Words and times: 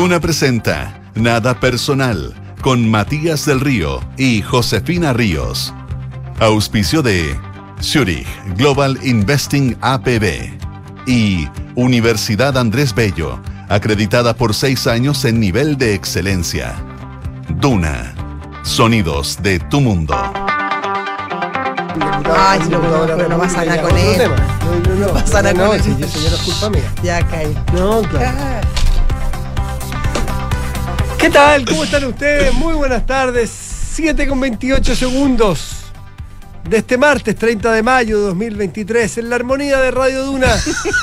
Duna 0.00 0.18
presenta 0.18 0.98
Nada 1.14 1.60
Personal 1.60 2.34
con 2.62 2.90
Matías 2.90 3.44
del 3.44 3.60
Río 3.60 4.00
y 4.16 4.40
Josefina 4.40 5.12
Ríos. 5.12 5.74
Auspicio 6.38 7.02
de 7.02 7.38
Zurich 7.82 8.26
Global 8.56 8.98
Investing 9.02 9.76
APB 9.82 10.56
y 11.06 11.46
Universidad 11.74 12.56
Andrés 12.56 12.94
Bello, 12.94 13.38
acreditada 13.68 14.32
por 14.32 14.54
seis 14.54 14.86
años 14.86 15.22
en 15.26 15.38
nivel 15.38 15.76
de 15.76 15.92
excelencia. 15.92 16.82
Duna. 17.60 18.14
Sonidos 18.62 19.36
de 19.42 19.58
tu 19.58 19.82
mundo. 19.82 20.14
Ay, 22.38 22.60
no, 22.70 22.78
no, 22.78 23.06
no, 23.06 23.28
no 23.28 23.38
pasa 23.38 23.66
nada 23.66 23.82
con 23.82 23.98
él. 23.98 24.30
No, 24.64 24.94
no, 24.94 25.06
no. 25.08 25.12
pasa 25.12 25.42
nada 25.42 25.52
no, 25.52 25.66
con 25.66 25.76
él. 25.78 26.00
no 26.00 26.06
es 26.06 26.42
culpa 26.42 26.70
mía. 26.70 26.90
Ya 27.02 27.22
cae. 27.26 27.54
No, 27.74 28.00
claro. 28.00 28.69
¿Qué 31.20 31.30
tal? 31.30 31.64
¿Cómo 31.64 31.84
están 31.84 32.04
ustedes? 32.04 32.52
Muy 32.54 32.74
buenas 32.74 33.04
tardes. 33.06 33.50
7 33.50 34.26
con 34.26 34.40
28 34.40 34.94
segundos 34.96 35.76
de 36.68 36.78
este 36.78 36.96
martes 36.96 37.34
30 37.36 37.72
de 37.72 37.82
mayo 37.82 38.18
de 38.20 38.24
2023 38.26 39.18
en 39.18 39.30
la 39.30 39.36
armonía 39.36 39.78
de 39.80 39.90
Radio 39.90 40.24
Duna. 40.24 40.48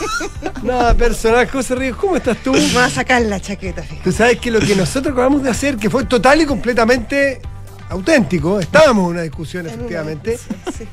Nada 0.63 0.93
personal, 0.93 1.47
José 1.49 1.75
Ríos, 1.75 1.97
¿cómo 1.97 2.15
estás 2.15 2.37
tú? 2.37 2.53
Me 2.53 2.73
va 2.73 2.85
a 2.85 2.89
sacar 2.89 3.21
la 3.23 3.39
chaqueta, 3.39 3.81
fíjate. 3.83 4.01
Tú 4.03 4.11
sabes 4.11 4.39
que 4.39 4.49
lo 4.49 4.59
que 4.59 4.75
nosotros 4.75 5.13
acabamos 5.13 5.43
de 5.43 5.49
hacer, 5.49 5.77
que 5.77 5.89
fue 5.89 6.05
total 6.05 6.41
y 6.41 6.45
completamente 6.45 7.41
auténtico, 7.89 8.59
estábamos 8.59 9.05
en 9.05 9.11
una 9.11 9.21
discusión 9.21 9.67
efectivamente, 9.67 10.37
Sí, 10.77 10.85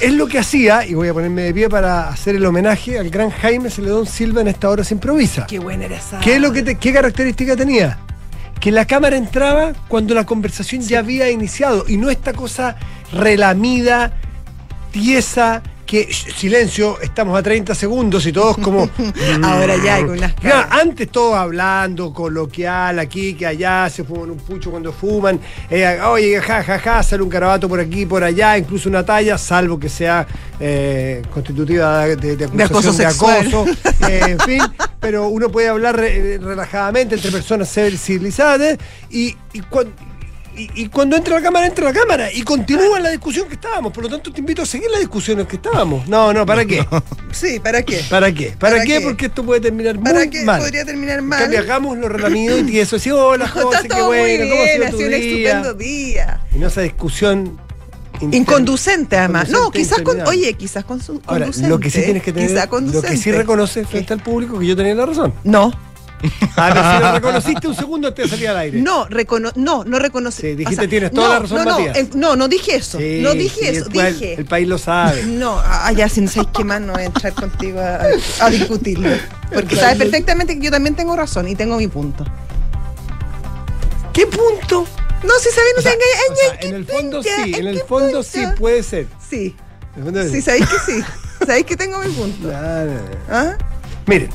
es 0.00 0.12
lo 0.14 0.26
que 0.26 0.38
hacía, 0.38 0.86
y 0.86 0.94
voy 0.94 1.08
a 1.08 1.12
ponerme 1.14 1.42
de 1.42 1.54
pie 1.54 1.68
para 1.68 2.08
hacer 2.08 2.36
el 2.36 2.46
homenaje 2.46 2.98
al 2.98 3.10
gran 3.10 3.30
Jaime 3.30 3.68
Celedón 3.70 4.06
Silva 4.06 4.40
en 4.40 4.48
esta 4.48 4.68
hora 4.70 4.82
se 4.84 4.94
improvisa. 4.94 5.46
Qué 5.46 5.58
buena 5.58 5.84
era 5.86 5.96
esa. 5.96 6.20
¿Qué, 6.20 6.36
es 6.36 6.40
lo 6.40 6.52
que 6.52 6.62
te- 6.62 6.76
¿Qué 6.76 6.92
característica 6.92 7.54
tenía? 7.56 7.98
Que 8.64 8.72
la 8.72 8.86
cámara 8.86 9.18
entraba 9.18 9.74
cuando 9.88 10.14
la 10.14 10.24
conversación 10.24 10.80
ya 10.80 11.00
había 11.00 11.28
iniciado 11.30 11.84
y 11.86 11.98
no 11.98 12.08
esta 12.08 12.32
cosa 12.32 12.76
relamida, 13.12 14.14
tiesa, 14.90 15.62
que 15.94 16.10
"Shh, 16.10 16.34
silencio, 16.36 17.00
estamos 17.00 17.38
a 17.38 17.42
30 17.42 17.74
segundos 17.74 18.26
y 18.26 18.32
todos 18.32 18.58
como... 18.58 18.88
Ahora 19.44 19.76
ya 19.76 19.94
hay 19.96 20.04
con 20.04 20.18
unas 20.18 20.34
Ya, 20.36 20.50
caras. 20.66 20.68
antes 20.72 21.08
todos 21.10 21.36
hablando, 21.36 22.12
coloquial, 22.12 22.98
aquí, 22.98 23.34
que 23.34 23.46
allá, 23.46 23.88
se 23.90 24.02
fuman 24.02 24.30
un 24.32 24.38
pucho 24.38 24.70
cuando 24.70 24.92
fuman, 24.92 25.38
eh, 25.70 26.00
oye, 26.04 26.40
ja, 26.40 26.62
ja, 26.64 26.78
ja, 26.78 27.02
sale 27.02 27.22
un 27.22 27.28
carabato 27.28 27.68
por 27.68 27.78
aquí, 27.78 28.06
por 28.06 28.24
allá, 28.24 28.58
incluso 28.58 28.88
una 28.88 29.04
talla, 29.04 29.38
salvo 29.38 29.78
que 29.78 29.88
sea 29.88 30.26
eh, 30.58 31.22
constitutiva 31.32 32.06
de, 32.06 32.16
de, 32.16 32.36
de 32.36 32.44
acoso 32.64 32.90
acusación 32.90 32.96
de 32.96 33.06
acoso, 33.06 33.64
eh, 34.08 34.20
en 34.30 34.38
fin, 34.40 34.62
pero 35.00 35.28
uno 35.28 35.48
puede 35.50 35.68
hablar 35.68 35.96
re- 35.96 36.38
relajadamente 36.38 37.14
entre 37.14 37.30
personas 37.30 37.68
civilizadas 37.72 38.76
y, 39.10 39.36
y, 39.52 39.60
cuan- 39.70 39.92
y- 40.56 40.70
y 40.82 40.88
cuando 40.88 41.16
entra 41.16 41.34
la 41.36 41.42
cámara, 41.42 41.66
entra 41.66 41.84
la 41.86 41.92
cámara 41.92 42.32
y 42.32 42.42
continúa 42.42 43.00
la 43.00 43.10
discusión 43.10 43.48
que 43.48 43.54
estábamos. 43.54 43.92
Por 43.92 44.04
lo 44.04 44.10
tanto, 44.10 44.32
te 44.32 44.40
invito 44.40 44.62
a 44.62 44.66
seguir 44.66 44.88
la 44.90 44.98
discusión 44.98 45.40
en 45.40 45.46
que 45.46 45.56
estábamos. 45.56 46.06
No, 46.08 46.32
no, 46.32 46.46
¿para 46.46 46.64
qué? 46.64 46.84
Sí, 47.32 47.58
¿para 47.60 47.82
qué? 47.82 48.00
¿Para 48.08 48.32
qué? 48.32 48.54
¿Para, 48.58 48.74
¿Para 48.76 48.84
qué? 48.86 48.98
qué? 48.98 49.00
Porque 49.00 49.26
esto 49.26 49.44
puede 49.44 49.60
terminar 49.60 49.96
muy 49.96 50.04
¿Para 50.04 50.28
qué 50.30 50.42
mal. 50.44 50.60
podría 50.60 50.84
terminar 50.84 51.20
mal? 51.22 51.40
cambio, 51.40 51.58
hagamos 51.60 51.98
lo 51.98 52.08
relamido 52.08 52.56
y 52.60 52.78
eso. 52.78 52.98
Sí, 52.98 53.10
hola, 53.10 53.48
José, 53.48 53.66
Está 53.76 53.82
qué 53.82 53.88
todo 53.88 54.06
muy 54.06 54.18
bueno, 54.18 54.44
¿cómo 54.50 54.62
ha 54.62 54.66
sido 54.68 54.86
ha 54.86 54.90
tu 54.90 54.96
día? 54.98 55.16
estupendo 55.18 55.74
día. 55.74 56.40
Y 56.54 56.58
no 56.58 56.66
esa 56.68 56.80
discusión 56.82 57.58
inter- 58.20 58.40
Inconducente, 58.40 59.16
además. 59.16 59.48
No, 59.50 59.70
quizás 59.72 60.00
con. 60.02 60.20
Oye, 60.22 60.52
quizás 60.54 60.84
con 60.84 61.00
su. 61.02 61.20
Ahora, 61.26 61.46
conducente. 61.46 61.68
lo 61.68 61.80
que 61.80 61.90
sí 61.90 62.02
tienes 62.02 62.22
que 62.22 62.32
tener, 62.32 62.48
Quizás 62.50 62.68
lo 62.70 63.02
que 63.02 63.16
sí 63.16 63.32
reconoces 63.32 63.88
frente 63.88 64.12
al 64.12 64.20
público 64.22 64.58
que 64.58 64.66
yo 64.66 64.76
tenía 64.76 64.94
la 64.94 65.06
razón. 65.06 65.34
No, 65.42 65.72
A 66.56 66.72
ver, 66.72 66.84
si 66.96 67.02
lo 67.02 67.12
reconociste 67.12 67.68
un 67.68 67.74
segundo 67.74 68.14
te 68.14 68.28
salía 68.28 68.50
al 68.52 68.56
aire. 68.58 68.80
no, 68.80 69.06
recono 69.06 69.50
no, 69.56 69.84
no 69.84 69.98
reconoce. 69.98 70.40
Sí, 70.42 70.54
dijiste, 70.54 70.88
tienes 70.88 71.10
toda 71.10 71.26
no, 71.28 71.32
la 71.34 71.38
razón, 71.40 71.58
no, 71.58 71.64
no, 71.64 71.70
Matías. 71.78 71.96
eh, 71.96 72.10
no, 72.14 72.36
no 72.36 72.48
dije 72.48 72.76
eso. 72.76 72.98
Sí, 72.98 73.20
no 73.22 73.32
dije 73.34 73.60
sí, 73.60 73.66
eso, 73.66 73.84
después 73.84 74.06
el- 74.06 74.18
dije. 74.18 74.34
El, 74.34 74.44
país 74.46 74.68
lo 74.68 74.78
sabe. 74.78 75.24
No, 75.24 75.58
ah, 75.62 75.92
ya, 75.92 76.08
si 76.08 76.20
no 76.20 76.30
sabes 76.30 76.48
qué 76.56 76.64
más, 76.64 76.80
no 76.80 76.92
voy 76.92 77.02
a 77.02 77.06
entrar 77.06 77.32
contigo 77.34 77.80
a, 77.80 78.00
a 78.40 78.50
discutirlo. 78.50 79.08
Porque 79.52 79.76
sabes 79.76 79.98
perfectamente 79.98 80.58
que 80.58 80.64
yo 80.64 80.70
también 80.70 80.94
tengo 80.94 81.14
razón 81.16 81.48
y 81.48 81.54
tengo 81.54 81.76
mi 81.76 81.88
punto. 81.88 82.24
¿Qué 84.12 84.26
punto? 84.26 84.86
No, 85.24 85.30
si 85.40 85.50
sabes, 85.50 85.72
no 85.74 85.78
O 85.80 85.82
sea, 85.82 85.92
tengas. 85.92 86.08
o 86.30 86.34
sea, 86.36 86.68
en 86.68 86.74
el 86.74 86.84
fondo 86.86 87.22
sí, 87.22 87.54
en 87.56 87.66
el 87.66 87.80
fondo 87.80 88.22
sí 88.22 88.44
puede 88.58 88.82
ser. 88.82 89.06
Sí, 89.28 89.56
sí, 90.30 90.42
sabéis 90.42 90.66
que 90.68 90.92
sí. 90.92 91.04
Sabéis 91.46 91.66
que 91.66 91.76
tengo 91.76 91.98
mi 91.98 92.08
punto. 92.12 92.46
No, 92.46 92.52
no, 92.84 92.84
no. 92.94 93.00
¿Ah? 93.30 93.56
Miren. 94.06 94.30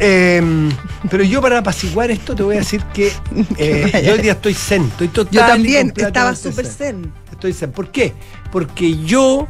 Em, 0.00 0.70
pero 1.10 1.22
yo 1.22 1.40
para 1.40 1.58
apaciguar 1.58 2.10
esto 2.10 2.34
te 2.34 2.42
voy 2.42 2.56
a 2.56 2.58
decir 2.60 2.82
que 2.92 3.12
eh, 3.56 4.02
yo 4.06 4.14
hoy 4.14 4.20
día 4.20 4.32
estoy 4.32 4.54
zen, 4.54 4.84
estoy 4.84 5.08
total 5.08 5.32
Yo 5.32 5.40
también 5.46 5.92
estaba 5.96 6.34
súper 6.34 6.66
zen. 6.66 7.12
Estoy 7.30 7.52
zen. 7.52 7.72
¿Por 7.72 7.90
qué? 7.90 8.12
Porque 8.50 8.98
yo 9.04 9.46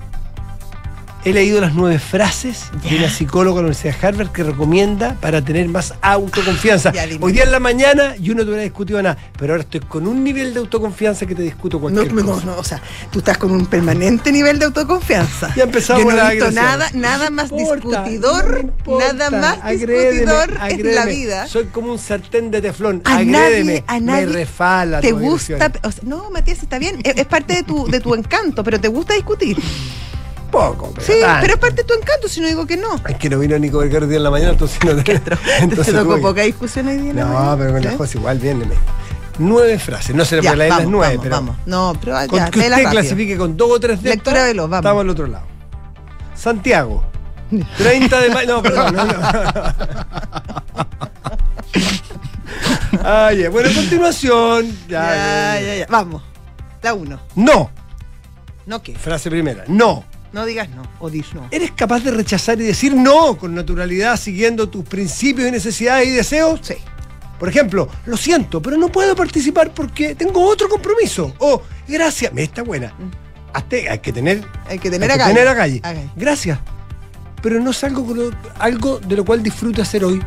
he 1.25 1.33
leído 1.33 1.61
las 1.61 1.75
nueve 1.75 1.99
frases 1.99 2.71
de 2.89 2.97
una 2.97 3.11
psicóloga 3.11 3.57
de 3.57 3.63
la 3.63 3.69
Universidad 3.69 4.01
de 4.01 4.07
Harvard 4.07 4.29
que 4.33 4.43
recomienda 4.43 5.17
para 5.21 5.43
tener 5.43 5.69
más 5.69 5.95
autoconfianza. 6.01 6.93
Hoy 7.21 7.33
día 7.33 7.45
en 7.45 7.53
la 7.53 7.61
mañana 7.61 8.17
yo 8.17 8.35
no 8.35 8.41
te 8.43 8.47
hubiera 8.49 8.63
discutido 8.63 9.03
nada, 9.03 9.19
pero 9.39 9.53
ahora 9.53 9.63
estoy 9.65 9.81
con 9.81 10.07
un 10.07 10.25
nivel 10.25 10.55
de 10.55 10.61
autoconfianza 10.61 11.27
que 11.27 11.35
te 11.35 11.43
discuto 11.43 11.77
No, 11.77 11.83
cualquier 11.83 12.15
no, 12.15 12.25
cosa. 12.25 12.47
no, 12.47 12.57
o 12.57 12.65
sea, 12.65 12.81
tú 13.11 13.19
estás 13.19 13.37
con 13.37 13.51
un 13.51 13.67
permanente 13.67 14.33
nivel 14.33 14.59
de 14.59 14.65
autoconfianza. 14.67 15.53
Ya 15.55 15.65
empezamos 15.65 16.03
Yo 16.05 16.11
no 16.11 16.17
la 16.17 16.31
he 16.33 16.37
visto 16.37 16.51
nada, 16.53 16.89
nada 16.95 17.29
más 17.31 17.51
No 17.53 17.59
importa, 17.59 18.05
discutidor, 18.05 18.53
no 18.65 18.71
importa, 18.71 19.13
nada 19.13 19.31
más 19.31 19.59
agrédeme, 19.63 20.11
discutidor 20.21 20.59
en 20.71 20.95
la 20.95 21.05
vida. 21.05 21.47
Soy 21.49 21.67
como 21.67 21.93
un 21.93 21.99
sartén 21.99 22.51
de 22.51 22.63
teflón. 22.63 23.03
A 23.05 23.17
agrédeme. 23.19 23.35
nadie, 23.65 23.85
a 23.87 24.01
nadie 24.01 24.27
me 24.27 24.33
refala. 24.33 25.01
te 25.01 25.13
gusta, 25.13 25.57
agresión. 25.67 25.81
o 25.85 25.93
sea, 25.93 26.03
no, 26.05 26.31
Matías, 26.31 26.63
está 26.63 26.79
bien, 26.79 27.01
es, 27.05 27.15
es 27.17 27.27
parte 27.27 27.55
de 27.57 27.63
tu, 27.63 27.87
de 27.89 28.01
tu 28.01 28.15
encanto, 28.21 28.65
pero 28.65 28.81
te 28.81 28.89
gusta 28.89 29.13
discutir. 29.15 29.59
Poco, 30.51 30.91
pero 30.95 31.07
Sí, 31.07 31.13
pero 31.41 31.55
es 31.55 31.61
parte 31.61 31.77
de 31.77 31.85
tu 31.85 31.95
encanto, 31.95 32.29
si 32.29 32.41
no 32.41 32.49
digo 32.49 32.67
que 32.67 32.77
no. 32.77 32.97
Es 33.09 33.17
que 33.17 33.31
no 33.31 33.39
vino 33.39 33.59
Nico 33.59 33.79
hoy 33.79 33.89
día 33.89 33.99
en 34.01 34.23
la 34.23 34.31
mañana, 34.31 34.53
entonces 34.53 34.79
no 34.85 34.97
te. 35.03 35.13
Entonces 35.61 35.95
tocó 35.95 36.21
poca 36.21 36.43
discusión 36.43 36.89
hoy 36.89 36.97
día. 36.99 37.13
No, 37.13 37.55
pero 37.59 37.73
con 37.73 37.83
las 37.85 37.95
¿Eh? 37.95 37.97
cosas 37.97 38.15
igual 38.17 38.39
viene. 38.39 38.67
Nueve 39.39 39.79
frases. 39.79 40.15
No 40.15 40.25
se 40.25 40.37
le 40.43 40.43
las 40.69 40.87
nueve, 40.87 41.15
vamos, 41.17 41.23
pero. 41.23 41.37
vamos. 41.37 41.57
No, 41.67 41.97
pero 42.01 42.17
Con 42.29 42.39
ya, 42.39 42.51
que 42.51 42.59
usted 42.59 42.71
rápido. 42.71 42.91
clasifique 42.91 43.39
con 43.39 43.57
dos 43.57 43.71
o 43.71 43.81
tres 43.81 44.03
de 44.03 44.11
Lectura 44.11 44.37
estas, 44.37 44.49
veloz, 44.49 44.69
vamos. 44.71 44.85
Estamos 44.85 45.01
al 45.03 45.09
otro 45.11 45.27
lado. 45.29 45.47
Santiago. 46.35 47.05
30 47.79 48.21
de 48.21 48.31
mayo. 48.31 48.57
No, 48.57 48.63
perdón. 48.63 48.95
No, 48.95 49.05
no. 49.05 49.13
Ah. 53.03 53.31
Bueno, 53.51 53.71
a 53.71 53.75
continuación. 53.75 54.67
Ya, 54.89 55.15
Ya, 55.15 55.61
ya, 55.61 55.75
ya. 55.77 55.87
Vamos. 55.89 56.23
La 56.83 56.93
uno. 56.93 57.19
No. 57.35 57.71
¿No 58.67 58.83
qué? 58.83 58.95
Frase 58.95 59.31
primera. 59.31 59.65
No. 59.69 60.05
No 60.33 60.45
digas 60.47 60.69
no. 60.71 60.83
O 61.01 61.11
dis 61.11 61.33
no. 61.35 61.49
¿Eres 61.51 61.73
capaz 61.73 62.01
de 62.05 62.11
rechazar 62.13 62.61
y 62.61 62.65
decir 62.65 62.95
no 62.95 63.37
con 63.37 63.55
naturalidad 63.55 64.17
siguiendo 64.19 64.69
tus 64.69 64.85
principios 64.85 65.49
y 65.49 65.51
necesidades 65.51 66.07
y 66.09 66.11
deseos? 66.13 66.61
Sí. 66.63 66.75
Por 67.39 67.49
ejemplo, 67.49 67.89
lo 68.07 68.17
siento, 68.17 68.61
pero 68.61 68.77
no 68.77 68.89
puedo 68.91 69.17
participar 69.17 69.73
porque 69.75 70.15
tengo 70.15 70.45
otro 70.47 70.69
compromiso. 70.69 71.35
O, 71.39 71.63
gracias, 71.89 72.33
me 72.33 72.43
está 72.43 72.63
buena. 72.63 72.93
Hazte- 73.55 73.89
hay 73.89 73.99
que 73.99 74.13
tener, 74.13 74.45
Hay 74.69 74.79
que 74.79 74.91
tener 74.91 75.11
hay 75.11 75.17
que 75.17 75.23
agallas. 75.23 75.35
tener. 75.35 75.49
Agallas. 75.83 76.13
Gracias. 76.17 76.59
Pero 77.43 77.59
no 77.59 77.71
es 77.71 77.83
algo, 77.83 78.15
lo- 78.15 78.31
algo 78.59 79.01
de 79.01 79.17
lo 79.17 79.25
cual 79.25 79.43
disfruto 79.43 79.81
hacer 79.83 80.05
hoy. 80.05 80.21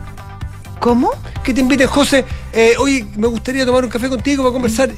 ¿Cómo? 0.79 1.11
Que 1.43 1.53
te 1.53 1.61
invite, 1.61 1.85
José, 1.87 2.25
eh, 2.51 2.73
oye, 2.79 3.05
me 3.15 3.27
gustaría 3.27 3.65
tomar 3.65 3.83
un 3.85 3.89
café 3.89 4.09
contigo 4.09 4.43
para 4.43 4.51
conversar. 4.51 4.89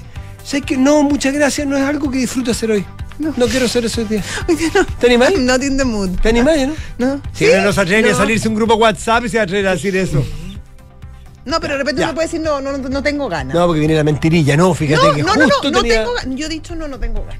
¿Sabes 0.44 0.66
que 0.66 0.78
No, 0.78 1.04
muchas 1.04 1.34
gracias, 1.34 1.68
no 1.68 1.76
es 1.78 1.84
algo 1.84 2.10
que 2.10 2.18
disfruto 2.20 2.52
hacer 2.52 2.72
hoy. 2.72 2.86
No. 3.18 3.34
No, 3.38 3.46
quiero 3.48 3.66
hacer 3.66 3.86
eso 3.86 4.02
hoy 4.02 4.08
día. 4.08 4.24
No. 4.74 4.86
¿Te 5.00 5.08
animás? 5.08 5.38
Not 5.38 5.64
in 5.64 5.78
the 5.78 5.86
mood. 5.86 6.10
¿Te 6.22 6.30
animás, 6.30 6.58
no? 6.68 6.74
¿No? 6.98 7.22
Si 7.34 7.46
¿Sí? 7.46 7.52
no 7.56 7.62
nos 7.64 7.78
atreve 7.78 8.10
a 8.10 8.12
No. 8.12 8.18
salirse 8.18 8.48
un 8.48 8.56
grupo 8.56 8.76
WhatsApp 8.76 9.26
y 9.26 9.30
se 9.30 9.40
atreve 9.40 9.68
a 9.68 9.72
decir 9.72 9.96
eso. 9.96 10.26
No, 11.46 11.60
pero 11.60 11.74
de 11.74 11.80
repente 11.80 12.00
Ya. 12.02 12.08
uno 12.08 12.16
puede 12.16 12.28
decir 12.28 12.42
no, 12.42 12.60
no, 12.60 12.76
no, 12.78 12.90
no 12.90 13.04
tengo 13.04 13.30
ganas. 13.30 13.54
No, 13.56 13.68
porque 13.68 13.80
viene 13.80 13.94
la 13.96 14.04
mentirilla, 14.04 14.58
no, 14.58 14.74
fíjate 14.74 15.08
no, 15.08 15.14
que 15.14 15.22
no, 15.24 15.36
no, 15.36 15.44
justo 15.46 15.64
no, 15.72 15.72
no 15.78 15.82
tenía... 15.82 16.00
tengo 16.02 16.14
ganas. 16.16 16.36
Yo 16.36 16.46
he 16.48 16.50
dicho 16.50 16.76
no, 16.76 16.88
no 16.88 17.00
tengo 17.00 17.22
ganas. 17.24 17.40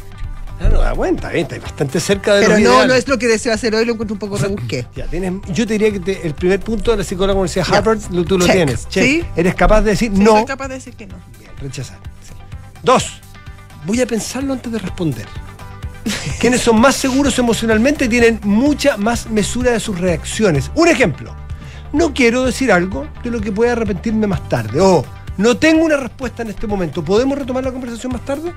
Ah, 0.62 0.70
no, 0.72 0.80
aguanta, 0.82 1.34
está 1.34 1.60
bastante 1.60 2.00
cerca 2.00 2.36
de 2.36 2.42
Pero 2.44 2.54
los 2.54 2.62
no, 2.62 2.70
ideales. 2.70 2.88
no 2.88 2.94
es 2.94 3.08
lo 3.10 3.18
que 3.18 3.28
deseo 3.28 3.52
hacer 3.54 3.76
hoy, 3.76 3.84
lo 3.84 3.94
encuentro 3.94 4.14
un 4.14 4.20
poco 4.20 4.38
rebusqué. 4.38 4.88
Ya, 4.96 5.06
tienes, 5.08 5.34
yo 5.52 5.68
te 5.68 5.74
diría 5.74 5.92
que 5.92 6.00
te- 6.00 6.26
el 6.26 6.34
primer 6.34 6.62
punto 6.62 6.92
de 6.92 6.98
la 6.98 7.04
psicóloga 7.04 7.34
de 7.34 7.34
la 7.34 7.40
Universidad 7.42 7.66
Ya. 7.70 7.78
Harvard 7.80 8.00
lo- 8.12 8.24
tú 8.24 8.38
lo 8.38 8.46
tienes. 8.46 8.88
Check. 8.88 9.04
Sí. 9.04 9.26
Eres 9.36 9.56
capaz 9.56 9.82
de 9.82 9.90
decir 9.92 10.12
Sí, 10.16 10.24
no. 10.24 10.32
Soy 10.38 10.46
capaz 10.46 10.68
de 10.70 10.76
decir 10.76 10.94
que 10.94 11.08
no. 11.08 11.16
Bien, 11.38 11.52
rechazar. 11.60 11.98
sí. 12.26 12.34
Dos, 12.84 13.20
voy 13.86 14.00
a 14.00 14.06
pensarlo 14.08 14.54
antes 14.54 14.72
de 14.72 14.80
responder. 14.80 15.26
Quienes 16.40 16.62
son 16.62 16.80
más 16.80 16.96
seguros 16.96 17.38
emocionalmente 17.40 18.08
tienen 18.08 18.40
mucha 18.44 18.98
más 18.98 19.30
mesura 19.30 19.72
de 19.72 19.80
sus 19.80 20.00
reacciones. 20.00 20.72
Un 20.76 20.88
ejemplo, 20.88 21.36
no 21.94 22.14
quiero 22.14 22.44
decir 22.46 22.72
algo 22.72 23.08
de 23.24 23.32
lo 23.32 23.42
que 23.42 23.52
pueda 23.52 23.72
arrepentirme 23.74 24.28
más 24.28 24.48
tarde. 24.50 24.80
O 24.82 25.04
no 25.38 25.58
tengo 25.58 25.86
una 25.86 25.98
respuesta 25.98 26.44
en 26.44 26.50
este 26.50 26.68
momento. 26.68 27.04
¿Podemos 27.04 27.38
retomar 27.38 27.64
la 27.64 27.72
conversación 27.72 28.12
más 28.14 28.24
tarde? 28.24 28.54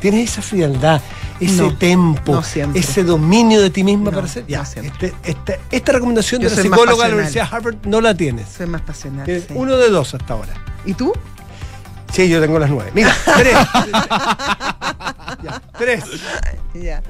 Tienes 0.00 0.30
esa 0.30 0.40
frialdad, 0.40 1.02
ese 1.38 1.60
No, 1.60 1.76
tempo, 1.76 2.32
no 2.32 2.74
ese 2.74 3.04
dominio 3.04 3.60
de 3.60 3.68
ti 3.68 3.84
misma 3.84 4.06
No, 4.06 4.10
para 4.12 4.26
hacer. 4.26 4.46
Ya, 4.46 4.62
este- 4.62 5.12
este- 5.22 5.60
esta 5.70 5.92
recomendación 5.92 6.40
Yo 6.40 6.48
de 6.48 6.56
la 6.56 6.62
psicóloga 6.62 7.04
de 7.04 7.08
la. 7.10 7.14
Universidad 7.16 7.50
de 7.50 7.56
Harvard 7.56 7.76
no 7.84 8.00
la 8.00 8.14
tienes. 8.14 8.48
Soy 8.48 8.66
más 8.66 8.80
pasional. 8.80 9.26
Sí. 9.26 9.44
uno 9.54 9.76
de 9.76 9.90
dos 9.90 10.14
hasta 10.14 10.32
ahora. 10.32 10.54
¿Y 10.86 10.94
tú? 10.94 11.12
Sí, 12.12 12.28
yo 12.28 12.40
tengo 12.40 12.58
las 12.58 12.70
nueve. 12.70 12.90
Mira, 12.94 13.14
tres. 13.36 13.54
Ya, 15.42 15.62
tres. 15.78 16.04
Ya. 16.74 17.02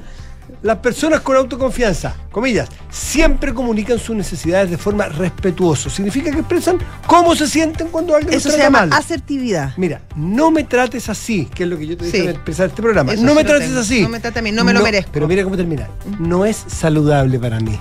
Las 0.63 0.77
personas 0.79 1.21
con 1.21 1.37
autoconfianza, 1.37 2.15
comillas, 2.31 2.69
siempre 2.91 3.55
comunican 3.55 3.99
sus 3.99 4.15
necesidades 4.15 4.71
de 4.71 4.77
forma 4.79 5.07
respetuosa. 5.07 5.89
Significa 5.91 6.31
que 6.31 6.39
expresan 6.41 6.79
cómo 7.07 7.35
se 7.35 7.49
sienten 7.49 7.89
cuando 7.89 8.15
alguien 8.15 8.35
Eso 8.35 8.49
los 8.49 8.55
se 8.55 8.61
trata 8.61 8.79
llama 8.79 8.91
mal. 8.91 8.99
asertividad. 9.01 9.73
Mira, 9.77 10.03
no 10.17 10.51
me 10.51 10.65
trates 10.65 11.09
así, 11.09 11.47
que 11.47 11.63
es 11.65 11.69
lo 11.69 11.79
que 11.79 11.87
yo 11.87 11.97
te 11.97 12.05
dije 12.05 12.19
Sí. 12.21 12.29
al 12.29 12.35
empezar 12.37 12.69
este 12.69 12.83
programa. 12.83 13.13
Eso 13.15 13.23
no 13.25 13.35
me 13.35 13.43
trates 13.43 13.69
tengo. 13.69 13.81
así. 13.81 14.03
No 14.03 14.09
me 14.11 14.21
trate 14.21 14.39
a 14.39 14.43
mí, 14.43 14.53
no 14.53 14.65
me 14.65 14.73
lo 14.75 14.83
merezco. 14.83 15.11
Pero 15.13 15.27
mira 15.27 15.43
cómo 15.45 15.57
termina. 15.57 15.89
No 16.19 16.45
es 16.45 16.57
saludable 16.69 17.39
para 17.39 17.59
mí. 17.61 17.81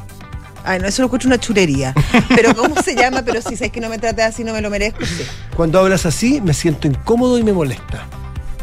Ay, 0.70 0.80
no, 0.80 0.88
eso 0.88 1.02
lo 1.02 1.08
escucho 1.08 1.28
una 1.28 1.40
chulería. 1.40 1.96
Pero 2.30 2.54
¿cómo 2.56 2.80
se 2.84 2.94
llama? 2.96 3.24
Pero 3.24 3.42
si 3.42 3.56
sabes 3.56 3.72
que 3.72 3.80
no 3.82 3.90
me 3.90 3.98
tratas 3.98 4.34
así, 4.36 4.44
no 4.44 4.54
me 4.54 4.62
lo 4.62 4.70
merezco. 4.70 5.04
sí. 5.04 5.24
Cuando 5.56 5.80
hablas 5.80 6.06
así, 6.06 6.42
me 6.42 6.54
siento 6.54 6.88
incómodo 6.88 7.40
y 7.40 7.44
me 7.44 7.54
molesta. 7.54 8.06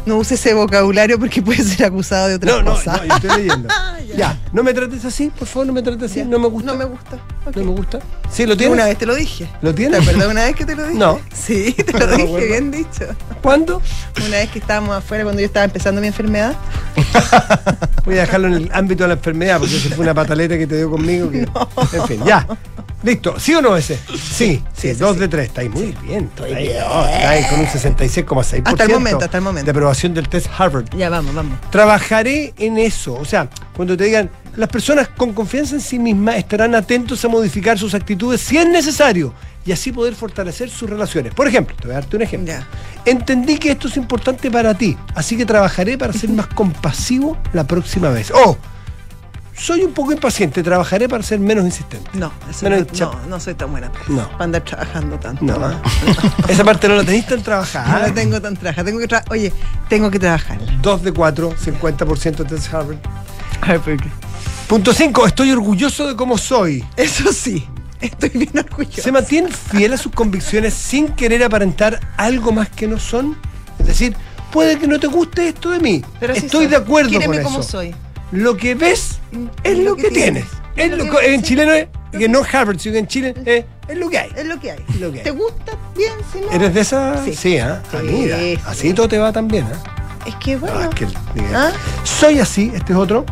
No 0.05 0.15
use 0.17 0.35
ese 0.35 0.53
vocabulario 0.53 1.19
porque 1.19 1.41
puede 1.41 1.61
ser 1.63 1.85
acusado 1.87 2.29
de 2.29 2.35
otra 2.35 2.51
No, 2.53 2.63
no, 2.63 2.71
cosa. 2.75 2.95
no, 2.97 3.05
yo 3.05 3.15
estoy 3.15 3.41
leyendo. 3.41 3.67
Ya. 4.17 4.37
no 4.51 4.63
me 4.63 4.73
trates 4.73 5.05
así, 5.05 5.29
por 5.29 5.47
favor, 5.47 5.67
no 5.67 5.73
me 5.73 5.81
trates 5.83 6.11
así. 6.11 6.19
Ya. 6.19 6.25
No 6.25 6.39
me 6.39 6.47
gusta. 6.47 6.71
No 6.71 6.77
me 6.77 6.85
gusta. 6.85 7.17
No 7.55 7.63
me 7.63 7.71
gusta. 7.71 7.99
¿Sí, 8.31 8.45
lo 8.45 8.57
tienes? 8.57 8.73
Una 8.73 8.85
vez 8.85 8.97
te 8.97 9.05
lo 9.05 9.15
dije. 9.15 9.47
¿Lo 9.61 9.69
¿Te 9.71 9.77
tienes? 9.77 10.01
acuerdas 10.01 10.27
una 10.27 10.43
vez 10.45 10.55
que 10.55 10.65
te 10.65 10.75
lo 10.75 10.83
dije? 10.87 10.97
No. 10.99 11.19
Sí, 11.33 11.71
te 11.73 11.93
lo 11.93 12.07
dije, 12.17 12.45
bien 12.47 12.71
dicho. 12.71 13.05
¿Cuándo? 13.41 13.81
Una 14.27 14.37
vez 14.37 14.49
que 14.49 14.59
estábamos 14.59 14.95
afuera 14.97 15.23
cuando 15.23 15.39
yo 15.41 15.45
estaba 15.45 15.63
empezando 15.65 16.01
mi 16.01 16.07
enfermedad. 16.07 16.55
Voy 18.05 18.17
a 18.17 18.21
dejarlo 18.21 18.47
en 18.47 18.53
el 18.55 18.69
ámbito 18.73 19.03
de 19.03 19.09
la 19.09 19.13
enfermedad, 19.15 19.59
porque 19.59 19.75
eso 19.77 19.89
fue 19.89 20.03
una 20.03 20.13
pataleta 20.13 20.57
que 20.57 20.65
te 20.67 20.77
dio 20.77 20.89
conmigo. 20.89 21.29
Que, 21.29 21.41
En 21.93 22.07
fin, 22.07 22.23
ya. 22.25 22.45
Listo. 23.03 23.39
¿Sí 23.39 23.53
o 23.53 23.61
no 23.61 23.75
ese? 23.77 23.97
Sí, 23.97 24.17
sí, 24.17 24.63
Sí, 24.75 24.87
ese 24.89 24.95
dos 25.03 25.13
sí. 25.13 25.19
de 25.19 25.27
tres. 25.27 25.47
Está 25.47 25.61
ahí 25.61 25.69
muy 25.69 25.95
bien. 26.03 26.25
Está 26.25 26.45
ahí, 26.45 26.69
no, 26.79 27.05
está 27.07 27.29
ahí 27.29 27.43
con 27.49 27.59
un 27.59 27.65
66,6%. 27.67 28.61
Hasta 28.65 28.83
el 28.83 28.89
momento, 28.91 29.25
hasta 29.25 29.37
el 29.37 29.43
momento. 29.43 29.65
De 29.65 29.71
aprobación 29.71 30.13
del 30.13 30.27
test 30.27 30.47
Harvard. 30.57 30.85
Ya, 30.95 31.09
vamos, 31.09 31.33
vamos. 31.35 31.59
Trabajaré 31.69 32.53
en 32.57 32.77
eso. 32.77 33.13
O 33.13 33.25
sea, 33.25 33.49
cuando 33.75 33.95
te 33.95 34.05
digan, 34.05 34.29
las 34.55 34.69
personas 34.69 35.09
con 35.09 35.33
confianza 35.33 35.75
en 35.75 35.81
sí 35.81 35.99
mismas 35.99 36.37
estarán 36.37 36.73
atentos 36.73 37.23
a 37.23 37.27
modificar 37.27 37.77
sus 37.77 37.93
actitudes 37.93 38.41
si 38.41 38.57
es 38.57 38.67
necesario 38.67 39.33
y 39.63 39.71
así 39.71 39.91
poder 39.91 40.15
fortalecer 40.15 40.69
sus 40.69 40.89
relaciones. 40.89 41.33
Por 41.33 41.47
ejemplo, 41.47 41.75
te 41.75 41.83
voy 41.87 41.91
a 41.95 41.99
darte 41.99 42.15
un 42.15 42.23
ejemplo. 42.23 42.53
Ya. 42.53 42.67
Entendí 43.05 43.57
que 43.57 43.71
esto 43.71 43.87
es 43.87 43.97
importante 43.97 44.49
para 44.49 44.73
ti, 44.73 44.97
así 45.13 45.37
que 45.37 45.45
trabajaré 45.45 45.97
para 45.97 46.13
ser 46.13 46.29
más 46.31 46.47
compasivo 46.47 47.37
la 47.53 47.65
próxima 47.65 48.09
vez. 48.09 48.31
Oh, 48.33 48.57
soy 49.57 49.81
un 49.83 49.93
poco 49.93 50.11
impaciente, 50.11 50.61
trabajaré 50.63 51.09
para 51.09 51.23
ser 51.23 51.39
menos 51.39 51.65
insistente. 51.65 52.09
No, 52.13 52.31
eso 52.49 52.69
Menos 52.69 52.87
no, 52.99 53.11
no, 53.13 53.27
no 53.27 53.39
soy 53.39 53.55
tan 53.55 53.71
buena 53.71 53.91
No. 54.07 54.29
para 54.31 54.43
andar 54.43 54.61
trabajando 54.63 55.17
tanto. 55.19 55.43
No, 55.43 55.81
esa 56.47 56.63
parte 56.63 56.87
no 56.87 56.95
la 56.95 57.03
tenéis 57.03 57.25
tan 57.25 57.39
No 57.39 57.43
trabajada. 57.43 58.07
la 58.07 58.13
tengo 58.13 58.39
tan 58.39 58.55
trabaja. 58.55 58.83
Tengo 58.83 58.99
que 58.99 59.07
tra- 59.07 59.23
Oye, 59.31 59.51
tengo 59.89 60.11
que 60.11 60.19
trabajar. 60.19 60.59
Dos 60.81 61.01
de 61.03 61.11
cuatro, 61.11 61.53
50% 61.55 62.43
de 62.45 62.59
Harvard. 62.77 62.97
A 63.61 63.67
ver, 63.71 63.79
¿por 63.81 63.97
qué? 63.97 64.09
Punto 64.67 64.93
5. 64.93 65.25
Estoy 65.27 65.51
orgulloso 65.51 66.07
de 66.07 66.15
cómo 66.15 66.37
soy. 66.37 66.83
Eso 66.95 67.31
sí, 67.33 67.65
estoy 67.99 68.29
bien 68.29 68.51
orgullosa. 68.59 69.01
¿Se 69.01 69.11
mantienen 69.11 69.51
fiel 69.51 69.93
a 69.93 69.97
sus 69.97 70.11
convicciones 70.11 70.73
sin 70.75 71.07
querer 71.09 71.43
aparentar 71.43 71.99
algo 72.17 72.51
más 72.51 72.69
que 72.69 72.87
no 72.87 72.99
son? 72.99 73.35
Es 73.79 73.87
decir, 73.87 74.15
puede 74.51 74.77
que 74.77 74.87
no 74.87 74.99
te 74.99 75.07
guste 75.07 75.47
esto 75.47 75.71
de 75.71 75.79
mí. 75.79 76.03
Pero 76.19 76.33
Estoy 76.33 76.67
de 76.67 76.75
acuerdo 76.75 77.09
Quíreme 77.09 77.37
con 77.37 77.45
como 77.45 77.59
eso. 77.61 77.69
soy. 77.71 77.95
Lo 78.31 78.57
que 78.57 78.75
ves 78.75 79.19
es 79.63 79.77
lo 79.79 79.95
que 79.95 80.09
tienes. 80.11 80.45
Es 80.75 80.85
Es 80.85 80.91
lo 80.97 81.05
lo 81.05 81.17
que- 81.19 81.33
en 81.33 81.41
sí. 81.41 81.47
chileno 81.47 81.71
es, 81.73 81.87
que 82.11 82.27
no 82.29 82.41
Harvard, 82.51 82.79
sino 82.79 82.93
que 82.93 82.99
en 82.99 83.07
Chile 83.07 83.33
es, 83.45 83.65
es 83.87 83.97
lo 83.97 84.09
que 84.09 84.17
hay. 84.19 84.29
Es 84.35 84.45
lo 84.45 84.59
que 84.59 84.71
hay. 84.71 84.79
Es 84.89 84.95
lo 84.99 85.11
que 85.11 85.19
hay. 85.19 85.23
¿Te 85.23 85.31
gusta? 85.31 85.71
Bien, 85.95 86.13
si 86.31 86.39
no. 86.41 86.51
¿Eres 86.51 86.73
de 86.73 86.81
esa? 86.81 87.23
Sí. 87.23 87.33
Sí, 87.33 87.57
Sí, 87.57 87.97
mira, 88.03 88.37
sí. 88.37 88.59
así 88.65 88.93
todo 88.93 89.07
te 89.07 89.17
va 89.17 89.31
tan 89.31 89.47
bien, 89.47 89.65
¿ah? 89.73 90.23
Es 90.25 90.35
que 90.35 90.57
bueno. 90.57 90.77
Ah, 90.79 90.89
es 90.89 90.95
que 90.95 91.05
el- 91.05 91.55
¿Ah? 91.55 91.71
Soy 92.03 92.39
así, 92.39 92.71
este 92.75 92.93
es 92.93 92.99
otro. 92.99 93.25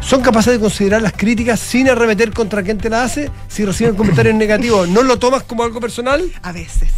Son 0.00 0.22
capaces 0.22 0.52
de 0.54 0.60
considerar 0.60 1.02
las 1.02 1.12
críticas 1.12 1.58
sin 1.60 1.88
arremeter 1.90 2.32
contra 2.32 2.62
quien 2.62 2.78
te 2.78 2.88
la 2.88 3.02
hace. 3.02 3.30
Si 3.48 3.64
reciben 3.64 3.94
comentarios 3.96 4.34
negativos, 4.36 4.88
¿no 4.88 5.02
lo 5.02 5.18
tomas 5.18 5.42
como 5.42 5.62
algo 5.64 5.80
personal? 5.80 6.22
A 6.42 6.52
veces. 6.52 6.90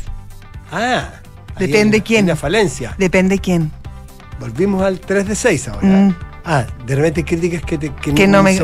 Ah. 0.71 1.11
Depende 1.59 1.97
una- 1.99 2.05
quién. 2.05 2.25
Una 2.27 2.37
falencia. 2.37 2.95
Depende 2.99 3.39
quién. 3.39 3.71
Volvimos 4.39 4.83
al 4.83 5.01
3 5.01 5.27
de 5.29 5.35
6 5.35 5.69
ahora. 5.69 5.87
Mm. 5.87 6.17
Ah, 6.53 6.67
de 6.85 6.97
repente 6.97 7.25
críticas 7.25 7.63
que, 7.63 7.79
te, 7.79 7.95
que, 7.95 8.13
Que 8.13 8.27
no 8.27 8.43
me-. 8.43 8.59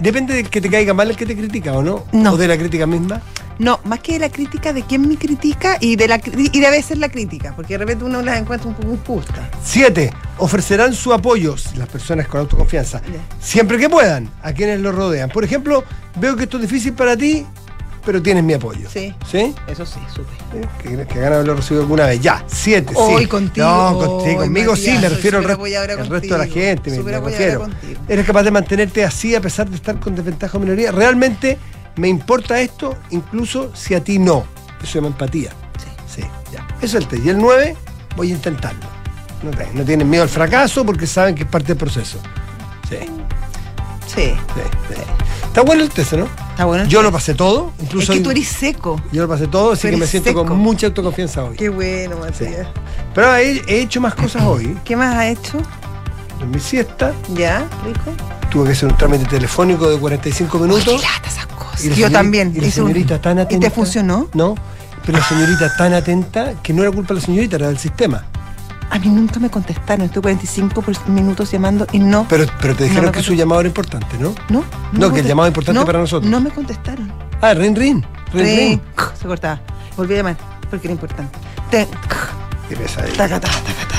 Depende 0.00 0.34
de 0.34 0.42
que 0.42 0.60
te 0.60 0.68
caiga 0.68 0.92
mal 0.92 1.10
el 1.10 1.16
que 1.16 1.24
te 1.24 1.36
critica 1.36 1.74
o 1.74 1.80
no. 1.80 2.04
No. 2.10 2.32
O 2.32 2.36
de 2.36 2.48
la 2.48 2.58
crítica 2.58 2.88
misma. 2.88 3.22
No, 3.60 3.78
más 3.84 4.00
que 4.00 4.14
de 4.14 4.18
la 4.18 4.30
crítica 4.30 4.72
de 4.72 4.82
quién 4.82 5.06
me 5.06 5.16
critica 5.16 5.76
y 5.80 5.94
de 5.94 6.08
la 6.08 6.20
y 6.34 6.58
de 6.58 6.66
a 6.66 6.70
veces 6.70 6.98
la 6.98 7.08
crítica, 7.08 7.52
porque 7.54 7.74
de 7.74 7.78
repente 7.78 8.04
uno 8.04 8.20
las 8.20 8.40
encuentra 8.40 8.68
un 8.68 8.74
poco 8.74 8.90
injustas. 8.90 9.48
7. 9.62 10.12
Ofrecerán 10.38 10.92
su 10.92 11.12
apoyo, 11.12 11.54
las 11.76 11.88
personas 11.88 12.26
con 12.26 12.40
autoconfianza, 12.40 13.00
siempre 13.38 13.78
que 13.78 13.88
puedan, 13.88 14.28
a 14.42 14.52
quienes 14.52 14.80
lo 14.80 14.90
rodean. 14.90 15.28
Por 15.28 15.44
ejemplo, 15.44 15.84
veo 16.16 16.34
que 16.34 16.44
esto 16.44 16.56
es 16.56 16.62
difícil 16.62 16.94
para 16.94 17.16
ti, 17.16 17.46
pero 18.04 18.22
tienes 18.22 18.42
mi 18.44 18.54
apoyo. 18.54 18.88
Sí. 18.90 19.14
¿Sí? 19.30 19.54
Eso 19.66 19.84
sí, 19.86 20.00
supe. 20.14 20.30
Que, 20.82 21.06
que 21.06 21.18
ganas 21.20 21.34
haberlo 21.34 21.54
recibido 21.54 21.82
alguna 21.82 22.06
vez. 22.06 22.20
Ya, 22.20 22.44
7. 22.46 22.92
Hoy 22.96 23.22
sí. 23.22 23.28
contigo, 23.28 23.66
No, 23.66 23.98
contigo, 23.98 24.40
conmigo 24.40 24.76
sí, 24.76 24.96
me 25.00 25.08
refiero 25.08 25.38
al, 25.38 25.44
resto- 25.44 26.00
al 26.00 26.06
resto 26.06 26.34
de 26.34 26.38
la 26.38 26.46
gente, 26.46 26.90
me, 26.90 27.02
me 27.02 27.20
refiero. 27.20 27.60
contigo. 27.60 28.00
Eres 28.08 28.26
capaz 28.26 28.42
de 28.42 28.50
mantenerte 28.50 29.04
así 29.04 29.34
a 29.34 29.40
pesar 29.40 29.68
de 29.68 29.76
estar 29.76 29.98
con 30.00 30.14
desventaja 30.14 30.56
o 30.56 30.60
minoría. 30.60 30.90
Realmente 30.92 31.58
me 31.96 32.08
importa 32.08 32.60
esto, 32.60 32.96
incluso 33.10 33.70
si 33.74 33.94
a 33.94 34.02
ti 34.02 34.18
no. 34.18 34.44
Eso 34.82 34.86
se 34.92 34.94
llama 34.98 35.08
empatía. 35.08 35.50
Sí. 36.06 36.22
Sí, 36.22 36.28
ya. 36.52 36.66
Eso 36.78 36.96
es 36.98 37.02
el 37.04 37.06
test. 37.08 37.24
Y 37.24 37.28
el 37.28 37.38
9, 37.38 37.76
voy 38.16 38.30
a 38.32 38.34
intentarlo. 38.34 38.80
No, 39.74 39.84
tienen 39.84 40.08
miedo 40.10 40.22
al 40.22 40.28
fracaso 40.28 40.84
porque 40.84 41.06
saben 41.06 41.34
que 41.34 41.44
es 41.44 41.48
parte 41.48 41.68
del 41.68 41.76
proceso. 41.78 42.18
Sí, 42.88 42.96
sí, 44.06 44.14
Sí. 44.14 44.32
sí. 44.88 44.94
Está 45.50 45.62
bueno 45.62 45.82
el 45.82 45.90
test, 45.90 46.12
¿no? 46.12 46.26
Está 46.50 46.64
bueno. 46.64 46.84
Yo 46.84 47.02
lo 47.02 47.10
pasé 47.10 47.34
todo, 47.34 47.72
es 47.78 47.84
incluso. 47.84 48.12
que 48.12 48.20
tú 48.20 48.30
eres 48.30 48.46
seco. 48.46 49.00
Yo 49.10 49.22
lo 49.22 49.28
pasé 49.28 49.48
todo, 49.48 49.72
así 49.72 49.90
que 49.90 49.96
me 49.96 50.06
siento 50.06 50.30
seco. 50.30 50.46
con 50.46 50.58
mucha 50.58 50.86
autoconfianza 50.86 51.42
hoy. 51.44 51.56
Qué 51.56 51.68
bueno, 51.68 52.16
Sí. 52.32 52.44
Matías. 52.44 52.68
Pero 53.14 53.34
he, 53.36 53.62
he 53.66 53.80
hecho 53.82 54.00
más 54.00 54.14
cosas 54.14 54.42
hoy. 54.44 54.78
¿Qué 54.84 54.94
más 54.94 55.16
has 55.16 55.24
hecho? 55.26 55.58
En 56.40 56.50
mi 56.52 56.60
siesta 56.60 57.12
¿Ya, 57.34 57.66
rico? 57.84 58.12
tuve 58.50 58.66
que 58.66 58.72
hacer 58.72 58.88
un 58.90 58.96
trámite 58.96 59.24
telefónico 59.26 59.90
de 59.90 59.98
45 59.98 60.58
minutos. 60.60 60.84
Qué 60.84 60.92
lata 60.92 61.28
esas 61.28 61.46
cosas. 61.46 61.84
Y 61.84 61.94
Yo 61.94 62.10
también. 62.10 62.52
Y 62.54 62.60
la 62.60 62.66
un- 62.66 62.72
señorita 62.72 63.20
tan 63.20 63.38
atenta. 63.40 63.66
¿Y 63.66 63.68
te 63.68 63.74
funcionó? 63.74 64.28
No, 64.32 64.54
pero 65.04 65.18
la 65.18 65.24
señorita 65.24 65.76
tan 65.76 65.92
atenta 65.94 66.54
que 66.62 66.72
no 66.72 66.82
era 66.82 66.92
culpa 66.92 67.12
de 67.14 67.20
la 67.20 67.26
señorita, 67.26 67.56
era 67.56 67.66
del 67.68 67.78
sistema. 67.78 68.24
A 68.90 68.98
mí 68.98 69.06
nunca 69.08 69.38
me 69.38 69.48
contestaron. 69.50 70.06
Estuve 70.06 70.22
45 70.22 70.82
por- 70.82 71.08
minutos 71.08 71.50
llamando 71.52 71.86
y 71.92 71.98
no. 72.00 72.26
Pero, 72.28 72.46
pero 72.60 72.74
te 72.74 72.84
No 72.84 72.88
dijeron 72.90 73.12
que 73.12 73.22
su 73.22 73.34
llamado 73.34 73.60
era 73.60 73.68
importante, 73.68 74.18
¿no? 74.18 74.34
no, 74.48 74.64
No, 74.92 75.08
me 75.08 75.14
que 75.14 75.20
el 75.20 75.26
llamado 75.26 75.46
es 75.46 75.50
importante 75.50 75.78
no, 75.80 75.86
para 75.86 75.98
nosotros. 76.00 76.30
No 76.30 76.40
me 76.40 76.50
contestaron. 76.50 77.12
Ah, 77.40 77.54
rin 77.54 77.74
rin. 77.76 78.04
Rin 78.32 78.44
rin. 78.44 78.80
Se 79.20 79.26
cortaba. 79.26 79.60
Volví 79.96 80.14
a 80.14 80.16
llamar 80.18 80.36
porque 80.68 80.88
era 80.88 80.94
importante. 80.94 81.38
Te- 81.70 81.86
Qué 82.68 82.76
pesadilla. 82.76 83.16
taca, 83.16 83.40
taca, 83.40 83.54
taca, 83.58 83.82
taca. 83.88 83.96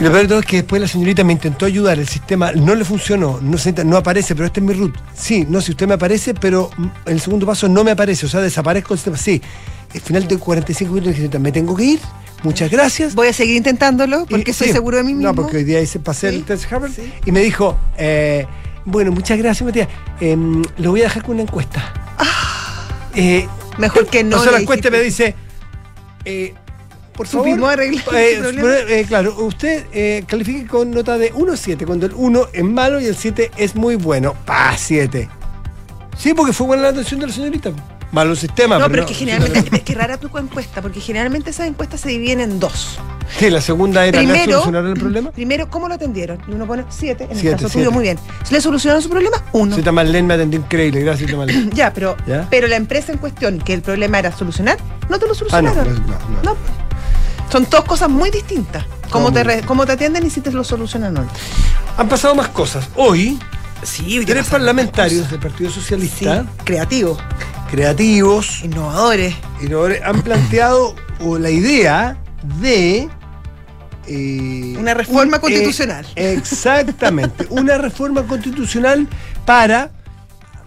Y 0.00 0.04
lo 0.04 0.10
peor 0.10 0.22
de 0.22 0.28
todo 0.28 0.38
es 0.40 0.46
que 0.46 0.56
después 0.56 0.80
la 0.82 0.88
señorita 0.88 1.22
me 1.22 1.32
intentó 1.34 1.66
ayudar, 1.66 1.98
el 1.98 2.08
sistema 2.08 2.50
no 2.52 2.74
le 2.74 2.84
funcionó, 2.84 3.38
no, 3.40 3.56
se- 3.58 3.84
no 3.84 3.96
aparece, 3.96 4.34
pero 4.34 4.46
este 4.46 4.58
es 4.60 4.66
mi 4.66 4.72
root. 4.72 4.94
Sí, 5.14 5.46
no, 5.48 5.60
si 5.60 5.70
usted 5.70 5.86
me 5.86 5.94
aparece, 5.94 6.34
pero 6.34 6.68
mm, 6.76 6.86
el 7.06 7.20
segundo 7.20 7.46
paso 7.46 7.68
no 7.68 7.84
me 7.84 7.92
aparece, 7.92 8.26
o 8.26 8.28
sea, 8.28 8.40
desaparezco 8.40 8.94
el 8.94 8.98
sistema. 8.98 9.16
Sí, 9.16 9.40
al 9.94 10.00
final 10.00 10.26
de 10.26 10.36
45 10.38 10.92
minutos 10.94 11.40
me 11.40 11.52
tengo 11.52 11.76
que 11.76 11.84
ir, 11.84 12.00
muchas 12.44 12.70
gracias. 12.70 13.14
Voy 13.14 13.28
a 13.28 13.32
seguir 13.32 13.56
intentándolo 13.56 14.26
porque 14.26 14.44
Y- 14.46 14.52
estoy 14.52 14.68
sí. 14.68 14.72
seguro 14.72 14.96
de 14.98 15.02
mí 15.02 15.14
mismo. 15.14 15.28
No, 15.28 15.34
porque 15.34 15.56
hoy 15.58 15.64
día 15.64 15.80
hice, 15.80 15.98
pasé 15.98 16.30
Sí, 16.30 16.36
el 16.36 16.44
test 16.44 16.70
Harvard 16.72 16.92
sí. 16.92 17.12
y 17.26 17.32
me 17.32 17.40
dijo, 17.40 17.76
eh, 17.98 18.46
bueno, 18.84 19.10
muchas 19.12 19.38
gracias, 19.38 19.64
Matías. 19.66 19.88
Em, 20.20 20.62
lo 20.78 20.90
voy 20.90 21.00
a 21.00 21.04
dejar 21.04 21.22
con 21.24 21.34
una 21.34 21.42
encuesta. 21.42 21.92
Eh, 23.14 23.46
Mejor 23.78 24.06
que 24.06 24.24
no. 24.24 24.36
o 24.38 24.42
sea, 24.42 24.52
la 24.52 24.58
encuesta 24.60 24.90
me 24.90 25.00
dice, 25.00 25.34
eh, 26.24 26.52
por 27.12 27.26
favor, 27.28 27.70
arreglar 27.70 28.04
eh, 28.14 28.84
eh, 29.00 29.04
claro, 29.06 29.36
usted 29.44 29.86
eh, 29.92 30.24
califique 30.26 30.66
con 30.66 30.90
nota 30.90 31.16
de 31.16 31.30
1 31.34 31.52
a 31.52 31.56
7, 31.56 31.86
cuando 31.86 32.06
el 32.06 32.12
1 32.14 32.48
es 32.52 32.64
malo 32.64 33.00
y 33.00 33.06
el 33.06 33.16
7 33.16 33.52
es 33.56 33.76
muy 33.76 33.94
bueno. 33.94 34.34
Pa, 34.44 34.74
7. 34.76 35.28
Sí, 36.18 36.34
porque 36.34 36.52
fue 36.52 36.66
buena 36.66 36.82
la 36.84 36.88
atención 36.90 37.20
de 37.20 37.26
la 37.28 37.32
señorita. 37.32 37.70
Malo 38.14 38.30
el 38.30 38.36
sistema. 38.38 38.78
No, 38.78 38.88
pero 38.88 39.02
es 39.02 39.08
que 39.08 39.14
sí, 39.14 39.20
generalmente, 39.26 39.76
es 39.76 39.82
que 39.82 39.94
rara 39.94 40.16
tu 40.18 40.28
encuesta, 40.38 40.80
porque 40.80 41.00
generalmente 41.00 41.50
esas 41.50 41.66
encuestas 41.66 42.00
se 42.00 42.08
dividen 42.10 42.40
en 42.40 42.60
dos. 42.60 42.98
Sí, 43.38 43.50
la 43.50 43.60
segunda 43.60 44.06
era 44.06 44.20
¿le 44.20 44.26
Primero, 44.28 44.52
solucionaron 44.52 44.90
el 44.92 44.98
problema? 45.00 45.30
primero, 45.32 45.68
¿cómo 45.68 45.88
lo 45.88 45.94
atendieron? 45.94 46.38
Y 46.46 46.52
uno 46.52 46.66
pone 46.66 46.84
siete, 46.90 47.24
en 47.24 47.30
Siete, 47.34 47.48
el 47.48 47.52
caso 47.56 47.68
siete. 47.68 47.78
tuyo, 47.86 47.90
muy 47.92 48.02
bien. 48.04 48.18
Le 48.50 48.60
solucionaron 48.60 49.02
su 49.02 49.08
problema, 49.10 49.42
uno. 49.52 49.74
Sí, 49.74 49.82
Tamalén 49.82 50.26
me 50.26 50.34
atendió 50.34 50.60
increíble, 50.60 51.00
gracias 51.00 51.28
Tamalén. 51.30 51.70
Ya, 51.74 51.92
pero, 51.92 52.16
¿Ya? 52.26 52.46
pero 52.48 52.68
la 52.68 52.76
empresa 52.76 53.10
en 53.12 53.18
cuestión, 53.18 53.58
que 53.58 53.74
el 53.74 53.82
problema 53.82 54.20
era 54.20 54.30
solucionar, 54.30 54.78
no 55.08 55.18
te 55.18 55.26
lo 55.26 55.32
Ah, 55.50 55.60
no, 55.62 55.72
solucionaron. 55.74 56.06
no, 56.06 56.12
no. 56.42 56.54
No. 56.54 56.56
Son 57.50 57.66
dos 57.68 57.84
cosas 57.84 58.08
muy 58.08 58.30
distintas. 58.30 58.84
¿Cómo 59.10 59.32
te, 59.32 59.42
re- 59.44 59.62
¿Cómo 59.62 59.86
te 59.86 59.92
atienden 59.92 60.24
y 60.26 60.30
si 60.30 60.40
te 60.40 60.50
lo 60.52 60.62
solucionan 60.64 61.16
o 61.16 61.22
no? 61.22 61.28
Han 61.96 62.08
pasado 62.08 62.34
más 62.36 62.48
cosas. 62.48 62.88
Hoy, 62.94 63.38
Sí, 63.82 64.22
tres 64.24 64.46
parlamentarios 64.46 65.30
del 65.30 65.38
Partido 65.40 65.70
Socialista, 65.70 66.46
creativos, 66.64 67.18
creativos, 67.78 68.62
innovadores. 68.62 69.34
innovadores, 69.60 70.00
han 70.04 70.22
planteado 70.22 70.94
o, 71.20 71.38
la 71.38 71.50
idea 71.50 72.16
de... 72.60 73.08
eh, 74.06 74.76
Una 74.78 74.94
reforma 74.94 75.36
un- 75.38 75.40
constitucional. 75.40 76.06
eh, 76.14 76.34
exactamente, 76.38 77.46
una 77.50 77.76
reforma 77.78 78.22
constitucional 78.22 79.08
para 79.44 79.90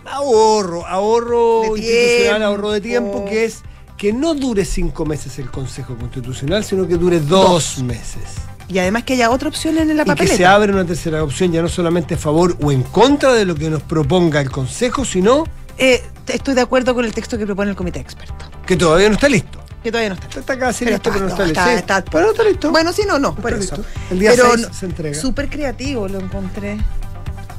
ahorro, 0.05 0.85
ahorro 0.85 1.61
De 1.61 1.67
institucional, 1.79 2.27
tiempo. 2.39 2.45
ahorro 2.45 2.71
de 2.71 2.81
tiempo, 2.81 3.25
que 3.25 3.45
es 3.45 3.61
que 3.97 4.11
no 4.11 4.33
dure 4.35 4.65
cinco 4.65 5.05
meses 5.05 5.39
el 5.39 5.49
Consejo 5.49 5.95
Constitucional, 5.95 6.63
sino 6.65 6.85
que 6.87 6.97
dure 6.97 7.19
dos, 7.21 7.79
meses. 7.83 8.21
Y 8.69 8.79
además 8.79 9.03
que 9.03 9.13
haya 9.13 9.29
otra 9.31 9.47
opción 9.47 9.77
en 9.77 9.87
la 9.87 9.93
Y 9.93 10.05
que 10.05 10.05
papeleta. 10.05 10.35
se 10.37 10.45
abre 10.45 10.73
una 10.73 10.83
tercera 10.85 11.23
opción, 11.23 11.53
ya 11.53 11.61
no 11.61 11.69
solamente 11.69 12.15
a 12.15 12.17
favor 12.17 12.57
o 12.61 12.71
en 12.73 12.83
contra 12.83 13.31
de 13.33 13.45
lo 13.45 13.55
que 13.55 13.69
nos 13.69 13.81
proponga 13.81 14.41
el 14.41 14.51
Consejo, 14.51 15.05
sino 15.05 15.45
Eh, 15.77 16.03
estoy 16.27 16.53
de 16.55 16.61
acuerdo 16.61 16.93
con 16.95 17.05
el 17.05 17.13
texto 17.13 17.37
que 17.37 17.45
propone 17.45 17.71
el 17.71 17.75
comité 17.75 17.99
experto. 17.99 18.33
que 18.65 18.75
todavía 18.75 19.07
no 19.09 19.15
está 19.15 19.29
listo. 19.29 19.59
Que 19.83 19.91
todavía 19.91 20.09
no 20.09 20.15
está. 20.15 20.39
Está 20.39 20.59
casi 20.59 20.83
listo, 20.85 21.09
pero 21.11 21.25
no 21.25 21.29
está 21.29 21.45
listo. 21.45 21.61
está- 21.69 22.03
pero 22.03 22.25
no 22.25 22.31
está 22.31 22.43
listo. 22.43 22.71
Bueno, 22.71 22.91
sí, 22.91 23.03
no, 23.07 23.17
no, 23.19 23.33
por 23.35 23.53
eso. 23.53 23.75
listo. 23.77 23.85
El 24.11 24.19
día 24.19 24.31
Pero 24.31 24.51
6 24.55 24.67
no- 24.67 24.73
se 24.73 24.85
entrega. 24.87 25.15
Súper 25.19 25.49
creativo 25.49 26.07
lo 26.07 26.19
encontré. 26.19 26.77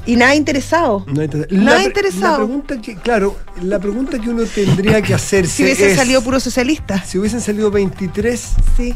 Y 0.04 0.16
nada 0.16 0.34
interesado. 0.34 1.04
No 1.06 1.22
Nada 1.22 1.78
la, 1.78 1.84
interesado. 1.84 2.32
La 2.32 2.36
pregunta 2.44 2.80
que, 2.80 2.96
claro, 2.96 3.36
la 3.62 3.78
pregunta 3.78 4.18
que 4.18 4.30
uno 4.30 4.42
tendría 4.44 5.00
que 5.02 5.14
hacerse 5.14 5.52
Si 5.56 5.62
hubiese 5.64 5.90
es, 5.92 5.96
salido 5.96 6.22
puro 6.22 6.40
socialista. 6.40 7.02
si 7.04 7.18
hubiesen 7.18 7.40
salido 7.40 7.70
23, 7.70 8.42
Sí. 8.76 8.94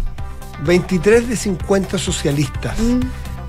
23 0.65 1.29
de 1.29 1.37
50 1.37 1.99
socialistas 1.99 2.79
Mm. 2.79 3.01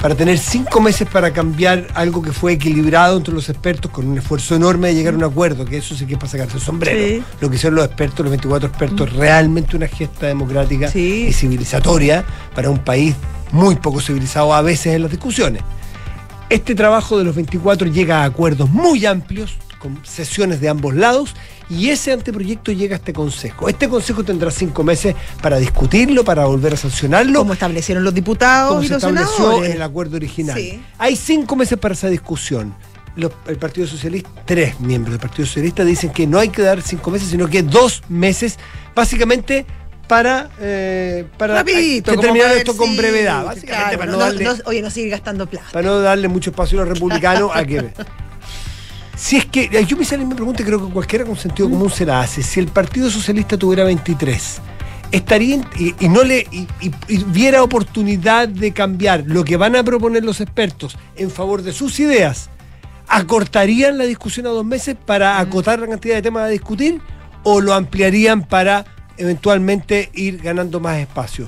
Para 0.03 0.15
tener 0.15 0.37
cinco 0.37 0.81
meses 0.81 1.07
para 1.07 1.31
cambiar 1.31 1.87
algo 1.93 2.21
que 2.21 2.33
fue 2.33 2.51
equilibrado 2.51 3.15
entre 3.15 3.33
los 3.33 3.47
expertos 3.47 3.89
con 3.89 4.05
un 4.05 4.17
esfuerzo 4.17 4.53
enorme 4.53 4.89
de 4.89 4.95
llegar 4.95 5.13
a 5.13 5.17
un 5.17 5.23
acuerdo, 5.23 5.63
que 5.63 5.77
eso 5.77 5.95
sí 5.95 6.05
que 6.05 6.15
es 6.15 6.19
para 6.19 6.29
sacarse 6.29 6.57
el 6.57 6.61
sombrero. 6.61 6.99
Sí. 6.99 7.19
Mm. 7.21 7.23
Lo 7.39 7.49
que 7.49 7.55
hicieron 7.55 7.75
los 7.77 7.85
expertos, 7.85 8.19
los 8.19 8.31
24 8.31 8.67
expertos, 8.67 9.13
realmente 9.13 9.77
una 9.77 9.87
gesta 9.87 10.27
democrática 10.27 10.89
Sí. 10.91 11.27
y 11.29 11.31
civilizatoria 11.31 12.25
para 12.53 12.69
un 12.69 12.79
país 12.79 13.15
muy 13.53 13.77
poco 13.77 14.01
civilizado 14.01 14.53
a 14.53 14.61
veces 14.61 14.87
en 14.93 15.03
las 15.03 15.11
discusiones. 15.11 15.63
Este 16.49 16.75
trabajo 16.75 17.17
de 17.17 17.23
los 17.23 17.33
24 17.33 17.87
llega 17.87 18.23
a 18.23 18.25
acuerdos 18.25 18.69
muy 18.69 19.05
amplios, 19.05 19.55
con 19.83 19.99
sesiones 20.05 20.61
de 20.61 20.69
ambos 20.69 20.95
lados, 20.95 21.35
y 21.69 21.89
ese 21.89 22.13
anteproyecto 22.13 22.71
llega 22.71 22.95
a 22.95 22.99
este 22.99 23.11
Consejo. 23.11 23.67
Este 23.67 23.89
Consejo 23.89 24.23
tendrá 24.23 24.49
cinco 24.49 24.81
meses 24.83 25.13
para 25.41 25.57
discutirlo, 25.57 26.23
para 26.23 26.45
volver 26.45 26.73
a 26.73 26.77
sancionarlo, 26.77 27.39
Como 27.39 27.53
establecieron 27.53 28.03
los 28.03 28.13
diputados 28.13 28.69
como 28.69 28.83
y 28.83 28.87
se 28.87 28.93
los 28.93 29.03
estableció 29.03 29.35
senadores. 29.35 29.69
en 29.69 29.75
el 29.75 29.81
acuerdo 29.81 30.15
original. 30.15 30.57
Sí. 30.57 30.81
Hay 30.97 31.15
cinco 31.17 31.55
meses 31.57 31.77
para 31.77 31.93
esa 31.93 32.07
discusión. 32.07 32.73
Los- 33.15 33.31
el 33.47 33.57
Partido 33.57 33.85
Socialista, 33.85 34.29
tres 34.45 34.79
miembros 34.79 35.11
del 35.13 35.19
Partido 35.19 35.45
Socialista 35.45 35.83
dicen 35.83 36.11
que 36.11 36.25
no 36.25 36.39
hay 36.39 36.49
que 36.49 36.61
dar 36.61 36.81
cinco 36.81 37.11
meses, 37.11 37.27
sino 37.29 37.47
que 37.47 37.61
dos 37.61 38.01
meses, 38.09 38.57
básicamente 38.95 39.65
para, 40.07 40.49
eh, 40.59 41.25
para 41.37 41.55
Rapidito, 41.55 42.11
que 42.11 42.17
terminar 42.17 42.47
para 42.49 42.59
esto 42.59 42.75
con 42.75 42.95
brevedad. 42.97 43.45
Básicamente 43.45 43.95
claro, 43.95 43.97
para 43.99 44.11
no, 44.11 44.17
no- 44.17 44.23
darle, 44.25 44.43
no- 44.45 44.55
oye, 44.65 44.81
no 44.81 44.89
sigue 44.89 45.09
gastando 45.09 45.45
plata. 45.47 45.67
para 45.71 45.85
no 45.87 45.99
darle 46.01 46.27
mucho 46.27 46.49
espacio 46.49 46.81
a 46.81 46.85
los 46.85 46.93
republicanos 46.97 47.51
a 47.55 47.63
que... 47.65 47.89
Si 49.15 49.37
es 49.37 49.45
que, 49.45 49.69
yo 49.85 49.95
me 49.95 50.05
sale 50.05 50.25
pregunto, 50.25 50.63
y 50.63 50.65
creo 50.65 50.85
que 50.85 50.91
cualquiera 50.91 51.23
con 51.25 51.35
sentido 51.37 51.69
común 51.69 51.89
se 51.91 52.05
la 52.05 52.21
hace, 52.21 52.41
si 52.41 52.59
el 52.59 52.67
Partido 52.67 53.09
Socialista 53.09 53.57
tuviera 53.57 53.83
23, 53.83 54.59
estaría 55.11 55.57
y, 55.77 55.93
y 55.99 56.09
no 56.09 56.23
le 56.23 56.47
y, 56.51 56.67
y- 56.81 56.91
y 57.07 57.23
viera 57.25 57.61
oportunidad 57.61 58.47
de 58.47 58.73
cambiar 58.73 59.23
lo 59.27 59.43
que 59.45 59.55
van 59.57 59.75
a 59.75 59.83
proponer 59.83 60.23
los 60.25 60.41
expertos 60.41 60.97
en 61.15 61.29
favor 61.29 61.61
de 61.61 61.73
sus 61.73 61.99
ideas, 61.99 62.49
¿acortarían 63.07 63.99
la 63.99 64.05
discusión 64.05 64.47
a 64.47 64.49
dos 64.49 64.65
meses 64.65 64.95
para 65.05 65.39
acotar 65.39 65.79
la 65.79 65.87
cantidad 65.87 66.15
de 66.15 66.21
temas 66.23 66.43
a 66.43 66.47
discutir 66.47 66.99
o 67.43 67.61
lo 67.61 67.73
ampliarían 67.75 68.41
para 68.43 68.85
eventualmente 69.17 70.09
ir 70.15 70.41
ganando 70.41 70.79
más 70.79 70.97
espacio? 70.97 71.47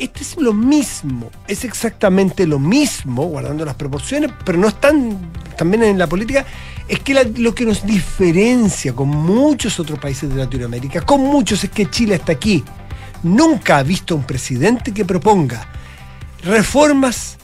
Este 0.00 0.22
es 0.22 0.38
lo 0.38 0.54
mismo, 0.54 1.30
es 1.46 1.62
exactamente 1.62 2.46
lo 2.46 2.58
mismo, 2.58 3.26
guardando 3.26 3.66
las 3.66 3.74
proporciones, 3.74 4.32
pero 4.46 4.56
no 4.56 4.68
están 4.68 5.18
también 5.58 5.82
en 5.82 5.98
la 5.98 6.06
política, 6.06 6.46
es 6.88 7.00
que 7.00 7.12
lo 7.36 7.54
que 7.54 7.66
nos 7.66 7.84
diferencia 7.84 8.94
con 8.94 9.08
muchos 9.08 9.78
otros 9.78 9.98
países 9.98 10.30
de 10.30 10.36
Latinoamérica, 10.36 11.02
con 11.02 11.20
muchos 11.20 11.64
es 11.64 11.70
que 11.70 11.90
Chile 11.90 12.14
está 12.14 12.32
aquí. 12.32 12.64
Nunca 13.22 13.76
ha 13.76 13.82
visto 13.82 14.16
un 14.16 14.22
presidente 14.22 14.94
que 14.94 15.04
proponga 15.04 15.68
reformas 16.44 17.36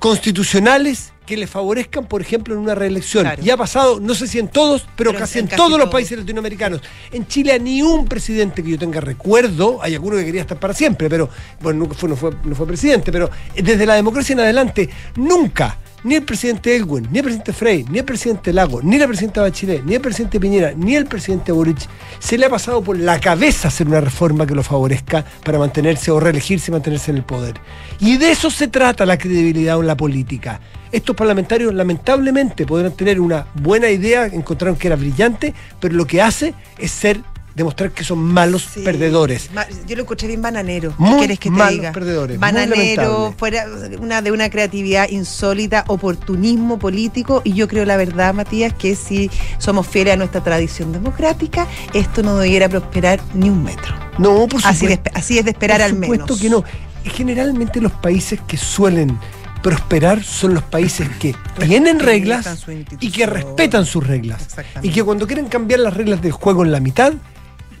constitucionales 0.00 1.12
que 1.26 1.36
le 1.36 1.46
favorezcan, 1.46 2.06
por 2.06 2.22
ejemplo, 2.22 2.54
en 2.54 2.60
una 2.60 2.74
reelección. 2.74 3.24
Claro. 3.24 3.42
Y 3.44 3.50
ha 3.50 3.56
pasado, 3.56 4.00
no 4.00 4.14
sé 4.14 4.26
si 4.26 4.38
en 4.38 4.48
todos, 4.48 4.86
pero, 4.96 5.10
Pero 5.10 5.20
casi 5.20 5.40
en 5.40 5.46
casi 5.46 5.56
todos 5.56 5.72
los 5.72 5.80
todos. 5.80 5.92
países 5.92 6.18
latinoamericanos. 6.18 6.80
En 7.12 7.26
Chile 7.26 7.58
ni 7.58 7.82
un 7.82 8.06
presidente 8.06 8.62
que 8.62 8.70
yo 8.70 8.78
tenga 8.78 9.00
recuerdo, 9.00 9.78
hay 9.82 9.94
alguno 9.94 10.16
que 10.16 10.24
quería 10.24 10.42
estar 10.42 10.58
para 10.58 10.72
siempre, 10.72 11.10
pero 11.10 11.28
bueno, 11.60 11.80
nunca 11.80 11.94
fue, 11.94 12.08
no, 12.08 12.16
fue, 12.16 12.30
no 12.44 12.54
fue 12.54 12.66
presidente, 12.66 13.10
pero 13.10 13.28
desde 13.54 13.84
la 13.84 13.94
democracia 13.94 14.32
en 14.34 14.40
adelante, 14.40 14.88
nunca, 15.16 15.76
ni 16.04 16.14
el 16.14 16.22
presidente 16.22 16.76
Elwin, 16.76 17.08
ni 17.10 17.18
el 17.18 17.24
presidente 17.24 17.52
Frey, 17.52 17.84
ni 17.90 17.98
el 17.98 18.04
presidente 18.04 18.52
Lago, 18.52 18.80
ni 18.82 18.98
la 18.98 19.06
presidenta 19.06 19.42
Bachelet, 19.42 19.84
ni 19.84 19.94
el 19.94 20.00
presidente 20.00 20.38
Piñera, 20.38 20.72
ni 20.76 20.94
el 20.94 21.06
presidente 21.06 21.52
Boric, 21.52 21.78
se 22.18 22.38
le 22.38 22.46
ha 22.46 22.50
pasado 22.50 22.82
por 22.82 22.98
la 22.98 23.18
cabeza 23.20 23.68
hacer 23.68 23.86
una 23.86 24.00
reforma 24.00 24.46
que 24.46 24.54
lo 24.54 24.62
favorezca 24.62 25.24
para 25.44 25.58
mantenerse 25.58 26.10
o 26.10 26.20
reelegirse 26.20 26.70
y 26.70 26.72
mantenerse 26.72 27.10
en 27.10 27.18
el 27.18 27.24
poder. 27.24 27.54
Y 27.98 28.16
de 28.18 28.30
eso 28.30 28.50
se 28.50 28.68
trata 28.68 29.06
la 29.06 29.18
credibilidad 29.18 29.78
en 29.78 29.86
la 29.86 29.96
política. 29.96 30.60
Estos 30.92 31.16
parlamentarios 31.16 31.74
lamentablemente 31.74 32.64
podrán 32.64 32.92
tener 32.92 33.20
una 33.20 33.46
buena 33.54 33.90
idea, 33.90 34.26
encontraron 34.26 34.76
que 34.76 34.86
era 34.86 34.96
brillante, 34.96 35.52
pero 35.80 35.94
lo 35.94 36.06
que 36.06 36.22
hace 36.22 36.54
es 36.78 36.92
ser 36.92 37.20
demostrar 37.56 37.90
que 37.90 38.04
son 38.04 38.18
malos 38.18 38.68
Sí. 38.74 38.82
perdedores. 38.82 39.48
Yo 39.88 39.96
lo 39.96 40.02
escuché 40.02 40.26
bien 40.26 40.42
bananero. 40.42 40.90
¿Qué 40.90 40.96
Muy 41.02 41.18
quieres 41.18 41.38
que 41.38 41.48
te 41.48 41.56
malos 41.56 41.72
diga? 41.72 41.92
perdedores, 41.92 42.38
Bananero, 42.38 43.34
fuera 43.38 43.64
una 43.98 44.20
de 44.20 44.30
una 44.30 44.50
creatividad 44.50 45.08
insólita, 45.08 45.84
oportunismo 45.88 46.78
político. 46.78 47.40
Y 47.44 47.54
yo 47.54 47.66
creo 47.66 47.86
la 47.86 47.96
verdad, 47.96 48.34
Matías, 48.34 48.74
que 48.74 48.94
si 48.94 49.30
somos 49.58 49.86
fieles 49.86 50.14
a 50.14 50.16
nuestra 50.18 50.42
tradición 50.44 50.92
democrática, 50.92 51.66
esto 51.94 52.22
no 52.22 52.36
debiera 52.36 52.68
prosperar 52.68 53.20
ni 53.32 53.48
un 53.48 53.64
metro. 53.64 53.94
No, 54.18 54.46
por 54.46 54.60
supuesto. 54.60 54.68
Así, 54.68 54.86
de, 54.86 55.00
así 55.14 55.38
es 55.38 55.44
de 55.46 55.50
esperar 55.52 55.78
Por 55.80 55.84
al 55.86 55.94
menos. 55.94 56.16
supuesto 56.18 56.38
que 56.42 56.50
no. 56.50 56.62
Generalmente 57.10 57.80
los 57.80 57.92
países 57.92 58.38
que 58.46 58.56
suelen 58.58 59.18
prosperar 59.62 60.22
son 60.22 60.52
los 60.54 60.62
países 60.62 61.08
que 61.18 61.34
tienen 61.66 62.00
reglas 62.00 62.66
y 63.00 63.10
que 63.10 63.24
respetan 63.26 63.86
sus 63.86 64.06
reglas. 64.06 64.46
Y 64.82 64.90
que 64.90 65.02
cuando 65.02 65.26
quieren 65.26 65.46
cambiar 65.48 65.80
las 65.80 65.94
reglas 65.94 66.20
del 66.20 66.32
juego 66.32 66.62
en 66.64 66.70
la 66.72 66.80
mitad, 66.80 67.14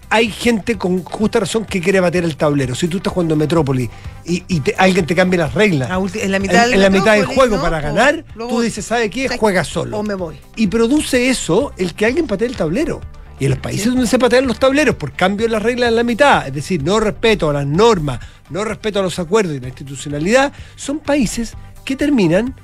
hay 0.08 0.30
gente 0.30 0.78
con 0.78 1.02
justa 1.02 1.40
razón 1.40 1.64
que 1.64 1.80
quiere 1.80 2.00
bater 2.00 2.24
el 2.24 2.36
tablero. 2.36 2.74
Si 2.74 2.88
tú 2.88 2.98
estás 2.98 3.12
jugando 3.12 3.34
en 3.34 3.38
Metrópoli 3.40 3.90
y, 4.24 4.44
y 4.48 4.60
te- 4.60 4.74
alguien 4.78 5.04
te 5.06 5.14
cambia 5.14 5.40
las 5.40 5.54
reglas 5.54 5.90
en 6.14 6.30
la 6.32 6.38
mitad 6.38 6.64
en, 6.64 6.70
del 6.70 6.74
en 6.74 6.80
la 6.82 6.90
mitad 6.90 7.12
del 7.12 7.20
Metrópolis, 7.22 7.36
juego 7.36 7.56
¿no? 7.56 7.62
para 7.62 7.80
ganar, 7.80 8.24
tú 8.36 8.60
dices, 8.60 8.84
¿sabe 8.84 9.10
qué? 9.10 9.28
Juega 9.36 9.64
solo. 9.64 9.98
O 9.98 10.02
me 10.02 10.14
voy. 10.14 10.36
Y 10.56 10.68
produce 10.68 11.28
eso 11.28 11.72
el 11.76 11.94
que 11.94 12.06
alguien 12.06 12.26
patee 12.26 12.48
el 12.48 12.56
tablero. 12.56 13.00
Y 13.38 13.44
en 13.44 13.50
los 13.50 13.58
países 13.58 13.86
donde 13.88 14.06
se 14.06 14.18
patean 14.18 14.46
los 14.46 14.58
tableros 14.58 14.94
por 14.96 15.12
cambio 15.12 15.46
de 15.46 15.52
las 15.52 15.62
reglas 15.62 15.90
en 15.90 15.96
la 15.96 16.04
mitad, 16.04 16.46
es 16.46 16.54
decir, 16.54 16.82
no 16.82 16.98
respeto 17.00 17.50
a 17.50 17.52
las 17.52 17.66
normas, 17.66 18.18
no 18.48 18.64
respeto 18.64 19.00
a 19.00 19.02
los 19.02 19.18
acuerdos 19.18 19.54
y 19.56 19.60
la 19.60 19.68
institucionalidad, 19.68 20.52
son 20.74 21.00
países 21.00 21.52
que 21.84 21.96
terminan 21.96 22.54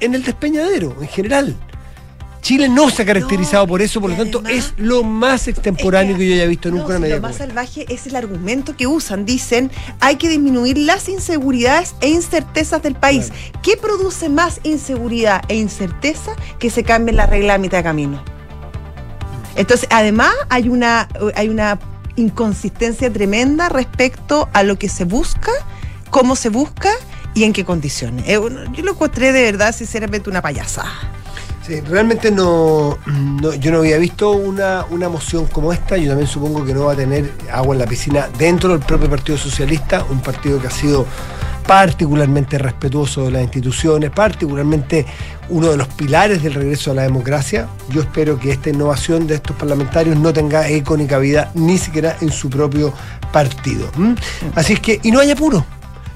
en 0.00 0.14
el 0.16 0.24
despeñadero 0.24 0.96
en 1.00 1.06
general. 1.08 1.54
Chile 2.46 2.68
no 2.68 2.90
se 2.90 3.02
ha 3.02 3.04
caracterizado 3.04 3.64
No, 3.64 3.68
por 3.70 3.82
eso, 3.82 4.00
por 4.00 4.08
lo 4.10 4.16
tanto 4.16 4.38
además- 4.44 4.66
es 4.66 4.74
lo 4.76 5.02
más 5.02 5.48
extemporáneo 5.48 6.12
Es 6.12 6.18
que, 6.18 6.28
yo 6.28 6.34
haya 6.34 6.46
visto 6.46 6.70
no, 6.70 6.76
nunca 6.76 6.90
en 6.90 6.92
si 6.92 6.96
una 6.98 7.00
media 7.00 7.16
Lo 7.16 7.22
más 7.22 7.36
salvaje 7.38 7.86
es 7.92 8.06
el 8.06 8.14
argumento 8.14 8.76
que 8.76 8.86
usan. 8.86 9.26
Dicen, 9.26 9.68
hay 9.98 10.14
que 10.14 10.28
disminuir 10.28 10.78
las 10.78 11.08
inseguridades 11.08 11.96
e 12.00 12.08
incertezas 12.08 12.84
del 12.84 12.94
país. 12.94 13.32
¿Qué 13.64 13.76
produce 13.76 14.28
más 14.28 14.60
inseguridad 14.62 15.42
e 15.48 15.56
incerteza 15.56 16.36
que 16.60 16.70
se 16.70 16.84
cambien 16.84 17.16
las 17.16 17.28
reglas 17.30 17.56
a 17.56 17.58
mitad 17.58 17.78
de 17.78 17.82
camino? 17.82 18.22
Entonces, 19.56 19.88
además, 19.90 20.32
hay 20.48 20.68
una, 20.68 21.08
hay 21.34 21.48
una 21.48 21.80
inconsistencia 22.14 23.12
tremenda 23.12 23.68
respecto 23.68 24.48
a 24.52 24.62
lo 24.62 24.78
que 24.78 24.88
se 24.88 25.04
busca, 25.04 25.50
cómo 26.10 26.36
se 26.36 26.50
busca 26.50 26.90
y 27.34 27.42
en 27.42 27.52
qué 27.52 27.64
condiciones. 27.64 28.24
Eh, 28.28 28.38
Yo 28.72 28.84
lo 28.84 28.92
encontré 28.92 29.32
de 29.32 29.42
verdad, 29.42 29.74
sinceramente, 29.74 30.30
una 30.30 30.42
payasada. 30.42 30.92
Sí, 31.66 31.80
realmente 31.80 32.30
no, 32.30 32.96
yo 33.58 33.72
no 33.72 33.78
había 33.78 33.98
visto 33.98 34.30
una, 34.30 34.86
una 34.88 35.08
moción 35.08 35.46
como 35.46 35.72
esta. 35.72 35.96
Yo 35.96 36.10
también 36.10 36.28
supongo 36.28 36.64
que 36.64 36.72
no 36.72 36.84
va 36.84 36.92
a 36.92 36.96
tener 36.96 37.32
agua 37.52 37.74
en 37.74 37.80
la 37.80 37.86
piscina 37.86 38.28
dentro 38.38 38.70
del 38.70 38.78
propio 38.78 39.10
Partido 39.10 39.36
Socialista, 39.36 40.04
un 40.08 40.20
partido 40.20 40.60
que 40.60 40.68
ha 40.68 40.70
sido 40.70 41.04
particularmente 41.66 42.56
respetuoso 42.58 43.24
de 43.24 43.32
las 43.32 43.42
instituciones, 43.42 44.10
particularmente 44.10 45.06
uno 45.48 45.72
de 45.72 45.76
los 45.76 45.88
pilares 45.88 46.40
del 46.40 46.54
regreso 46.54 46.92
a 46.92 46.94
la 46.94 47.02
democracia. 47.02 47.66
Yo 47.88 48.02
espero 48.02 48.38
que 48.38 48.52
esta 48.52 48.70
innovación 48.70 49.26
de 49.26 49.34
estos 49.34 49.56
parlamentarios 49.56 50.16
no 50.16 50.32
tenga 50.32 50.68
eco 50.68 50.96
ni 50.96 51.08
cabida 51.08 51.50
ni 51.54 51.78
siquiera 51.78 52.16
en 52.20 52.30
su 52.30 52.48
propio 52.48 52.92
partido. 53.32 53.90
Así 54.54 54.74
es 54.74 54.80
que, 54.80 55.00
y 55.02 55.10
no 55.10 55.18
hay 55.18 55.32
apuro. 55.32 55.66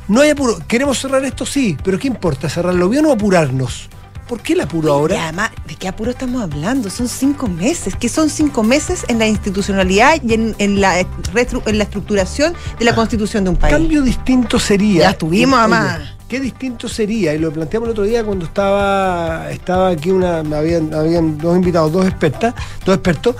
No 0.06 0.20
hay 0.20 0.30
apuro. 0.30 0.58
¿Queremos 0.68 1.00
cerrar 1.00 1.24
esto? 1.24 1.44
Sí, 1.44 1.76
pero 1.82 1.98
¿qué 1.98 2.06
importa? 2.06 2.48
¿Cerrarlo 2.48 2.88
bien 2.88 3.04
o 3.06 3.12
apurarnos? 3.12 3.90
¿Por 4.30 4.42
qué 4.42 4.52
el 4.52 4.60
apuro 4.60 4.86
Y 4.86 4.90
ahora? 4.92 5.24
además, 5.24 5.50
¿de 5.66 5.74
qué 5.74 5.88
apuro 5.88 6.12
estamos 6.12 6.40
hablando? 6.40 6.88
Son 6.88 7.08
cinco 7.08 7.48
meses. 7.48 7.96
que 7.96 8.08
son 8.08 8.30
cinco 8.30 8.62
meses 8.62 9.04
en 9.08 9.18
la 9.18 9.26
institucionalidad 9.26 10.22
y 10.22 10.34
en, 10.34 10.54
en 10.58 10.80
la, 10.80 11.00
en 11.00 11.78
la 11.78 11.82
estructuración 11.82 12.54
de 12.78 12.84
la 12.84 12.94
constitución 12.94 13.42
de 13.42 13.50
un 13.50 13.56
país? 13.56 13.74
Cambio 13.74 14.02
distinto 14.02 14.60
sería. 14.60 15.00
Ya 15.02 15.10
estuvimos, 15.10 15.58
mamá. 15.58 16.14
¿Qué 16.28 16.38
distinto 16.38 16.88
sería? 16.88 17.34
Y 17.34 17.38
lo 17.38 17.52
planteamos 17.52 17.88
el 17.88 17.90
otro 17.90 18.04
día 18.04 18.22
cuando 18.22 18.44
estaba, 18.44 19.50
estaba 19.50 19.88
aquí 19.88 20.12
una, 20.12 20.38
habían, 20.38 20.94
habían 20.94 21.36
dos 21.36 21.56
invitados, 21.56 21.90
dos 21.90 22.06
expertas, 22.06 22.54
dos 22.86 22.94
expertos. 22.94 23.34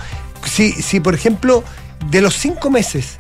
Si, 0.45 0.73
si, 0.73 0.99
por 0.99 1.15
ejemplo, 1.15 1.63
de 2.11 2.21
los 2.21 2.35
cinco 2.35 2.69
meses 2.69 3.20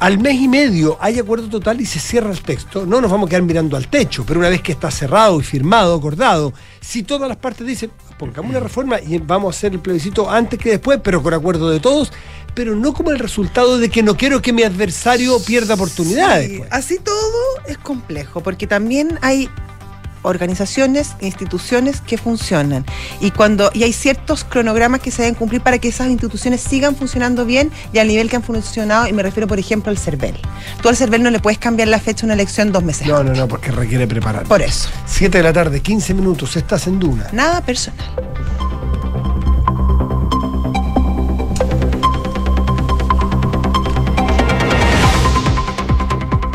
al 0.00 0.18
mes 0.18 0.40
y 0.40 0.48
medio 0.48 0.96
hay 0.98 1.18
acuerdo 1.18 1.48
total 1.48 1.80
y 1.80 1.86
se 1.86 2.00
cierra 2.00 2.30
el 2.30 2.40
texto, 2.40 2.86
no 2.86 3.00
nos 3.00 3.10
vamos 3.10 3.26
a 3.26 3.30
quedar 3.30 3.42
mirando 3.42 3.76
al 3.76 3.88
techo, 3.88 4.24
pero 4.26 4.40
una 4.40 4.48
vez 4.48 4.62
que 4.62 4.72
está 4.72 4.90
cerrado 4.90 5.38
y 5.38 5.44
firmado, 5.44 5.94
acordado, 5.94 6.54
si 6.80 7.02
todas 7.02 7.28
las 7.28 7.36
partes 7.36 7.66
dicen, 7.66 7.92
pongamos 8.18 8.50
una 8.50 8.60
reforma 8.60 8.98
y 8.98 9.18
vamos 9.18 9.54
a 9.54 9.58
hacer 9.58 9.72
el 9.72 9.80
plebiscito 9.80 10.28
antes 10.28 10.58
que 10.58 10.70
después, 10.70 11.00
pero 11.04 11.22
con 11.22 11.34
acuerdo 11.34 11.68
de 11.68 11.80
todos, 11.80 12.12
pero 12.54 12.74
no 12.74 12.94
como 12.94 13.10
el 13.10 13.18
resultado 13.18 13.78
de 13.78 13.90
que 13.90 14.02
no 14.02 14.16
quiero 14.16 14.40
que 14.40 14.54
mi 14.54 14.62
adversario 14.62 15.38
pierda 15.44 15.74
oportunidades. 15.74 16.50
Sí, 16.50 16.58
pues. 16.58 16.72
así 16.72 16.98
todo 16.98 17.66
es 17.66 17.76
complejo, 17.76 18.42
porque 18.42 18.66
también 18.66 19.18
hay 19.20 19.50
organizaciones, 20.22 21.12
instituciones 21.20 22.00
que 22.00 22.18
funcionan 22.18 22.84
y 23.20 23.30
cuando 23.30 23.70
y 23.74 23.84
hay 23.84 23.92
ciertos 23.92 24.44
cronogramas 24.44 25.00
que 25.00 25.10
se 25.10 25.22
deben 25.22 25.34
cumplir 25.34 25.60
para 25.62 25.78
que 25.78 25.88
esas 25.88 26.08
instituciones 26.08 26.60
sigan 26.60 26.96
funcionando 26.96 27.44
bien 27.44 27.70
y 27.92 27.98
al 27.98 28.08
nivel 28.08 28.28
que 28.28 28.36
han 28.36 28.42
funcionado 28.42 29.06
y 29.06 29.12
me 29.12 29.22
refiero 29.22 29.46
por 29.46 29.58
ejemplo 29.58 29.90
al 29.90 29.98
CERVEL. 29.98 30.36
Tú 30.82 30.88
al 30.88 30.96
CERVEL 30.96 31.22
no 31.22 31.30
le 31.30 31.40
puedes 31.40 31.58
cambiar 31.58 31.88
la 31.88 31.98
fecha 31.98 32.20
de 32.20 32.26
una 32.26 32.34
elección 32.34 32.72
dos 32.72 32.82
meses. 32.82 33.06
No, 33.06 33.22
no, 33.22 33.32
no, 33.32 33.48
porque 33.48 33.70
requiere 33.70 34.06
preparar. 34.06 34.44
Por 34.44 34.62
eso, 34.62 34.88
7 35.06 35.38
de 35.38 35.44
la 35.44 35.52
tarde, 35.52 35.80
15 35.80 36.14
minutos, 36.14 36.56
estás 36.56 36.86
en 36.86 36.98
Duna. 36.98 37.28
nada 37.32 37.60
personal. 37.60 38.06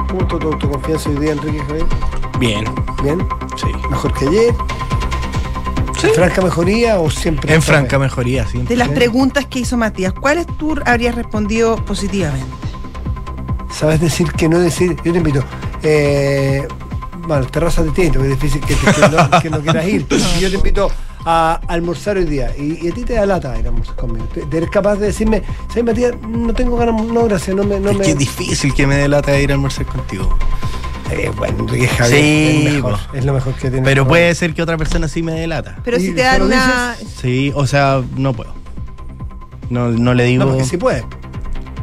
¿Cómo 0.07 0.21
está 0.21 0.39
tu 0.39 0.47
autoconfianza 0.47 1.09
hoy 1.09 1.17
día, 1.17 1.31
Enrique 1.31 1.59
Javier? 1.67 1.85
Bien, 2.39 2.65
¿Bien? 3.03 3.19
sí. 3.57 3.67
¿Mejor 3.89 4.13
que 4.13 4.27
ayer? 4.27 4.53
¿En 6.03 6.13
franca 6.13 6.41
mejoría 6.41 6.99
o 6.99 7.09
siempre? 7.09 7.53
En 7.53 7.61
franca 7.61 7.97
bien? 7.97 8.01
mejoría, 8.09 8.47
sí. 8.47 8.59
De 8.59 8.75
las 8.75 8.89
preguntas 8.89 9.45
que 9.45 9.59
hizo 9.59 9.75
Matías, 9.77 10.13
¿cuáles 10.13 10.45
tú 10.57 10.75
habrías 10.85 11.15
respondido 11.15 11.77
positivamente? 11.85 12.45
¿Sabes 13.73 13.99
decir 13.99 14.31
que 14.33 14.47
no 14.47 14.59
decir? 14.59 14.95
Yo 15.03 15.11
te 15.11 15.17
invito. 15.17 15.43
Eh, 15.81 16.67
bueno, 17.27 17.45
terrazas 17.47 17.85
de 17.85 17.91
tinto, 17.91 18.19
que 18.19 18.25
es 18.31 18.39
difícil 18.39 18.61
que, 18.61 18.75
te- 18.75 18.93
que 18.93 19.09
no, 19.09 19.29
que 19.41 19.49
no 19.49 19.59
quieras 19.61 19.87
ir. 19.87 20.07
yo 20.39 20.49
te 20.49 20.55
invito 20.55 20.91
a 21.25 21.59
almorzar 21.67 22.17
hoy 22.17 22.25
día 22.25 22.53
y, 22.55 22.85
y 22.85 22.89
a 22.91 22.93
ti 22.93 23.03
te 23.03 23.13
da 23.13 23.25
lata 23.25 23.57
ir 23.57 23.65
a 23.65 23.69
almorzar 23.69 23.95
conmigo. 23.95 24.25
¿Te- 24.27 24.45
¿Eres 24.57 24.69
capaz 24.69 24.97
de 24.97 25.07
decirme, 25.07 25.41
¿sabes, 25.69 25.83
Matías? 25.85 26.13
No 26.27 26.53
tengo 26.53 26.77
ganas, 26.77 27.01
no, 27.03 27.23
gracias, 27.25 27.55
no 27.55 27.63
me. 27.63 27.79
No 27.79 27.89
es 27.91 27.97
me... 27.97 28.05
que 28.05 28.11
es 28.11 28.17
difícil 28.17 28.73
que 28.75 28.85
me 28.85 28.95
dé 28.95 29.07
lata 29.07 29.31
de 29.31 29.41
ir 29.41 29.51
a 29.51 29.55
almorzar 29.55 29.85
contigo. 29.87 30.37
Eh, 31.11 31.31
bueno, 31.35 31.59
Enrique 31.59 31.87
Javier 31.87 32.21
Sí, 32.21 32.67
es, 32.67 32.73
mejor, 32.73 32.93
po. 32.93 33.17
es 33.17 33.25
lo 33.25 33.33
mejor 33.33 33.53
que 33.53 33.69
tiene. 33.69 33.85
Pero 33.85 34.07
puede 34.07 34.33
ser 34.35 34.53
que 34.53 34.61
otra 34.61 34.77
persona 34.77 35.07
sí 35.07 35.21
me 35.21 35.33
dé 35.33 35.47
lata. 35.47 35.77
Pero 35.83 35.97
¿Y 35.97 36.01
si 36.01 36.13
te 36.13 36.21
dan 36.23 36.41
una... 36.41 36.95
Sí, 37.21 37.51
o 37.55 37.67
sea, 37.67 38.01
no 38.17 38.33
puedo. 38.33 38.53
No, 39.69 39.89
no 39.89 40.13
le 40.13 40.25
digo. 40.25 40.43
No, 40.45 40.51
porque 40.51 40.65
sí 40.65 40.77
puede. 40.77 41.03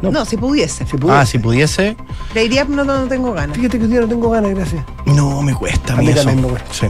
no. 0.01 0.11
No, 0.11 0.25
si 0.25 0.37
pudiese. 0.37 0.85
Si 0.85 0.97
puede. 0.97 1.17
ah, 1.17 1.25
si 1.25 1.37
pudiese. 1.39 1.95
Le 2.33 2.41
diría, 2.41 2.65
no, 2.65 2.83
no, 2.83 3.01
no 3.01 3.07
tengo 3.07 3.33
ganas. 3.33 3.55
Fíjate 3.55 3.79
que 3.79 3.87
día 3.87 4.01
no 4.01 4.07
tengo 4.07 4.29
ganas, 4.29 4.53
gracias. 4.53 4.83
No, 5.05 5.41
me 5.41 5.53
cuesta. 5.53 5.93
A 5.93 5.97
mí 5.97 6.07
eso. 6.09 6.23
también 6.23 6.41
me 6.41 6.47
cuesta. 6.49 6.73
Sí. 6.73 6.87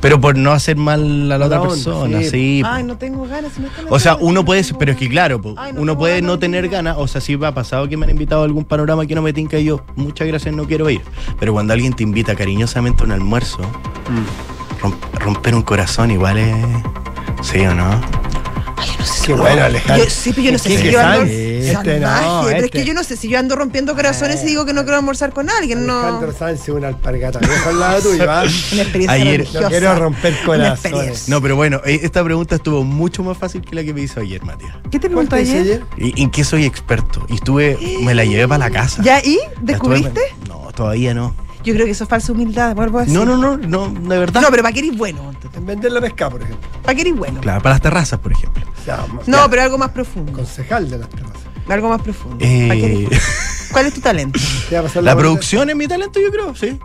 Pero 0.00 0.20
por 0.20 0.36
no 0.36 0.52
hacer 0.52 0.76
mal 0.76 1.30
a 1.30 1.36
la 1.38 1.46
otra 1.46 1.60
onda, 1.60 1.74
persona, 1.74 2.20
sí. 2.20 2.30
sí. 2.30 2.62
Ay, 2.64 2.82
no 2.84 2.96
tengo 2.96 3.26
ganas. 3.26 3.52
si 3.52 3.60
no 3.60 3.68
O 3.90 3.98
sea, 3.98 4.16
uno 4.16 4.32
no 4.40 4.44
puede, 4.44 4.64
pero 4.78 4.92
es 4.92 4.98
que 4.98 5.08
claro, 5.08 5.40
po, 5.40 5.54
Ay, 5.58 5.72
no 5.74 5.82
uno 5.82 5.98
puede 5.98 6.14
ganas 6.16 6.26
no 6.28 6.38
tener 6.38 6.68
ganas, 6.68 6.96
o 6.98 7.06
sea, 7.06 7.20
sí 7.20 7.36
me 7.36 7.46
ha 7.46 7.52
pasado 7.54 7.88
que 7.88 7.96
me 7.96 8.04
han 8.06 8.10
invitado 8.10 8.42
a 8.42 8.44
algún 8.44 8.64
panorama 8.64 9.04
que 9.06 9.14
no 9.14 9.22
me 9.22 9.32
tinca 9.32 9.58
y 9.58 9.64
yo, 9.64 9.82
muchas 9.96 10.26
gracias, 10.26 10.54
no 10.54 10.64
quiero 10.64 10.88
ir. 10.88 11.02
Pero 11.38 11.52
cuando 11.52 11.72
alguien 11.74 11.92
te 11.92 12.02
invita 12.02 12.34
cariñosamente 12.34 13.02
a 13.02 13.06
un 13.06 13.12
almuerzo, 13.12 13.58
Mm. 13.60 14.82
romp- 14.86 15.18
romper 15.20 15.54
un 15.54 15.62
corazón 15.62 16.10
igual 16.10 16.38
es... 16.38 16.56
¿Sí 17.42 17.58
o 17.60 17.74
no? 17.74 18.00
Ay, 19.00 19.06
yo 19.06 19.06
no 19.06 19.06
sé 19.06 19.20
si 19.20 19.26
Qué 19.26 19.32
bueno, 19.34 19.64
Alejandro. 19.64 20.04
Yo, 20.04 20.10
sí, 20.10 20.30
pero 20.32 20.42
yo 20.42 20.52
no 20.52 20.58
sé 20.58 20.68
¿Qué- 20.68 20.78
si 20.78 20.90
yo 20.90 21.00
ando? 21.00 21.24
Este 21.24 22.00
no, 22.00 22.40
pero 22.44 22.56
es 22.58 22.64
este. 22.64 22.78
que 22.78 22.84
yo 22.84 22.94
no 22.94 23.04
sé 23.04 23.16
si 23.16 23.28
yo 23.28 23.38
ando 23.38 23.56
rompiendo 23.56 23.94
corazones 23.94 24.42
y 24.42 24.46
digo 24.46 24.64
que 24.64 24.72
no 24.72 24.82
quiero 24.82 24.96
almorzar 24.98 25.32
con 25.32 25.48
alguien, 25.50 25.86
no. 25.86 26.00
Alejandro 26.00 26.32
Sánchez, 26.32 26.68
una 26.70 26.88
alpargata 26.88 27.38
vieja 27.38 27.68
al 27.68 27.80
lado 27.80 28.02
tuyo, 28.02 28.30
¿ah? 28.30 28.44
Una 28.72 28.82
experiencia 28.82 29.12
Ayer-. 29.22 29.48
No 29.60 29.68
quiero 29.68 29.94
romper 29.96 30.34
corazones. 30.44 31.28
No, 31.28 31.40
pero 31.40 31.56
bueno, 31.56 31.80
eh, 31.84 32.00
esta 32.02 32.24
pregunta 32.24 32.56
estuvo 32.56 32.82
mucho 32.84 33.22
más 33.22 33.36
fácil 33.38 33.62
que 33.62 33.74
la 33.74 33.84
que 33.84 33.94
me 33.94 34.02
hizo 34.02 34.20
ayer, 34.20 34.42
Matías. 34.44 34.74
¿Qué 34.90 34.98
te 34.98 35.08
¿Cuál 35.10 35.28
preguntó 35.28 35.36
ayer? 35.36 35.82
¿Y 35.96 36.22
en 36.22 36.30
qué 36.30 36.44
soy 36.44 36.64
experto? 36.64 37.24
Y 37.28 37.34
estuve, 37.34 37.78
me 38.02 38.14
la 38.14 38.24
llevé 38.24 38.46
para 38.48 38.68
la 38.68 38.70
casa. 38.70 39.02
¿Ya 39.02 39.20
y? 39.24 39.38
¿Descubriste? 39.60 40.20
No, 40.48 40.68
todavía 40.74 41.14
no. 41.14 41.34
Yo 41.64 41.74
creo 41.74 41.84
que 41.86 41.92
eso 41.92 42.04
es 42.04 42.10
falsa 42.10 42.32
humildad, 42.32 42.74
vuelvo 42.74 42.98
a 42.98 43.02
decir. 43.02 43.16
No, 43.18 43.24
no, 43.24 43.36
no, 43.36 43.56
no, 43.56 43.88
de 44.08 44.18
verdad. 44.18 44.40
No, 44.40 44.48
pero 44.50 44.62
¿para 44.62 44.72
qué 44.72 44.80
eres 44.80 44.96
bueno? 44.96 45.30
En 45.54 45.66
vender 45.66 45.92
la 45.92 46.00
pesca, 46.00 46.30
por 46.30 46.42
ejemplo. 46.42 46.66
¿Para 46.82 46.94
qué 46.94 47.00
eres 47.02 47.16
bueno? 47.16 47.40
Claro, 47.40 47.60
para 47.62 47.74
las 47.74 47.82
terrazas, 47.82 48.18
por 48.18 48.32
ejemplo. 48.32 48.62
Ya, 48.86 49.04
No, 49.26 49.36
ya, 49.44 49.48
pero 49.50 49.62
algo 49.62 49.76
más 49.78 49.90
profundo. 49.90 50.32
Concejal 50.32 50.88
de 50.90 50.98
las 50.98 51.08
terrazas. 51.08 51.36
Algo 51.68 51.88
más 51.90 52.00
profundo. 52.02 52.38
Eh, 52.40 52.66
¿Para 52.68 52.80
qué 52.80 53.04
eres- 53.06 53.68
¿Cuál 53.72 53.86
es 53.86 53.94
tu 53.94 54.00
talento? 54.00 54.40
¿Te 54.68 54.74
va 54.74 54.80
a 54.80 54.84
pasar 54.84 55.02
La 55.04 55.14
producción 55.16 55.68
es 55.70 55.76
mi 55.76 55.86
talento, 55.86 56.18
yo 56.18 56.30
creo, 56.32 56.54
sí. 56.56 56.78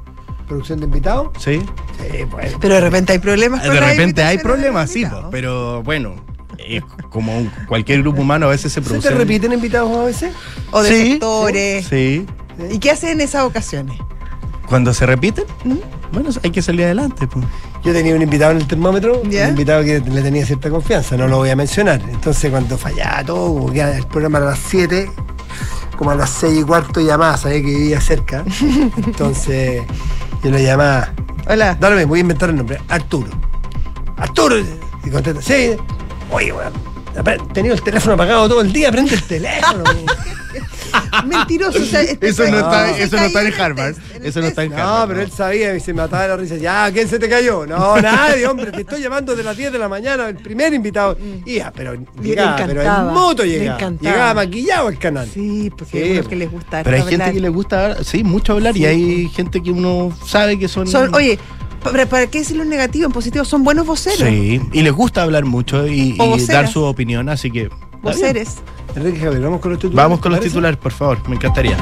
¿Producción 0.47 0.79
de 0.79 0.85
invitados? 0.85 1.29
Sí. 1.39 1.59
Sí, 1.97 2.23
bueno. 2.29 2.57
Pero 2.61 2.75
de 2.75 2.81
repente 2.81 3.13
hay 3.13 3.19
problemas 3.19 3.61
con 3.65 3.73
De 3.73 3.79
repente 3.79 4.21
hay 4.23 4.37
problemas, 4.37 4.91
sí, 4.91 5.03
pero 5.31 5.81
bueno, 5.81 6.13
eh, 6.59 6.81
como 7.09 7.35
un- 7.37 7.51
cualquier 7.67 8.01
grupo 8.01 8.21
humano 8.21 8.45
a 8.45 8.49
veces 8.49 8.71
se 8.73 8.81
¿Se 8.81 8.87
produce. 8.87 9.09
te 9.09 9.15
repiten 9.15 9.53
invitados 9.53 9.97
a 9.97 10.03
veces? 10.03 10.33
O 10.71 10.83
de 10.83 10.89
Sí, 10.89 11.11
sectores. 11.13 11.87
Sí. 11.87 12.25
¿Y 12.69 12.77
qué 12.79 12.91
hacen 12.91 13.09
en 13.09 13.21
esas 13.21 13.43
ocasiones? 13.43 13.97
Cuando 14.67 14.93
se 14.93 15.05
repiten, 15.05 15.45
¿Mm? 15.63 15.75
bueno, 16.11 16.29
hay 16.43 16.51
que 16.51 16.61
salir 16.61 16.85
adelante. 16.85 17.27
pues. 17.27 17.45
Yo 17.83 17.93
tenía 17.93 18.15
un 18.15 18.21
invitado 18.21 18.51
en 18.51 18.57
el 18.57 18.67
termómetro, 18.67 19.21
¿Ya? 19.29 19.43
un 19.43 19.49
invitado 19.49 19.83
que 19.83 19.99
le 19.99 20.21
tenía 20.21 20.45
cierta 20.45 20.69
confianza, 20.69 21.15
no 21.17 21.27
lo 21.27 21.37
voy 21.37 21.49
a 21.51 21.55
mencionar. 21.55 22.01
Entonces 22.09 22.49
cuando 22.49 22.77
fallaba 22.77 23.23
todo, 23.23 23.53
como 23.53 23.71
que 23.71 23.81
el 23.81 24.05
programa 24.07 24.39
era 24.39 24.47
a 24.47 24.49
las 24.51 24.59
7, 24.59 25.11
como 25.97 26.11
a 26.11 26.15
las 26.15 26.29
6 26.31 26.59
y 26.61 26.63
cuarto 26.63 26.99
llamaba, 27.01 27.37
sabía 27.37 27.57
que 27.59 27.65
vivía 27.67 28.01
cerca. 28.01 28.43
Entonces 28.97 29.83
yo 30.43 30.49
lo 30.51 30.57
llamaba, 30.57 31.09
Hola. 31.47 31.75
dale, 31.79 32.05
voy 32.05 32.19
a 32.19 32.21
inventar 32.21 32.49
el 32.49 32.55
nombre, 32.55 32.79
Arturo. 32.89 33.29
Arturo, 34.17 34.55
y 35.03 35.09
contesta, 35.11 35.41
sí, 35.41 35.75
oye, 36.31 36.51
weón. 36.51 36.73
he 37.15 37.53
tenido 37.53 37.75
el 37.75 37.81
teléfono 37.83 38.15
apagado 38.15 38.47
todo 38.49 38.61
el 38.61 38.73
día, 38.73 38.91
prende 38.91 39.13
el 39.13 39.23
teléfono. 39.23 39.83
Mentiroso. 41.25 41.79
O 41.79 41.85
sea, 41.85 42.01
este- 42.03 42.27
Eso 42.27 42.43
no 42.49 42.57
está, 42.57 42.97
eso 42.97 43.17
no 43.17 43.23
está 43.23 43.41
en 43.41 43.53
Harvard. 43.53 43.95
test, 43.95 44.15
en 44.15 44.21
el 44.21 44.27
Eso 44.27 44.41
no 44.41 44.47
está 44.47 44.63
en. 44.63 44.73
Harvard. 44.73 44.99
No, 44.99 45.07
pero 45.07 45.21
él 45.21 45.31
sabía 45.31 45.75
y 45.75 45.79
se 45.79 45.93
mataba 45.93 46.23
de 46.23 46.29
la 46.29 46.37
risa. 46.37 46.57
Ya, 46.57 46.91
¿quién 46.91 47.07
se 47.07 47.19
te 47.19 47.29
cayó? 47.29 47.65
No, 47.65 47.97
nadie, 48.01 48.45
hombre, 48.47 48.71
te 48.71 48.81
estoy 48.81 49.01
llamando 49.01 49.35
de 49.35 49.43
las 49.43 49.55
10 49.55 49.71
de 49.71 49.79
la 49.79 49.89
mañana, 49.89 50.29
el 50.29 50.35
primer 50.35 50.73
invitado. 50.73 51.17
Y 51.45 51.55
ya, 51.55 51.71
pero 51.75 51.93
llegaba, 52.21 52.55
pero 52.65 52.81
en 52.81 53.13
moto 53.13 53.43
le 53.43 53.59
llegaba. 53.59 53.91
Llegaba 54.01 54.33
maquillado 54.33 54.89
el 54.89 54.97
canal. 54.97 55.29
Sí, 55.31 55.71
porque 55.75 56.21
Sí, 56.21 56.27
que 56.27 56.35
les 56.35 56.51
gusta. 56.51 56.83
Pero 56.83 56.97
hay 56.97 57.03
gente 57.03 57.31
que 57.31 57.39
le 57.39 57.49
gusta, 57.49 58.03
sí, 58.03 58.23
mucho 58.23 58.53
hablar 58.53 58.75
y 58.77 58.85
hay 58.85 59.29
gente 59.29 59.61
que 59.61 59.71
uno 59.71 60.15
sabe 60.25 60.57
que 60.57 60.67
son. 60.67 60.87
Son, 60.87 61.13
oye, 61.13 61.39
¿para, 61.83 62.05
¿para 62.05 62.27
qué 62.27 62.39
decirlo 62.39 62.63
en 62.63 62.69
negativo? 62.69 63.05
En 63.05 63.11
positivo, 63.11 63.45
son 63.45 63.63
buenos 63.63 63.85
voceros. 63.85 64.19
Sí, 64.19 64.61
y 64.73 64.81
les 64.81 64.93
gusta 64.93 65.23
hablar 65.23 65.45
mucho 65.45 65.87
y, 65.87 66.17
dar 66.47 66.67
su 66.67 66.83
opinión, 66.83 67.29
así 67.29 67.51
que. 67.51 67.69
bien. 68.03 68.45
Enrique 68.95 69.19
Javier, 69.19 69.41
vamos 69.41 69.59
con 69.61 69.71
los 69.71 69.79
titulares. 69.79 70.03
Vamos 70.03 70.19
con 70.19 70.31
¿te 70.31 70.37
los 70.37 70.45
titulares, 70.45 70.77
por 70.77 70.91
favor, 70.91 71.29
me 71.29 71.35
encantaría. 71.35 71.77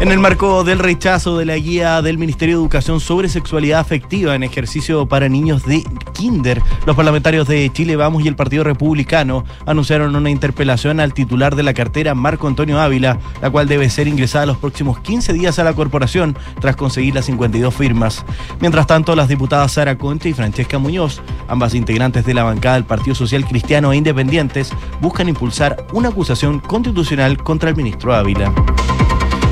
En 0.00 0.10
el 0.10 0.18
marco 0.18 0.64
del 0.64 0.78
rechazo 0.78 1.36
de 1.36 1.44
la 1.44 1.56
guía 1.56 2.00
del 2.00 2.16
Ministerio 2.16 2.56
de 2.56 2.62
Educación 2.62 3.00
sobre 3.00 3.28
sexualidad 3.28 3.80
afectiva 3.80 4.34
en 4.34 4.42
ejercicio 4.42 5.04
para 5.04 5.28
niños 5.28 5.66
de 5.66 5.84
kinder, 6.14 6.62
los 6.86 6.96
parlamentarios 6.96 7.46
de 7.46 7.70
Chile 7.70 7.96
Vamos 7.96 8.24
y 8.24 8.28
el 8.28 8.34
Partido 8.34 8.64
Republicano 8.64 9.44
anunciaron 9.66 10.16
una 10.16 10.30
interpelación 10.30 11.00
al 11.00 11.12
titular 11.12 11.54
de 11.54 11.64
la 11.64 11.74
cartera, 11.74 12.14
Marco 12.14 12.48
Antonio 12.48 12.80
Ávila, 12.80 13.18
la 13.42 13.50
cual 13.50 13.68
debe 13.68 13.90
ser 13.90 14.08
ingresada 14.08 14.46
los 14.46 14.56
próximos 14.56 14.98
15 15.00 15.34
días 15.34 15.58
a 15.58 15.64
la 15.64 15.74
corporación 15.74 16.34
tras 16.62 16.76
conseguir 16.76 17.14
las 17.14 17.26
52 17.26 17.74
firmas. 17.74 18.24
Mientras 18.58 18.86
tanto, 18.86 19.14
las 19.14 19.28
diputadas 19.28 19.72
Sara 19.72 19.98
Concha 19.98 20.30
y 20.30 20.32
Francesca 20.32 20.78
Muñoz, 20.78 21.20
ambas 21.46 21.74
integrantes 21.74 22.24
de 22.24 22.32
la 22.32 22.44
bancada 22.44 22.76
del 22.76 22.84
Partido 22.84 23.14
Social 23.14 23.44
Cristiano 23.44 23.92
e 23.92 23.98
Independientes, 23.98 24.70
buscan 25.02 25.28
impulsar 25.28 25.84
una 25.92 26.08
acusación 26.08 26.58
constitucional 26.58 27.36
contra 27.36 27.68
el 27.68 27.76
ministro 27.76 28.14
Ávila. 28.14 28.50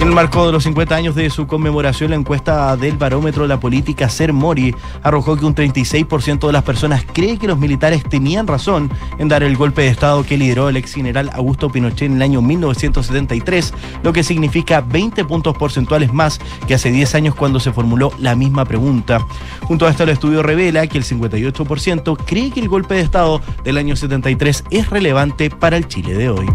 En 0.01 0.07
el 0.07 0.15
marco 0.15 0.47
de 0.47 0.53
los 0.53 0.63
50 0.63 0.95
años 0.95 1.17
de 1.17 1.29
su 1.29 1.49
conmemoración, 1.49 2.11
la 2.11 2.17
encuesta 2.17 2.77
del 2.77 2.97
barómetro 2.97 3.43
de 3.43 3.49
la 3.49 3.59
política 3.59 4.09
Ser 4.09 4.33
Mori 4.33 4.73
arrojó 5.03 5.37
que 5.37 5.45
un 5.45 5.57
36% 5.57 6.47
de 6.47 6.53
las 6.53 6.63
personas 6.63 7.05
cree 7.13 7.37
que 7.37 7.49
los 7.49 7.59
militares 7.59 8.05
tenían 8.05 8.47
razón 8.47 8.93
en 9.19 9.27
dar 9.27 9.43
el 9.43 9.57
golpe 9.57 9.83
de 9.83 9.89
Estado 9.89 10.23
que 10.23 10.39
lideró 10.39 10.69
el 10.69 10.77
ex 10.77 10.95
general 10.95 11.31
Augusto 11.35 11.69
Pinochet 11.69 12.11
en 12.11 12.17
el 12.17 12.23
año 12.23 12.41
1973, 12.41 13.75
lo 14.05 14.13
que 14.13 14.23
significa 14.23 14.83
20 14.83 15.25
puntos 15.25 15.59
porcentuales 15.59 16.13
más 16.13 16.39
que 16.69 16.75
hace 16.75 16.93
10 16.93 17.17
años 17.17 17.35
cuando 17.35 17.59
se 17.59 17.73
formuló 17.73 18.13
la 18.21 18.37
misma 18.37 18.65
pregunta. 18.65 19.27
Junto 19.63 19.85
a 19.85 19.91
esto, 19.91 20.05
el 20.05 20.11
estudio 20.11 20.45
revela 20.45 20.87
que 20.87 20.99
el 20.99 21.05
58% 21.05 22.17
cree 22.25 22.53
que 22.53 22.61
el 22.61 22.69
golpe 22.69 22.95
de 22.95 23.01
Estado 23.01 23.41
del 23.65 23.79
año 23.79 23.97
73 23.97 24.63
es 24.71 24.91
relevante 24.91 25.51
para 25.51 25.77
el 25.77 25.89
Chile 25.89 26.15
de 26.15 26.31
hoy. 26.31 26.47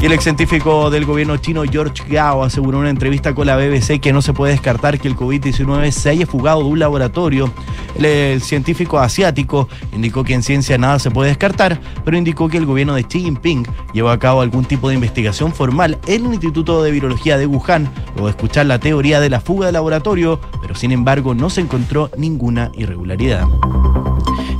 El 0.00 0.12
ex 0.12 0.22
científico 0.22 0.90
del 0.90 1.04
gobierno 1.04 1.36
chino 1.38 1.64
George 1.64 2.04
Gao 2.08 2.44
aseguró 2.44 2.78
en 2.78 2.82
una 2.82 2.90
entrevista 2.90 3.34
con 3.34 3.48
la 3.48 3.56
BBC 3.56 4.00
que 4.00 4.12
no 4.12 4.22
se 4.22 4.32
puede 4.32 4.52
descartar 4.52 5.00
que 5.00 5.08
el 5.08 5.16
COVID-19 5.16 5.90
se 5.90 6.10
haya 6.10 6.24
fugado 6.24 6.60
de 6.60 6.66
un 6.66 6.78
laboratorio. 6.78 7.52
El, 7.98 8.40
científico 8.40 9.00
asiático 9.00 9.68
indicó 9.92 10.22
que 10.22 10.34
en 10.34 10.44
ciencia 10.44 10.78
nada 10.78 11.00
se 11.00 11.10
puede 11.10 11.30
descartar, 11.30 11.80
pero 12.04 12.16
indicó 12.16 12.48
que 12.48 12.58
el 12.58 12.64
gobierno 12.64 12.94
de 12.94 13.02
Xi 13.02 13.22
Jinping 13.22 13.66
llevó 13.92 14.10
a 14.10 14.18
cabo 14.20 14.40
algún 14.40 14.64
tipo 14.64 14.88
de 14.88 14.94
investigación 14.94 15.52
formal 15.52 15.98
en 16.06 16.26
el 16.26 16.32
Instituto 16.34 16.80
de 16.84 16.92
Virología 16.92 17.36
de 17.36 17.46
Wuhan, 17.46 17.90
de 18.16 18.30
escuchar 18.30 18.66
la 18.66 18.78
teoría 18.78 19.18
de 19.18 19.30
la 19.30 19.40
fuga 19.40 19.66
del 19.66 19.74
laboratorio, 19.74 20.40
pero 20.62 20.76
sin 20.76 20.92
embargo 20.92 21.34
no 21.34 21.50
se 21.50 21.60
encontró 21.60 22.08
ninguna 22.16 22.70
irregularidad. 22.74 23.48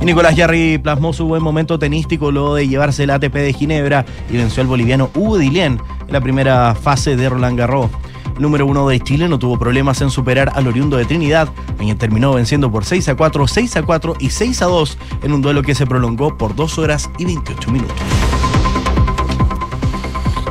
Y 0.01 0.05
Nicolás 0.05 0.35
Yarri 0.35 0.77
plasmó 0.77 1.11
su 1.11 1.25
buen 1.25 1.43
momento 1.43 1.77
tenístico 1.77 2.31
luego 2.31 2.55
de 2.55 2.67
llevarse 2.67 3.03
el 3.03 3.09
ATP 3.09 3.33
de 3.33 3.53
Ginebra 3.53 4.05
y 4.29 4.37
venció 4.37 4.61
al 4.61 4.67
boliviano 4.67 5.09
Hugo 5.13 5.37
Dilien 5.37 5.79
en 6.07 6.13
la 6.13 6.21
primera 6.21 6.73
fase 6.73 7.17
de 7.17 7.27
Roland 7.27 7.59
Garros. 7.59 7.89
El 8.35 8.43
número 8.43 8.65
uno 8.65 8.87
de 8.87 9.01
Chile 9.01 9.27
no 9.27 9.37
tuvo 9.37 9.59
problemas 9.59 9.99
en 9.99 10.09
superar 10.09 10.53
al 10.55 10.65
oriundo 10.67 10.95
de 10.95 11.03
Trinidad, 11.03 11.49
quien 11.77 11.97
terminó 11.97 12.33
venciendo 12.33 12.71
por 12.71 12.85
6 12.85 13.09
a 13.09 13.15
4, 13.15 13.47
6 13.47 13.75
a 13.75 13.83
4 13.83 14.15
y 14.19 14.29
6 14.29 14.61
a 14.61 14.65
2 14.67 14.97
en 15.23 15.33
un 15.33 15.41
duelo 15.41 15.61
que 15.61 15.75
se 15.75 15.85
prolongó 15.85 16.37
por 16.37 16.55
2 16.55 16.77
horas 16.77 17.09
y 17.17 17.25
28 17.25 17.69
minutos. 17.69 17.97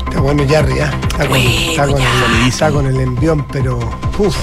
Está 0.07 0.21
bueno 0.21 0.43
Yarri, 0.45 0.81
¿eh? 0.81 0.85
está, 1.09 1.27
con, 1.27 1.37
está, 1.39 1.87
con 1.87 1.97
el, 1.97 2.47
está 2.47 2.71
con 2.71 2.87
el 2.87 3.01
envión, 3.01 3.47
pero 3.51 3.79
uff, 4.19 4.37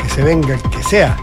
que 0.00 0.08
se 0.08 0.22
venga 0.22 0.54
el 0.54 0.62
que 0.62 0.82
sea. 0.84 1.16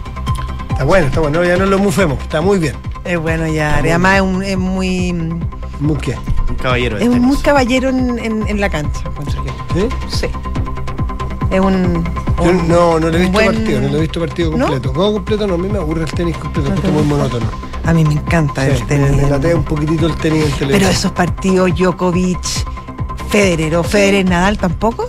Está 0.72 0.84
bueno, 0.84 1.08
está 1.08 1.22
bueno, 1.22 1.42
ya 1.46 1.56
no 1.56 1.66
lo 1.66 1.80
mufemos, 1.80 2.20
está 2.20 2.42
muy 2.42 2.60
bien. 2.60 2.76
Es 3.06 3.20
bueno 3.20 3.48
ya, 3.48 3.78
además 3.78 4.16
es, 4.16 4.22
un, 4.22 4.44
es 4.44 4.58
muy. 4.58 5.14
¿Muy 5.80 5.98
qué? 5.98 6.18
Un 6.50 6.56
caballero. 6.56 6.98
Es 6.98 7.10
muy 7.10 7.38
caballero 7.38 7.90
en, 7.90 8.18
en, 8.20 8.48
en 8.48 8.60
la 8.60 8.70
cancha, 8.70 9.02
¿Sí? 9.74 9.88
Sí. 10.10 10.28
Es 11.52 11.60
un. 11.60 12.04
Yo 12.38 12.44
un- 12.50 12.68
no, 12.68 13.00
no 13.00 13.10
le 13.10 13.18
he 13.18 13.22
visto 13.22 13.34
buen- 13.34 13.54
partido, 13.56 13.82
no 13.82 13.88
le 13.90 13.98
he 13.98 14.02
visto 14.02 14.20
partido 14.20 14.52
¿No? 14.52 14.58
completo. 14.66 14.94
Juego 14.94 15.14
completo 15.14 15.48
no, 15.48 15.54
a 15.54 15.58
mí 15.58 15.70
me 15.70 15.78
aburre 15.78 16.04
el 16.04 16.12
tenis 16.12 16.36
completo, 16.38 16.70
No 16.70 16.76
es 16.76 16.92
muy 16.94 17.04
monótono. 17.04 17.46
A 17.86 17.94
mí 17.94 18.04
me 18.04 18.14
encanta 18.14 18.66
Sí, 18.66 18.72
el 18.72 18.86
tenis. 18.88 19.12
me 19.22 19.30
latea 19.30 19.56
un 19.56 19.64
poquitito 19.64 20.08
el 20.08 20.16
tenis 20.16 20.44
en 20.46 20.52
televisión. 20.54 20.72
Pero 20.72 20.88
esos 20.90 21.12
partidos 21.12 21.76
Djokovic, 21.76 22.40
Federer 23.30 23.76
o 23.78 23.84
Federer 23.84 24.26
Nadal 24.28 24.58
tampoco. 24.58 25.08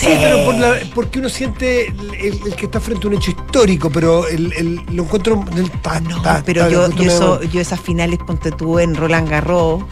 Sí, 0.00 0.08
pero 0.20 0.44
por 0.44 0.54
la- 0.56 0.76
porque 0.94 1.18
uno 1.18 1.28
siente 1.28 1.88
el, 1.88 2.14
el- 2.14 2.40
el 2.46 2.54
que 2.56 2.64
está 2.66 2.80
frente 2.80 3.06
a 3.06 3.10
un 3.10 3.16
hecho 3.16 3.30
histórico, 3.32 3.90
pero 3.90 4.26
el, 4.26 4.80
lo 4.92 5.02
encuentro. 5.04 5.44
El, 5.56 5.70
ta- 5.70 6.00
No, 6.00 6.22
ta- 6.22 6.42
pero 6.44 6.62
ta- 6.62 6.70
yo, 6.70 6.88
yo, 6.90 7.02
eso- 7.10 7.42
yo 7.42 7.60
esas 7.60 7.80
finales, 7.80 8.18
ponte 8.26 8.50
tú 8.50 8.78
en 8.78 8.94
Roland 8.94 9.28
Garros, 9.28 9.82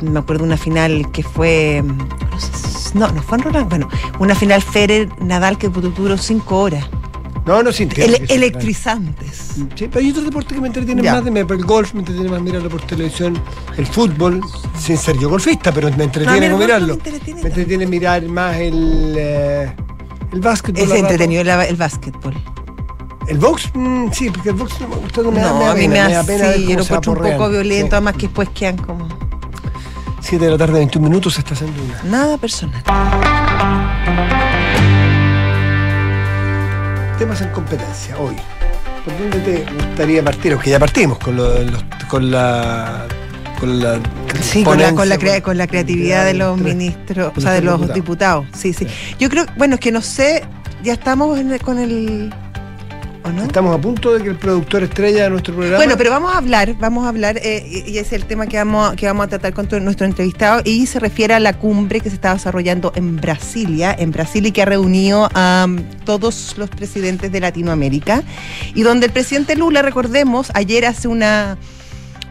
me 0.00 0.18
acuerdo 0.18 0.42
una 0.44 0.56
final 0.56 1.10
que 1.12 1.22
fue, 1.22 1.82
no, 1.84 2.40
sé 2.40 2.98
no, 2.98 3.08
no 3.12 3.22
fue 3.22 3.38
en 3.38 3.44
Roland, 3.44 3.68
bueno, 3.68 3.88
una 4.18 4.34
final 4.34 4.60
Federer 4.62 5.08
Nadal 5.22 5.56
que 5.58 5.68
duró 5.68 6.18
cinco 6.18 6.58
horas, 6.58 6.86
No, 7.44 7.60
no, 7.62 7.72
sí, 7.72 7.82
entiendo 7.82 8.16
Ele- 8.18 8.26
electrizantes. 8.34 9.48
Sí, 9.74 9.88
pero 9.88 9.98
hay 9.98 10.10
otros 10.10 10.24
deportes 10.26 10.52
que 10.54 10.60
me 10.60 10.68
entretienen 10.68 11.04
Ya. 11.04 11.14
más, 11.14 11.24
de, 11.24 11.30
me- 11.32 11.40
el 11.40 11.64
golf 11.64 11.92
me 11.94 12.00
entretiene 12.00 12.30
más 12.30 12.40
mirarlo 12.40 12.68
por 12.68 12.80
televisión, 12.82 13.36
el 13.76 13.86
fútbol, 13.86 14.40
sin 14.78 14.96
ser 14.96 15.18
yo 15.18 15.28
golfista, 15.28 15.72
pero 15.72 15.90
me 15.96 16.04
entretiene 16.04 16.48
no 16.48 16.56
mirarlo. 16.58 16.86
me 16.88 16.92
entretiene 16.94 17.42
Me 17.42 17.48
entretiene 17.48 17.86
mirar 17.86 18.22
más 18.28 18.56
el, 18.56 19.14
eh, 19.18 19.72
el 20.32 20.40
básquetbol. 20.40 20.82
Es 20.82 20.88
rato. 20.88 21.00
entretenido 21.00 21.42
el, 21.42 21.76
básquetbol. 21.76 22.34
¿El 23.26 23.38
box? 23.38 23.70
Mm, 23.74 24.10
sí, 24.12 24.30
porque 24.30 24.50
el 24.50 24.54
box 24.56 24.80
no 24.80 24.88
me 24.88 24.96
gusta, 24.96 25.22
no 25.22 25.30
me 25.32 25.40
No, 25.40 25.58
da 25.60 25.70
a 25.72 25.74
mí 25.74 25.88
me 25.88 25.98
da 25.98 26.22
pena 26.24 26.52
sí, 26.52 26.66
yo 26.66 26.76
lo 26.78 26.84
se 26.84 26.94
encuentro 26.94 27.12
un 27.12 27.32
poco 27.32 27.48
violento, 27.50 27.86
Sí. 27.86 27.92
además 27.92 28.14
que 28.14 28.20
después 28.22 28.48
quedan 28.50 28.76
como 28.78 29.08
7 30.20 30.44
de 30.44 30.50
la 30.52 30.58
tarde, 30.58 30.74
21 30.78 31.08
minutos, 31.08 31.34
se 31.34 31.40
está 31.40 31.54
haciendo 31.54 31.82
una. 31.82 32.02
nada 32.04 32.36
personal. 32.38 32.82
Temas 37.18 37.40
en 37.40 37.48
competencia 37.50 38.16
hoy. 38.18 38.34
¿Por 39.04 39.18
dónde 39.18 39.38
te 39.40 39.64
gustaría 39.72 40.22
partir? 40.24 40.52
Aunque 40.52 40.70
ya 40.70 40.78
partimos 40.78 41.18
con, 41.18 41.36
lo- 41.36 41.62
los- 41.62 41.84
con 42.08 42.30
la. 42.30 43.06
Con 43.60 43.80
la 43.80 44.00
Sí, 44.40 44.64
con 44.64 44.78
la, 44.78 44.92
con, 44.92 45.08
la 45.08 45.18
crea- 45.18 45.40
con 45.40 45.56
la 45.56 45.66
creatividad 45.68 46.24
de 46.24 46.34
los 46.34 46.58
ministros, 46.58 47.32
o 47.36 47.40
sea, 47.40 47.52
de 47.52 47.62
los 47.62 47.92
diputados. 47.94 48.44
Sí, 48.56 48.72
sí. 48.72 48.86
Yo 49.20 49.28
creo, 49.28 49.46
bueno, 49.56 49.74
es 49.76 49.80
que 49.80 49.92
no 49.92 50.00
sé, 50.02 50.42
ya 50.82 50.94
estamos 50.94 51.38
en 51.38 51.52
el- 51.52 51.60
con 51.60 51.78
el... 51.78 52.34
Estamos 53.24 53.76
a 53.76 53.80
punto 53.80 54.14
de 54.14 54.22
que 54.22 54.30
el 54.30 54.36
productor 54.36 54.82
estrella 54.82 55.24
de 55.24 55.30
nuestro 55.30 55.54
programa. 55.54 55.76
Bueno, 55.76 55.96
pero 55.96 56.10
vamos 56.10 56.32
a 56.32 56.38
hablar, 56.38 56.74
vamos 56.78 57.04
a 57.04 57.08
hablar, 57.08 57.38
eh, 57.42 57.84
y 57.86 57.98
es 57.98 58.12
el 58.12 58.24
tema 58.24 58.46
que 58.46 58.56
vamos, 58.56 58.94
que 58.94 59.06
vamos 59.06 59.26
a 59.26 59.28
tratar 59.28 59.52
con 59.52 59.68
nuestro 59.84 60.06
entrevistado, 60.06 60.62
y 60.64 60.86
se 60.86 60.98
refiere 60.98 61.34
a 61.34 61.40
la 61.40 61.52
cumbre 61.52 62.00
que 62.00 62.08
se 62.08 62.16
está 62.16 62.34
desarrollando 62.34 62.92
en 62.96 63.16
Brasilia, 63.16 63.94
en 63.96 64.10
Brasil, 64.10 64.46
y 64.46 64.52
que 64.52 64.62
ha 64.62 64.64
reunido 64.64 65.28
a 65.34 65.66
um, 65.68 65.82
todos 66.04 66.56
los 66.58 66.70
presidentes 66.70 67.30
de 67.30 67.40
Latinoamérica, 67.40 68.22
y 68.74 68.82
donde 68.82 69.06
el 69.06 69.12
presidente 69.12 69.54
Lula, 69.54 69.82
recordemos, 69.82 70.50
ayer 70.54 70.84
hace 70.86 71.08
una 71.08 71.58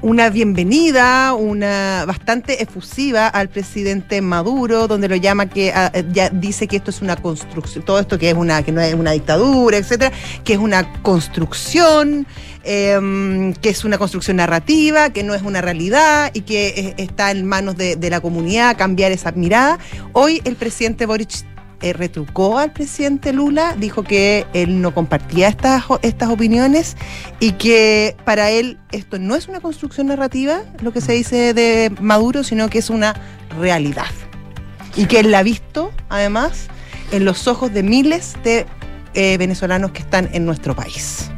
una 0.02 0.30
bienvenida, 0.30 1.34
una 1.34 2.06
bastante 2.08 2.64
efusiva 2.64 3.28
al 3.28 3.50
presidente 3.50 4.22
Maduro, 4.22 4.88
donde 4.88 5.08
lo 5.08 5.16
llama 5.16 5.48
que 5.48 5.72
ah, 5.74 5.92
eh, 5.94 6.04
ya 6.12 6.30
dice 6.30 6.68
que 6.68 6.78
esto 6.78 6.90
es 6.90 7.02
una 7.02 7.16
construcción, 7.16 7.86
todo 7.86 8.00
esto 8.00 8.18
que 8.18 8.30
es 8.30 8.36
una 8.36 8.64
que 8.64 8.72
no 8.72 8.82
es 8.82 8.94
una 8.96 9.12
dictadura, 9.12 9.78
etcétera, 9.78 10.12
que 10.44 10.54
es 10.54 10.60
una 10.60 10.92
construcción, 11.04 12.26
eh, 12.64 13.54
que 13.62 13.70
es 13.70 13.86
una 13.86 13.98
construcción 14.00 14.38
narrativa, 14.38 15.12
que 15.12 15.24
no 15.24 15.36
es 15.36 15.44
una 15.44 15.62
realidad 15.62 16.32
y 16.34 16.42
que 16.42 16.68
eh, 16.70 16.94
está 16.98 17.30
en 17.32 17.46
manos 17.46 17.78
de, 17.78 17.96
de 17.96 18.10
la 18.10 18.22
comunidad 18.22 18.78
cambiar 18.78 19.12
esa 19.12 19.32
mirada. 19.32 19.78
Hoy 20.14 20.42
el 20.46 20.56
presidente 20.56 21.06
Boric 21.06 21.51
eh, 21.82 21.94
retrucó 21.94 22.58
al 22.60 22.72
presidente 22.72 23.34
Lula, 23.34 23.76
dijo 23.78 24.04
que 24.04 24.46
él 24.54 24.82
no 24.82 24.94
compartía 24.94 25.48
estas, 25.48 25.84
estas 26.02 26.30
opiniones 26.30 26.96
y 27.40 27.54
que 27.54 28.16
para 28.26 28.50
él 28.52 28.78
esto 28.92 29.18
no 29.20 29.36
es 29.36 29.48
una 29.48 29.60
construcción 29.60 30.08
narrativa, 30.08 30.62
lo 30.82 30.92
que 30.94 31.02
se 31.02 31.14
dice 31.14 31.54
de 31.54 31.92
Maduro, 32.00 32.44
sino 32.44 32.70
que 32.70 32.80
es 32.80 32.90
una 32.90 33.16
realidad. 33.60 34.06
Y 34.96 35.06
que 35.06 35.20
él 35.22 35.32
la 35.32 35.40
ha 35.40 35.44
visto, 35.44 35.92
además, 36.10 36.68
en 37.12 37.26
los 37.26 37.48
ojos 37.48 37.74
de 37.74 37.82
miles 37.84 38.36
de 38.44 38.66
eh, 39.14 39.38
venezolanos 39.38 39.92
que 39.92 40.00
están 40.00 40.30
en 40.34 40.46
nuestro 40.46 40.76
país. 40.76 41.30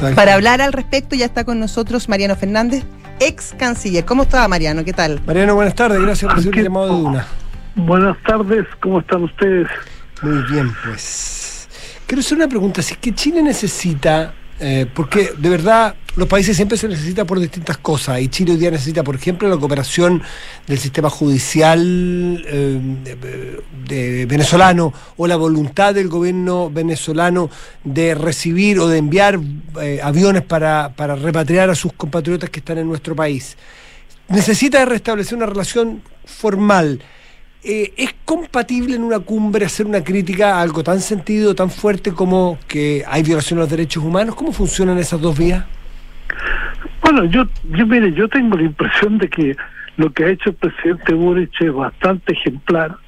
Tal- 0.00 0.14
Para 0.14 0.34
hablar 0.34 0.60
al 0.62 0.72
respecto 0.72 1.16
ya 1.16 1.26
está 1.26 1.44
con 1.44 1.58
nosotros 1.58 2.08
Mariano 2.08 2.36
Fernández, 2.36 2.84
ex 3.18 3.54
canciller. 3.58 4.04
¿Cómo 4.04 4.24
está 4.24 4.46
Mariano? 4.48 4.84
¿Qué 4.84 4.92
tal? 4.92 5.20
Mariano, 5.26 5.54
buenas 5.54 5.74
tardes, 5.74 6.00
gracias 6.00 6.28
por 6.28 6.36
recibir 6.36 6.58
el 6.58 6.64
llamado 6.64 6.86
de 6.96 7.02
una. 7.02 7.26
Buenas 7.76 8.16
tardes, 8.22 8.66
¿cómo 8.80 9.00
están 9.00 9.24
ustedes? 9.24 9.68
Muy 10.22 10.42
bien, 10.50 10.72
pues. 10.82 11.68
Quiero 12.06 12.20
hacer 12.20 12.38
una 12.38 12.48
pregunta. 12.48 12.80
Si 12.80 12.94
es 12.94 12.98
que 12.98 13.14
Chile 13.14 13.42
necesita, 13.42 14.32
eh, 14.58 14.86
porque 14.94 15.32
de 15.36 15.48
verdad 15.50 15.94
los 16.16 16.26
países 16.26 16.56
siempre 16.56 16.78
se 16.78 16.88
necesita 16.88 17.26
por 17.26 17.38
distintas 17.38 17.76
cosas, 17.76 18.18
y 18.22 18.28
Chile 18.28 18.52
hoy 18.52 18.56
día 18.56 18.70
necesita, 18.70 19.04
por 19.04 19.14
ejemplo, 19.16 19.46
la 19.46 19.58
cooperación 19.58 20.22
del 20.66 20.78
sistema 20.78 21.10
judicial 21.10 22.42
eh, 22.46 22.80
de- 23.86 24.24
venezolano 24.24 24.94
o 25.18 25.26
la 25.26 25.36
voluntad 25.36 25.92
del 25.94 26.08
gobierno 26.08 26.70
venezolano 26.70 27.50
de 27.84 28.14
recibir 28.14 28.78
o 28.80 28.88
de 28.88 28.96
enviar 28.96 29.38
eh, 29.82 30.00
aviones 30.02 30.42
para, 30.42 30.94
para 30.96 31.14
repatriar 31.14 31.68
a 31.68 31.74
sus 31.74 31.92
compatriotas 31.92 32.48
que 32.48 32.60
están 32.60 32.78
en 32.78 32.88
nuestro 32.88 33.14
país. 33.14 33.58
Necesita 34.28 34.82
restablecer 34.86 35.36
una 35.36 35.46
relación 35.46 36.00
formal. 36.24 37.02
Eh, 37.68 37.92
¿Es 37.96 38.14
compatible 38.24 38.94
en 38.94 39.02
una 39.02 39.18
cumbre 39.18 39.64
hacer 39.64 39.86
una 39.86 40.04
crítica 40.04 40.54
a 40.54 40.62
algo 40.62 40.84
tan 40.84 41.00
sentido, 41.00 41.52
tan 41.52 41.68
fuerte 41.68 42.12
como 42.12 42.60
que 42.68 43.02
hay 43.08 43.24
violación 43.24 43.58
a 43.58 43.62
los 43.62 43.70
derechos 43.70 44.04
humanos? 44.04 44.36
¿Cómo 44.36 44.52
funcionan 44.52 44.98
esas 44.98 45.20
dos 45.20 45.36
vías? 45.36 45.64
Bueno, 47.02 47.24
yo, 47.24 47.42
yo 47.72 47.84
mire, 47.84 48.12
yo 48.12 48.28
tengo 48.28 48.56
la 48.56 48.62
impresión 48.62 49.18
de 49.18 49.28
que 49.28 49.56
lo 49.96 50.12
que 50.12 50.24
ha 50.24 50.28
hecho 50.28 50.50
el 50.50 50.54
presidente 50.54 51.12
Boric 51.12 51.60
es 51.60 51.72
bastante 51.72 52.34
ejemplar. 52.34 52.98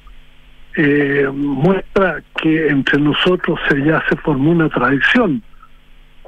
Eh, 0.75 1.29
muestra 1.33 2.21
que 2.41 2.67
entre 2.67 2.99
nosotros 2.99 3.57
se 3.69 3.81
ya 3.81 4.03
se 4.09 4.17
formó 4.17 4.51
una 4.51 4.67
tradición 4.67 5.41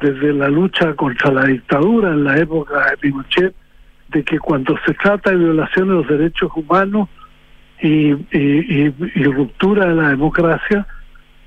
desde 0.02 0.32
la 0.32 0.48
lucha 0.48 0.94
contra 0.94 1.34
la 1.34 1.44
dictadura 1.44 2.12
en 2.12 2.24
la 2.24 2.38
época 2.38 2.92
de 2.92 2.98
Pinochet, 2.98 3.54
de 4.08 4.24
que 4.24 4.40
cuando 4.40 4.80
se 4.86 4.94
trata 4.94 5.32
de 5.32 5.36
violación 5.36 5.90
de 5.90 5.96
los 5.96 6.08
derechos 6.08 6.50
humanos, 6.56 7.10
y, 7.82 8.14
y, 8.32 8.94
y, 9.16 9.24
ruptura 9.24 9.88
de 9.88 9.96
la 9.96 10.10
democracia, 10.10 10.86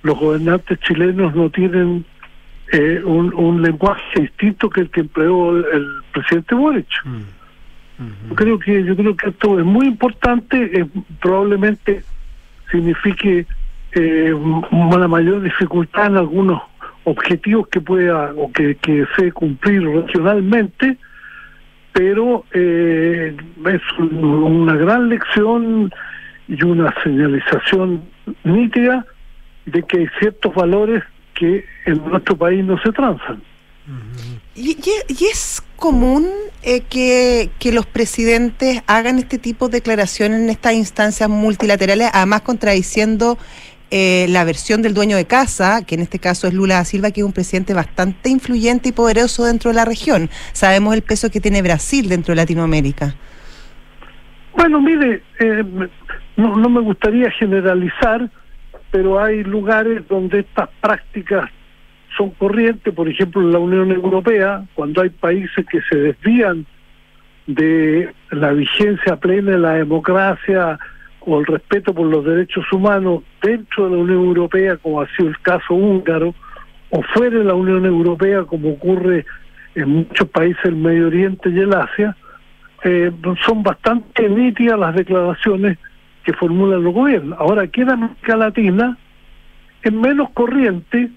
los 0.03 0.19
gobernantes 0.19 0.79
chilenos 0.81 1.35
no 1.35 1.51
tienen 1.51 2.05
eh, 2.73 3.01
un, 3.05 3.33
un, 3.35 3.63
lenguaje 3.63 4.21
distinto 4.21 4.69
que 4.69 4.83
el 4.83 4.91
que 4.91 5.01
empleó 5.01 5.57
el, 5.57 5.87
presidente 6.13 6.55
Boric. 6.55 6.89
Mm. 7.05 8.29
Yo 8.31 8.35
creo 8.35 8.59
que 8.59 8.85
yo 8.85 8.97
creo 8.97 9.17
que 9.17 9.31
esto 9.31 9.59
es 9.59 9.65
muy 9.65 9.87
importante, 9.87 10.81
eh, 10.81 10.87
probablemente 11.21 12.03
signifique 12.71 13.47
eh, 13.93 14.33
una 14.33 15.07
mayor 15.07 15.43
dificultad 15.43 16.07
en 16.07 16.17
algunos 16.17 16.61
objetivos 17.05 17.69
que 17.69 17.81
pueda 17.81 18.33
o 18.37 18.51
que, 18.51 18.75
que 18.77 19.07
se 19.17 19.31
cumplir 19.31 19.87
regionalmente, 19.87 20.97
pero 21.93 22.45
eh, 22.53 23.37
es 23.67 23.83
una 23.99 24.75
gran 24.77 25.09
lección 25.09 25.93
y 26.49 26.63
una 26.65 26.95
señalización 27.03 28.03
nítida 28.45 29.07
de 29.67 29.83
que 29.83 29.99
hay 29.99 30.07
ciertos 30.19 30.55
valores 30.55 31.03
que 31.35 31.65
en 31.87 31.99
nuestro 32.09 32.37
país 32.37 32.65
no 32.65 32.79
se 32.81 32.93
transan. 32.93 33.43
¿Y, 34.55 34.79
y, 35.09 35.25
es 35.31 35.63
común 35.77 36.27
eh, 36.63 36.81
que, 36.83 37.51
que 37.59 37.73
los 37.73 37.85
presidentes 37.85 38.83
hagan 38.87 39.19
este 39.19 39.37
tipo 39.37 39.69
de 39.69 39.79
declaraciones 39.79 40.41
en 40.41 40.49
estas 40.49 40.73
instancias 40.75 41.29
multilaterales, 41.29 42.09
además 42.15 42.43
contradiciendo 42.43 43.37
eh, 43.91 44.27
la 44.31 44.45
versión 44.45 44.81
del 44.81 44.95
dueño 44.95 45.17
de 45.17 45.27
casa, 45.27 45.85
que 45.87 45.95
en 45.95 46.01
este 46.01 46.19
caso 46.19 46.49
es 46.49 46.55
Lula 46.55 46.77
da 46.77 46.85
Silva, 46.85 47.11
que 47.11 47.21
es 47.21 47.27
un 47.27 47.33
presidente 47.33 47.75
bastante 47.75 48.31
influyente 48.31 48.89
y 48.89 48.93
poderoso 48.93 49.45
dentro 49.45 49.71
de 49.71 49.77
la 49.77 49.85
región. 49.85 50.31
Sabemos 50.53 50.95
el 50.95 51.03
peso 51.03 51.31
que 51.31 51.41
tiene 51.41 51.61
Brasil 51.63 52.09
dentro 52.09 52.33
de 52.33 52.37
Latinoamérica. 52.37 53.15
Bueno, 54.57 54.81
mire, 54.81 55.23
eh, 55.39 55.65
no, 56.37 56.57
no 56.57 56.69
me 56.69 56.81
gustaría 56.81 57.31
generalizar, 57.31 58.29
pero 58.91 59.23
hay 59.23 59.45
lugares 59.45 60.07
donde 60.09 60.41
estas 60.41 60.69
prácticas 60.81 61.51
son 62.17 62.31
corrientes, 62.31 62.95
por 62.95 63.09
ejemplo 63.09 63.43
en 63.43 63.53
la 63.53 63.59
Unión 63.59 63.91
Europea, 63.91 64.65
cuando 64.75 65.03
hay 65.03 65.11
países 65.11 65.67
que 65.67 65.81
se 65.83 65.97
desvían 65.97 66.67
de 67.47 68.13
la 68.31 68.53
vigencia 68.53 69.17
plena 69.17 69.53
de 69.53 69.59
la 69.59 69.75
democracia 69.75 70.79
o 71.21 71.41
el 71.41 71.47
respeto 71.47 71.95
por 71.95 72.07
los 72.07 72.25
derechos 72.25 72.65
humanos 72.73 73.23
dentro 73.43 73.89
de 73.89 73.97
la 73.97 74.03
Unión 74.03 74.25
Europea, 74.25 74.77
como 74.77 75.01
ha 75.01 75.09
sido 75.17 75.29
el 75.29 75.39
caso 75.41 75.75
húngaro, 75.75 76.35
o 76.91 77.03
fuera 77.03 77.39
de 77.39 77.45
la 77.45 77.55
Unión 77.55 77.85
Europea, 77.85 78.45
como 78.45 78.71
ocurre 78.71 79.25
en 79.75 79.89
muchos 79.89 80.29
países 80.29 80.63
del 80.63 80.77
Medio 80.77 81.09
Oriente 81.09 81.51
y 81.51 81.59
el 81.59 81.75
Asia, 81.75 82.17
eh, 82.85 83.11
son 83.45 83.63
bastante 83.63 84.29
nítidas 84.29 84.79
las 84.79 84.95
declaraciones 84.95 85.79
que 86.25 86.33
formulan 86.33 86.83
los 86.83 86.95
gobiernos. 86.95 87.39
Ahora, 87.39 87.69
en 87.73 87.91
América 87.91 88.37
Latina 88.37 88.99
es 89.83 89.93
menos 89.93 90.31
corriente 90.31 91.11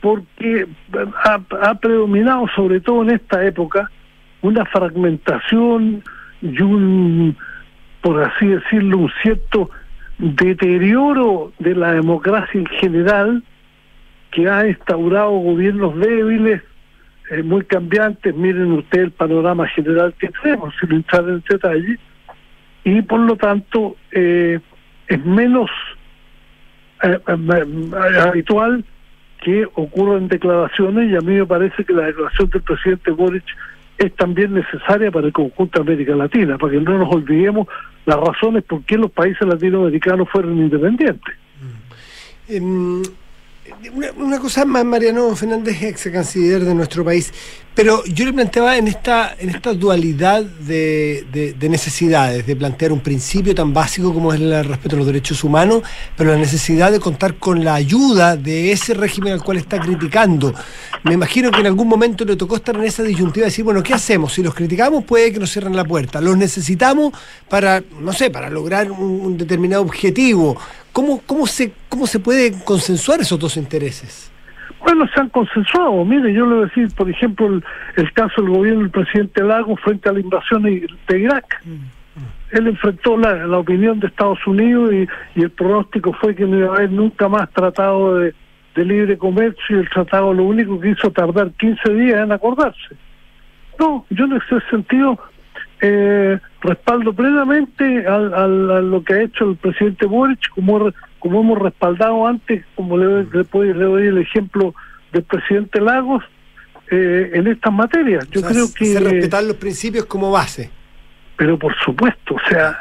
porque 0.00 0.66
ha, 1.24 1.40
ha 1.62 1.74
predominado, 1.74 2.46
sobre 2.54 2.80
todo 2.80 3.02
en 3.02 3.10
esta 3.10 3.44
época, 3.44 3.90
una 4.42 4.64
fragmentación 4.64 6.02
y 6.40 6.62
un 6.62 7.36
por 8.00 8.22
así 8.22 8.46
decirlo, 8.46 8.98
un 8.98 9.12
cierto 9.22 9.70
deterioro 10.18 11.52
de 11.58 11.74
la 11.74 11.92
democracia 11.92 12.60
en 12.60 12.66
general 12.66 13.42
que 14.30 14.48
ha 14.48 14.66
instaurado 14.66 15.30
gobiernos 15.30 15.96
débiles, 15.98 16.62
eh, 17.30 17.42
muy 17.42 17.64
cambiantes. 17.64 18.34
Miren 18.34 18.72
ustedes 18.72 19.06
el 19.06 19.10
panorama 19.12 19.66
general 19.68 20.14
que 20.18 20.28
tenemos, 20.28 20.74
sin 20.80 20.92
entrar 20.92 21.28
en 21.28 21.42
detalle, 21.48 21.98
y 22.88 23.02
por 23.02 23.20
lo 23.20 23.36
tanto 23.36 23.96
eh, 24.12 24.60
es 25.06 25.24
menos 25.24 25.70
eh, 27.02 27.18
habitual 28.20 28.84
que 29.42 29.66
ocurran 29.74 30.28
declaraciones 30.28 31.10
y 31.10 31.16
a 31.16 31.20
mí 31.20 31.34
me 31.34 31.46
parece 31.46 31.84
que 31.84 31.92
la 31.92 32.06
declaración 32.06 32.50
del 32.50 32.62
presidente 32.62 33.10
Boric 33.10 33.44
es 33.98 34.14
también 34.16 34.54
necesaria 34.54 35.10
para 35.10 35.26
el 35.26 35.32
conjunto 35.32 35.82
de 35.82 35.92
América 35.92 36.14
Latina, 36.14 36.56
para 36.56 36.72
que 36.72 36.80
no 36.80 36.98
nos 36.98 37.14
olvidemos 37.14 37.66
las 38.06 38.18
razones 38.18 38.64
por 38.64 38.82
qué 38.84 38.96
los 38.96 39.10
países 39.10 39.46
latinoamericanos 39.46 40.28
fueron 40.30 40.56
independientes. 40.56 41.34
Em, 42.48 43.02
una, 44.16 44.38
cosa 44.38 44.64
más, 44.64 44.84
Mariano 44.84 45.34
Fernández, 45.36 45.82
ex 45.82 46.08
canciller 46.10 46.60
de 46.64 46.74
nuestro 46.74 47.04
país, 47.04 47.32
pero 47.78 48.04
yo 48.06 48.24
le 48.24 48.32
planteaba 48.32 48.76
en 48.76 48.88
esta, 48.88 49.36
en 49.38 49.50
esta 49.50 49.72
dualidad 49.72 50.42
de, 50.42 51.54
necesidades, 51.60 52.44
de 52.44 52.56
plantear 52.56 52.90
un 52.90 52.98
principio 52.98 53.54
tan 53.54 53.72
básico 53.72 54.12
como 54.12 54.34
es 54.34 54.40
el 54.40 54.64
respeto 54.64 54.96
a 54.96 54.98
los 54.98 55.06
derechos 55.06 55.44
humanos, 55.44 55.84
pero 56.16 56.32
la 56.32 56.38
necesidad 56.38 56.90
de 56.90 56.98
contar 56.98 57.36
con 57.36 57.64
la 57.64 57.76
ayuda 57.76 58.36
de 58.36 58.72
ese 58.72 58.94
régimen 58.94 59.34
al 59.34 59.44
cual 59.44 59.58
está 59.58 59.78
criticando. 59.78 60.52
Me 61.04 61.14
imagino 61.14 61.52
que 61.52 61.60
en 61.60 61.66
algún 61.66 61.86
momento 61.86 62.24
le 62.24 62.34
tocó 62.34 62.56
estar 62.56 62.74
en 62.74 62.82
esa 62.82 63.04
disyuntiva 63.04 63.44
de 63.44 63.50
decir, 63.50 63.64
bueno, 63.64 63.80
¿qué 63.80 63.94
hacemos? 63.94 64.32
Si 64.32 64.42
los 64.42 64.56
criticamos 64.56 65.04
puede 65.04 65.32
que 65.32 65.38
nos 65.38 65.52
cierren 65.52 65.76
la 65.76 65.84
puerta. 65.84 66.20
Los 66.20 66.36
necesitamos 66.36 67.12
para, 67.48 67.80
no 68.00 68.12
sé, 68.12 68.28
para 68.28 68.50
lograr 68.50 68.90
un 68.90 69.38
determinado 69.38 69.82
objetivo 69.82 70.58
¿Cómo, 70.98 71.22
cómo, 71.26 71.46
se, 71.46 71.70
¿Cómo 71.88 72.08
se 72.08 72.18
puede 72.18 72.52
consensuar 72.64 73.20
esos 73.20 73.38
dos 73.38 73.56
intereses? 73.56 74.27
Bueno, 74.80 75.06
se 75.12 75.20
han 75.20 75.28
consensuado. 75.28 76.04
Mire, 76.04 76.32
yo 76.32 76.46
le 76.46 76.54
voy 76.54 76.62
a 76.64 76.66
decir, 76.66 76.88
por 76.94 77.10
ejemplo, 77.10 77.60
el, 77.96 78.12
caso 78.12 78.42
del 78.42 78.50
gobierno 78.50 78.82
del 78.82 78.90
presidente 78.90 79.42
Lago 79.42 79.76
frente 79.76 80.08
a 80.08 80.12
la 80.12 80.20
invasión 80.20 80.62
de 80.62 81.18
Irak. 81.18 81.62
Mm. 81.64 82.56
Él 82.56 82.66
enfrentó 82.68 83.16
la, 83.16 83.46
la, 83.46 83.58
opinión 83.58 84.00
de 84.00 84.06
Estados 84.06 84.44
Unidos 84.46 84.92
y, 84.92 85.06
y, 85.38 85.42
el 85.42 85.50
pronóstico 85.50 86.12
fue 86.14 86.34
que 86.34 86.46
no 86.46 86.58
iba 86.58 86.72
a 86.72 86.76
haber 86.76 86.90
nunca 86.90 87.28
más 87.28 87.50
tratado 87.50 88.18
de, 88.18 88.34
de 88.74 88.84
libre 88.84 89.18
comercio 89.18 89.76
y 89.76 89.80
el 89.80 89.90
tratado 89.90 90.32
lo 90.32 90.44
único 90.44 90.78
que 90.80 90.90
hizo 90.90 91.10
tardar 91.10 91.50
15 91.52 91.94
días 91.94 92.24
en 92.24 92.32
acordarse. 92.32 92.96
No, 93.78 94.06
yo 94.10 94.24
en 94.24 94.32
ese 94.34 94.60
sentido 94.70 95.18
eh, 95.80 96.38
respaldo 96.60 97.12
plenamente 97.12 98.06
al, 98.06 98.34
a 98.34 98.80
lo 98.80 99.02
que 99.02 99.14
ha 99.14 99.22
hecho 99.22 99.50
el 99.50 99.56
presidente 99.56 100.06
Boric, 100.06 100.48
como, 100.50 100.90
como 101.18 101.40
hemos 101.40 101.58
respaldado 101.58 102.26
antes, 102.26 102.64
como 102.74 102.96
le, 102.96 103.24
le, 103.24 103.74
le 103.74 103.84
doy 103.84 104.06
el 104.06 104.18
ejemplo 104.18 104.74
del 105.12 105.22
presidente 105.22 105.80
Lagos, 105.80 106.24
eh, 106.90 107.30
en 107.34 107.46
estas 107.46 107.72
materias. 107.72 108.28
Yo 108.30 108.42
creo 108.42 108.66
que... 108.74 108.98
respetar 108.98 109.44
los 109.44 109.56
principios 109.56 110.06
como 110.06 110.30
base. 110.30 110.70
Pero 111.36 111.58
por 111.58 111.74
supuesto, 111.84 112.34
o 112.34 112.40
sea, 112.48 112.78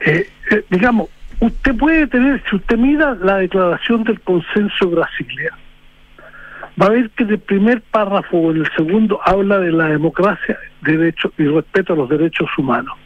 eh, 0.00 0.28
eh, 0.50 0.64
digamos, 0.70 1.08
usted 1.40 1.76
puede 1.76 2.06
tener, 2.06 2.42
si 2.48 2.56
usted 2.56 2.76
mira 2.76 3.14
la 3.20 3.38
declaración 3.38 4.04
del 4.04 4.20
consenso 4.20 4.86
de 4.86 4.94
Brasilia, 4.94 5.58
va 6.80 6.86
a 6.86 6.90
ver 6.90 7.10
que 7.10 7.24
el 7.24 7.38
primer 7.38 7.82
párrafo 7.82 8.38
o 8.38 8.50
en 8.52 8.58
el 8.58 8.70
segundo 8.76 9.20
habla 9.24 9.58
de 9.58 9.72
la 9.72 9.88
democracia 9.88 10.56
derecho 10.80 11.32
y 11.36 11.44
respeto 11.44 11.92
a 11.92 11.96
los 11.96 12.08
derechos 12.08 12.48
humanos. 12.56 12.96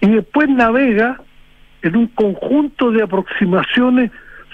Y 0.00 0.10
después 0.10 0.48
navega 0.48 1.20
en 1.82 1.96
un 1.96 2.06
conjunto 2.08 2.90
de 2.90 3.02
aproximaciones 3.02 4.10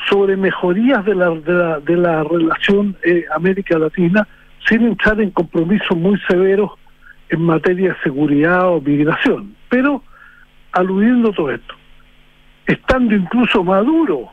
sobre 0.08 0.36
mejorías 0.36 1.04
de 1.04 1.14
la, 1.14 1.30
de 1.30 1.52
la, 1.52 1.80
de 1.80 1.96
la 1.96 2.24
relación 2.24 2.96
eh, 3.02 3.24
América 3.34 3.78
Latina 3.78 4.26
sin 4.66 4.82
entrar 4.82 5.20
en 5.20 5.30
compromisos 5.30 5.96
muy 5.96 6.18
severos 6.28 6.72
en 7.30 7.42
materia 7.42 7.90
de 7.90 8.00
seguridad 8.02 8.68
o 8.68 8.80
migración. 8.80 9.54
Pero 9.68 10.02
aludiendo 10.72 11.32
todo 11.32 11.50
esto, 11.50 11.74
estando 12.66 13.14
incluso 13.14 13.62
Maduro 13.64 14.30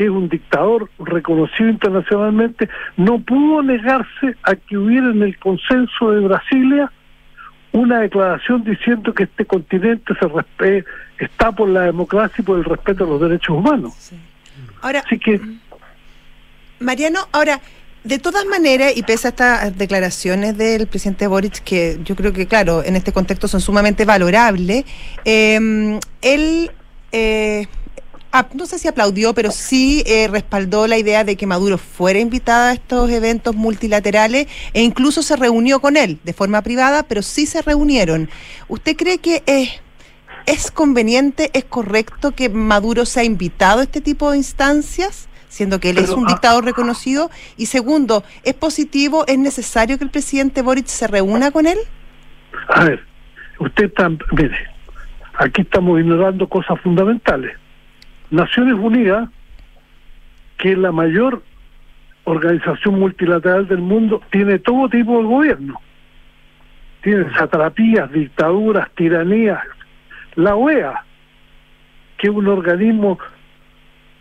que 0.00 0.04
es 0.04 0.10
un 0.10 0.30
dictador 0.30 0.88
reconocido 0.98 1.68
internacionalmente, 1.68 2.70
no 2.96 3.18
pudo 3.20 3.62
negarse 3.62 4.34
a 4.44 4.54
que 4.54 4.78
hubiera 4.78 5.10
en 5.10 5.22
el 5.22 5.38
consenso 5.38 6.12
de 6.12 6.20
Brasilia 6.20 6.90
una 7.72 8.00
declaración 8.00 8.64
diciendo 8.64 9.14
que 9.14 9.24
este 9.24 9.44
continente 9.44 10.14
se 10.18 10.84
está 11.18 11.52
por 11.52 11.68
la 11.68 11.82
democracia 11.82 12.36
y 12.38 12.42
por 12.42 12.58
el 12.58 12.64
respeto 12.64 13.04
a 13.04 13.06
los 13.06 13.20
derechos 13.20 13.56
humanos. 13.56 14.12
Ahora, 14.82 15.02
Así 15.06 15.18
que, 15.18 15.40
Mariano, 16.80 17.20
ahora, 17.32 17.60
de 18.02 18.18
todas 18.18 18.46
maneras, 18.46 18.96
y 18.96 19.02
pese 19.02 19.28
a 19.28 19.30
estas 19.30 19.78
declaraciones 19.78 20.56
del 20.56 20.86
presidente 20.86 21.26
Boric, 21.26 21.62
que 21.62 22.00
yo 22.04 22.16
creo 22.16 22.32
que, 22.32 22.46
claro, 22.46 22.82
en 22.82 22.96
este 22.96 23.12
contexto 23.12 23.46
son 23.46 23.60
sumamente 23.60 24.04
valorables, 24.04 24.84
eh, 25.24 25.98
él... 26.22 26.70
Eh, 27.12 27.66
No 28.54 28.66
sé 28.66 28.78
si 28.78 28.86
aplaudió, 28.86 29.34
pero 29.34 29.50
sí 29.50 30.04
eh, 30.06 30.28
respaldó 30.28 30.86
la 30.86 30.98
idea 30.98 31.24
de 31.24 31.36
que 31.36 31.46
Maduro 31.46 31.78
fuera 31.78 32.20
invitado 32.20 32.68
a 32.68 32.72
estos 32.72 33.10
eventos 33.10 33.56
multilaterales 33.56 34.46
e 34.72 34.82
incluso 34.82 35.22
se 35.22 35.34
reunió 35.34 35.80
con 35.80 35.96
él 35.96 36.20
de 36.22 36.32
forma 36.32 36.62
privada, 36.62 37.02
pero 37.02 37.22
sí 37.22 37.46
se 37.46 37.60
reunieron. 37.60 38.30
¿Usted 38.68 38.96
cree 38.96 39.18
que 39.18 39.42
es, 39.46 39.80
es 40.46 40.70
conveniente, 40.70 41.50
es 41.54 41.64
correcto 41.64 42.30
que 42.30 42.48
Maduro 42.48 43.04
sea 43.04 43.24
invitado 43.24 43.80
a 43.80 43.84
este 43.84 44.00
tipo 44.00 44.30
de 44.30 44.36
instancias? 44.38 45.26
siendo 45.48 45.80
que 45.80 45.90
él 45.90 45.98
es 45.98 46.10
un 46.10 46.26
ah, 46.26 46.28
dictador 46.28 46.64
reconocido. 46.64 47.28
Y 47.56 47.66
segundo, 47.66 48.22
¿es 48.44 48.54
positivo, 48.54 49.24
es 49.26 49.36
necesario 49.36 49.98
que 49.98 50.04
el 50.04 50.10
presidente 50.10 50.62
Boric 50.62 50.86
se 50.86 51.08
reúna 51.08 51.50
con 51.50 51.66
él? 51.66 51.78
A 52.68 52.84
ver, 52.84 53.04
usted 53.58 53.86
está, 53.86 54.08
mire, 54.08 54.56
aquí 55.38 55.62
estamos 55.62 55.98
ignorando 56.00 56.48
cosas 56.48 56.80
fundamentales. 56.80 57.56
Naciones 58.30 58.74
Unidas, 58.74 59.28
que 60.58 60.72
es 60.72 60.78
la 60.78 60.92
mayor 60.92 61.42
organización 62.24 63.00
multilateral 63.00 63.66
del 63.66 63.78
mundo, 63.78 64.22
tiene 64.30 64.58
todo 64.58 64.88
tipo 64.88 65.18
de 65.18 65.24
gobierno. 65.24 65.80
Tiene 67.02 67.32
satrapías, 67.34 68.10
dictaduras, 68.12 68.90
tiranías. 68.94 69.60
La 70.36 70.54
OEA, 70.54 71.04
que 72.18 72.28
es 72.28 72.32
un 72.32 72.46
organismo 72.46 73.18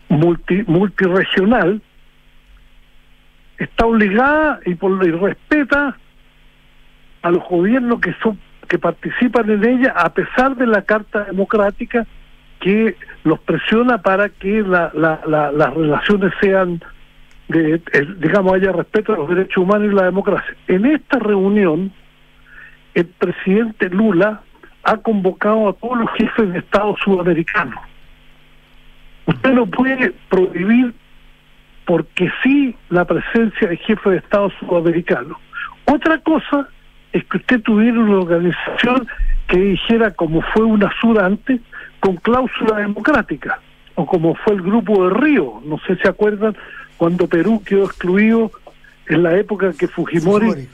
multi, 0.08 0.64
multiregional, 0.66 1.82
está 3.58 3.86
obligada 3.86 4.60
y 4.66 4.76
por 4.76 5.06
y 5.06 5.12
respeta 5.12 5.98
a 7.22 7.32
los 7.32 7.44
gobiernos 7.48 8.00
que 8.00 8.14
son 8.24 8.40
que 8.68 8.78
participan 8.78 9.50
en 9.50 9.66
ella 9.66 9.94
a 9.98 10.14
pesar 10.14 10.56
de 10.56 10.68
la 10.68 10.84
carta 10.84 11.26
democrática 11.26 12.06
que 12.60 12.96
los 13.24 13.40
presiona 13.40 14.00
para 14.00 14.30
que 14.30 14.62
la, 14.62 14.92
la, 14.94 15.52
las 15.52 15.74
relaciones 15.74 16.34
sean 16.42 16.82
de, 17.48 17.82
digamos 18.20 18.54
haya 18.54 18.72
respeto 18.72 19.14
a 19.14 19.18
los 19.18 19.30
derechos 19.30 19.58
humanos 19.58 19.92
y 19.92 19.96
la 19.96 20.06
democracia. 20.06 20.56
En 20.68 20.86
esta 20.86 21.20
reunión 21.20 21.92
el 22.94 23.06
presidente 23.06 23.90
Lula 23.90 24.42
ha 24.84 24.98
convocado 24.98 25.70
a 25.70 25.74
todos 25.74 26.00
los 26.00 26.12
jefes 26.14 26.54
de 26.54 26.60
Estado 26.60 26.96
sudamericanos. 27.04 27.80
Usted 29.26 29.54
no 29.54 29.66
puede 29.66 30.14
prohibir 30.30 30.94
porque 31.86 32.32
sí 32.44 32.76
la 32.90 33.06
presencia 33.06 33.68
de 33.68 33.78
jefes 33.78 34.12
de 34.12 34.18
Estado 34.18 34.52
sudamericanos. 34.60 35.38
Otra 35.86 36.18
cosa 36.20 36.68
es 37.14 37.24
que 37.26 37.38
usted 37.38 37.62
tuviera 37.62 38.00
una 38.00 38.20
organización 38.20 39.08
que 39.48 39.58
dijera 39.58 40.12
como 40.12 40.42
fue 40.54 40.64
una 40.64 40.92
SUR 41.02 41.20
antes, 41.20 41.60
con 42.00 42.16
cláusula 42.18 42.78
democrática, 42.78 43.60
o 43.96 44.06
como 44.06 44.36
fue 44.36 44.54
el 44.54 44.62
grupo 44.62 45.08
de 45.08 45.14
Río, 45.16 45.62
no 45.66 45.78
sé 45.80 45.96
si 45.96 46.02
se 46.04 46.10
acuerdan, 46.10 46.56
cuando 46.98 47.28
Perú 47.28 47.62
quedó 47.66 47.86
excluido 47.86 48.52
en 49.08 49.24
la 49.24 49.38
época 49.38 49.74
que 49.74 49.88
Fujimori, 49.88 50.68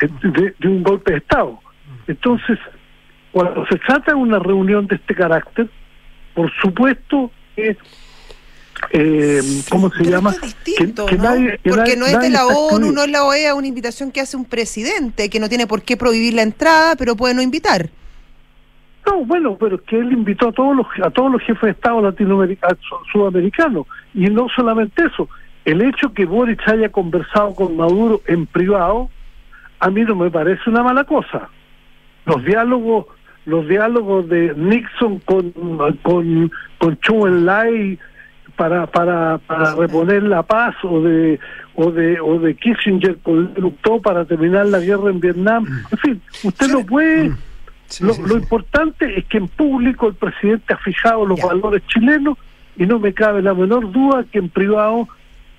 de, 0.00 0.54
de, 0.58 0.68
un 0.68 0.82
golpe 0.82 1.12
de 1.12 1.18
Estado. 1.18 1.58
Entonces, 2.06 2.58
cuando 3.30 3.66
se 3.66 3.76
trata 3.78 4.12
de 4.12 4.18
una 4.18 4.38
reunión 4.38 4.86
de 4.86 4.96
este 4.96 5.14
carácter, 5.14 5.68
por 6.34 6.50
supuesto 6.60 7.30
que 7.54 7.76
eh, 8.90 9.40
¿cómo 9.70 9.90
se 9.90 10.04
llama? 10.04 10.34
distinto, 10.42 11.06
¿no? 11.10 11.34
Porque 11.64 11.96
no 11.96 12.06
es 12.06 12.18
de 12.18 12.30
la 12.30 12.46
ONU, 12.46 12.92
no 12.92 13.04
es 13.04 13.10
la 13.10 13.24
OEA, 13.24 13.54
una 13.54 13.66
invitación 13.66 14.10
que 14.10 14.20
hace 14.20 14.36
un 14.36 14.44
presidente, 14.44 15.30
que 15.30 15.40
no 15.40 15.48
tiene 15.48 15.66
por 15.66 15.82
qué 15.82 15.96
prohibir 15.96 16.34
la 16.34 16.42
entrada, 16.42 16.96
pero 16.96 17.16
puede 17.16 17.34
no 17.34 17.42
invitar. 17.42 17.90
No, 19.06 19.24
bueno, 19.24 19.56
pero 19.58 19.76
es 19.76 19.82
que 19.82 19.98
él 19.98 20.12
invitó 20.12 20.48
a 20.48 20.52
todos 20.52 20.76
los 20.76 20.86
a 21.02 21.10
todos 21.10 21.32
los 21.32 21.42
jefes 21.42 21.62
de 21.62 21.70
Estado 21.70 22.00
latinoamericanos, 22.02 22.78
sudamericanos, 23.12 23.86
y 24.14 24.26
no 24.26 24.46
solamente 24.54 25.04
eso, 25.04 25.28
el 25.64 25.82
hecho 25.82 26.12
que 26.12 26.24
Boric 26.24 26.66
haya 26.68 26.90
conversado 26.90 27.54
con 27.54 27.76
Maduro 27.76 28.20
en 28.26 28.46
privado, 28.46 29.10
a 29.80 29.90
mí 29.90 30.02
no 30.02 30.14
me 30.14 30.30
parece 30.30 30.70
una 30.70 30.82
mala 30.82 31.04
cosa. 31.04 31.48
Los 32.26 32.44
diálogos, 32.44 33.06
los 33.46 33.66
diálogos 33.68 34.28
de 34.28 34.54
Nixon 34.56 35.18
con 35.20 35.50
con 36.02 36.50
con 36.78 36.96
Chu 37.00 37.26
Enlai 37.26 37.98
para, 38.56 38.86
para, 38.86 39.38
para 39.38 39.74
reponer 39.74 40.22
la 40.22 40.42
paz 40.42 40.74
o 40.84 41.00
de 41.00 41.40
o 41.74 41.90
de 41.90 42.20
o 42.20 42.38
de 42.38 42.54
Kissinger 42.54 43.18
con 43.18 43.52
luchó 43.56 44.00
para 44.00 44.24
terminar 44.24 44.66
la 44.66 44.78
guerra 44.78 45.10
en 45.10 45.20
Vietnam. 45.20 45.66
En 45.90 45.98
fin, 45.98 46.22
usted 46.44 46.68
no 46.68 46.84
puede. 46.84 47.32
Mm. 48.00 48.26
lo, 48.26 48.36
importante 48.36 49.18
es 49.18 49.26
que 49.26 49.38
en 49.38 49.48
público 49.48 50.08
el 50.08 50.14
presidente 50.14 50.72
ha 50.72 50.78
fijado 50.78 51.26
los 51.26 51.40
valores 51.40 51.82
chilenos 51.86 52.38
y 52.76 52.86
no 52.86 52.98
me 52.98 53.12
cabe 53.12 53.42
la 53.42 53.54
menor 53.54 53.90
duda 53.92 54.24
que 54.30 54.38
en 54.38 54.48
privado 54.48 55.08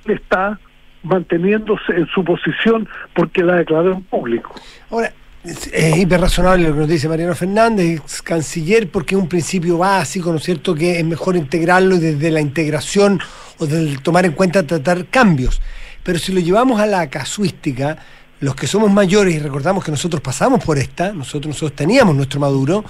está 0.06 0.60
manteniéndose 1.04 1.93
en 1.96 2.08
su 2.08 2.24
posición 2.24 2.88
porque 3.13 3.43
la 3.43 3.56
declaró 3.56 3.93
en 3.93 4.04
público. 4.04 4.56
Ahora, 4.89 5.13
es, 5.43 5.98
hiper 5.98 6.22
razonable 6.22 6.67
lo 6.67 6.74
que 6.74 6.80
nos 6.80 6.89
dice 6.89 7.10
Mariano 7.10 7.36
Fernández, 7.36 8.22
canciller, 8.24 8.89
porque 8.89 9.15
es 9.15 9.22
un 9.22 9.28
principio 9.28 9.78
básico, 9.78 10.32
¿no 10.32 10.38
es 10.38 10.43
cierto?, 10.43 10.74
que 10.74 11.00
es 11.00 11.06
mejor 11.06 11.36
integrarlo 11.36 11.98
desde 11.98 12.32
la 12.32 12.39
integración 12.39 13.19
o 13.60 13.65
desde 13.65 13.98
tomar 13.98 14.26
en 14.26 14.32
cuenta 14.32 14.65
tratar 14.65 15.06
cambios. 15.08 15.62
Pero 16.04 16.17
si 16.17 16.32
lo 16.32 16.39
llevamos 16.39 16.80
a 16.80 16.86
la 16.86 17.10
casuística, 17.10 17.98
los 18.43 18.56
que 18.56 18.67
somos 18.67 18.91
mayores 18.91 19.34
y 19.34 19.39
recordamos 19.39 19.84
que 19.84 19.91
nosotros 19.91 20.21
pasamos 20.21 20.63
por 20.63 20.77
esta, 20.77 21.13
nosotros, 21.13 21.47
nosotros 21.47 21.75
teníamos 21.75 22.13
nuestro 22.13 22.41
Maduro, 22.41 22.84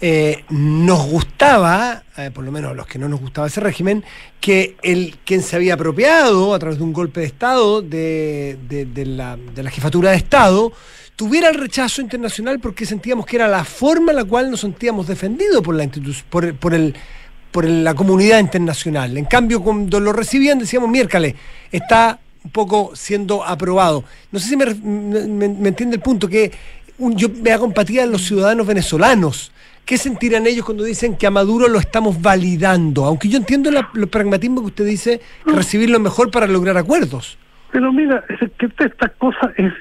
eh, 0.00 0.44
nos 0.48 1.06
gustaba, 1.06 2.02
eh, 2.16 2.30
por 2.32 2.44
lo 2.44 2.50
menos 2.50 2.70
a 2.70 2.74
los 2.74 2.86
que 2.86 2.98
no 2.98 3.06
nos 3.06 3.20
gustaba 3.20 3.46
ese 3.46 3.60
régimen, 3.60 4.02
que 4.40 4.76
el 4.82 5.18
quien 5.24 5.42
se 5.42 5.54
había 5.56 5.74
apropiado 5.74 6.54
a 6.54 6.58
través 6.58 6.78
de 6.78 6.84
un 6.84 6.94
golpe 6.94 7.20
de 7.20 7.26
Estado 7.26 7.82
de, 7.82 8.58
de, 8.68 9.06
la, 9.06 9.36
de 9.36 9.62
la 9.62 9.70
jefatura 9.70 10.12
de 10.12 10.16
Estado, 10.16 10.72
tuviera 11.14 11.50
el 11.50 11.56
rechazo 11.56 12.00
internacional 12.00 12.58
porque 12.58 12.86
sentíamos 12.86 13.26
que 13.26 13.36
era 13.36 13.48
la 13.48 13.64
forma 13.64 14.12
en 14.12 14.16
la 14.16 14.24
cual 14.24 14.50
nos 14.50 14.60
sentíamos 14.60 15.06
defendidos 15.06 15.62
por 15.62 15.74
la 15.74 15.88
por, 16.30 16.54
por 16.56 16.72
el 16.72 16.94
por 17.52 17.64
la 17.64 17.94
comunidad 17.94 18.38
internacional. 18.38 19.16
En 19.16 19.24
cambio, 19.24 19.62
cuando 19.62 19.98
lo 19.98 20.12
recibían 20.12 20.58
decíamos, 20.58 20.90
miércoles, 20.90 21.34
está 21.72 22.18
un 22.46 22.50
poco 22.50 22.92
siendo 22.94 23.44
aprobado. 23.44 24.04
No 24.30 24.38
sé 24.38 24.48
si 24.48 24.56
me, 24.56 24.66
me, 24.74 25.68
entiende 25.68 25.96
el 25.96 26.02
punto, 26.02 26.28
que 26.28 26.52
yo 26.98 27.28
me 27.42 27.50
hago 27.50 27.66
empatía 27.66 28.04
en 28.04 28.12
los 28.12 28.22
ciudadanos 28.22 28.66
venezolanos. 28.66 29.52
¿Qué 29.84 29.98
sentirán 29.98 30.46
ellos 30.46 30.64
cuando 30.64 30.84
dicen 30.84 31.16
que 31.16 31.26
a 31.26 31.30
Maduro 31.30 31.68
lo 31.68 31.78
estamos 31.78 32.20
validando? 32.20 33.04
Aunque 33.04 33.28
yo 33.28 33.38
entiendo 33.38 33.70
el 33.70 34.08
pragmatismo 34.08 34.60
que 34.60 34.66
usted 34.68 34.86
dice, 34.86 35.20
recibir 35.44 35.90
lo 35.90 36.00
mejor 36.00 36.30
para 36.30 36.46
lograr 36.46 36.76
acuerdos. 36.76 37.38
Pero 37.70 37.92
mira, 37.92 38.24
es 38.28 38.50
que 38.58 38.66
estas 38.84 39.12
cosas 39.18 39.52
es 39.56 39.72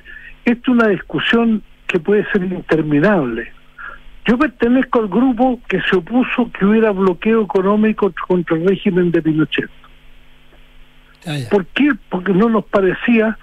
es 0.45 0.67
una 0.67 0.87
discusión 0.87 1.63
que 1.87 1.99
puede 1.99 2.25
ser 2.31 2.43
interminable. 2.43 3.51
Yo 4.25 4.37
pertenezco 4.37 4.99
al 4.99 5.07
grupo 5.07 5.59
que 5.67 5.81
se 5.89 5.97
opuso 5.97 6.51
que 6.51 6.65
hubiera 6.65 6.91
bloqueo 6.91 7.43
económico 7.43 8.11
contra 8.27 8.55
el 8.55 8.67
régimen 8.67 9.11
de 9.11 9.21
Pinochet. 9.21 9.69
Ah, 11.25 11.37
¿Por 11.49 11.65
qué? 11.67 11.91
Porque 12.09 12.33
no 12.33 12.49
nos 12.49 12.65
parecía 12.65 13.37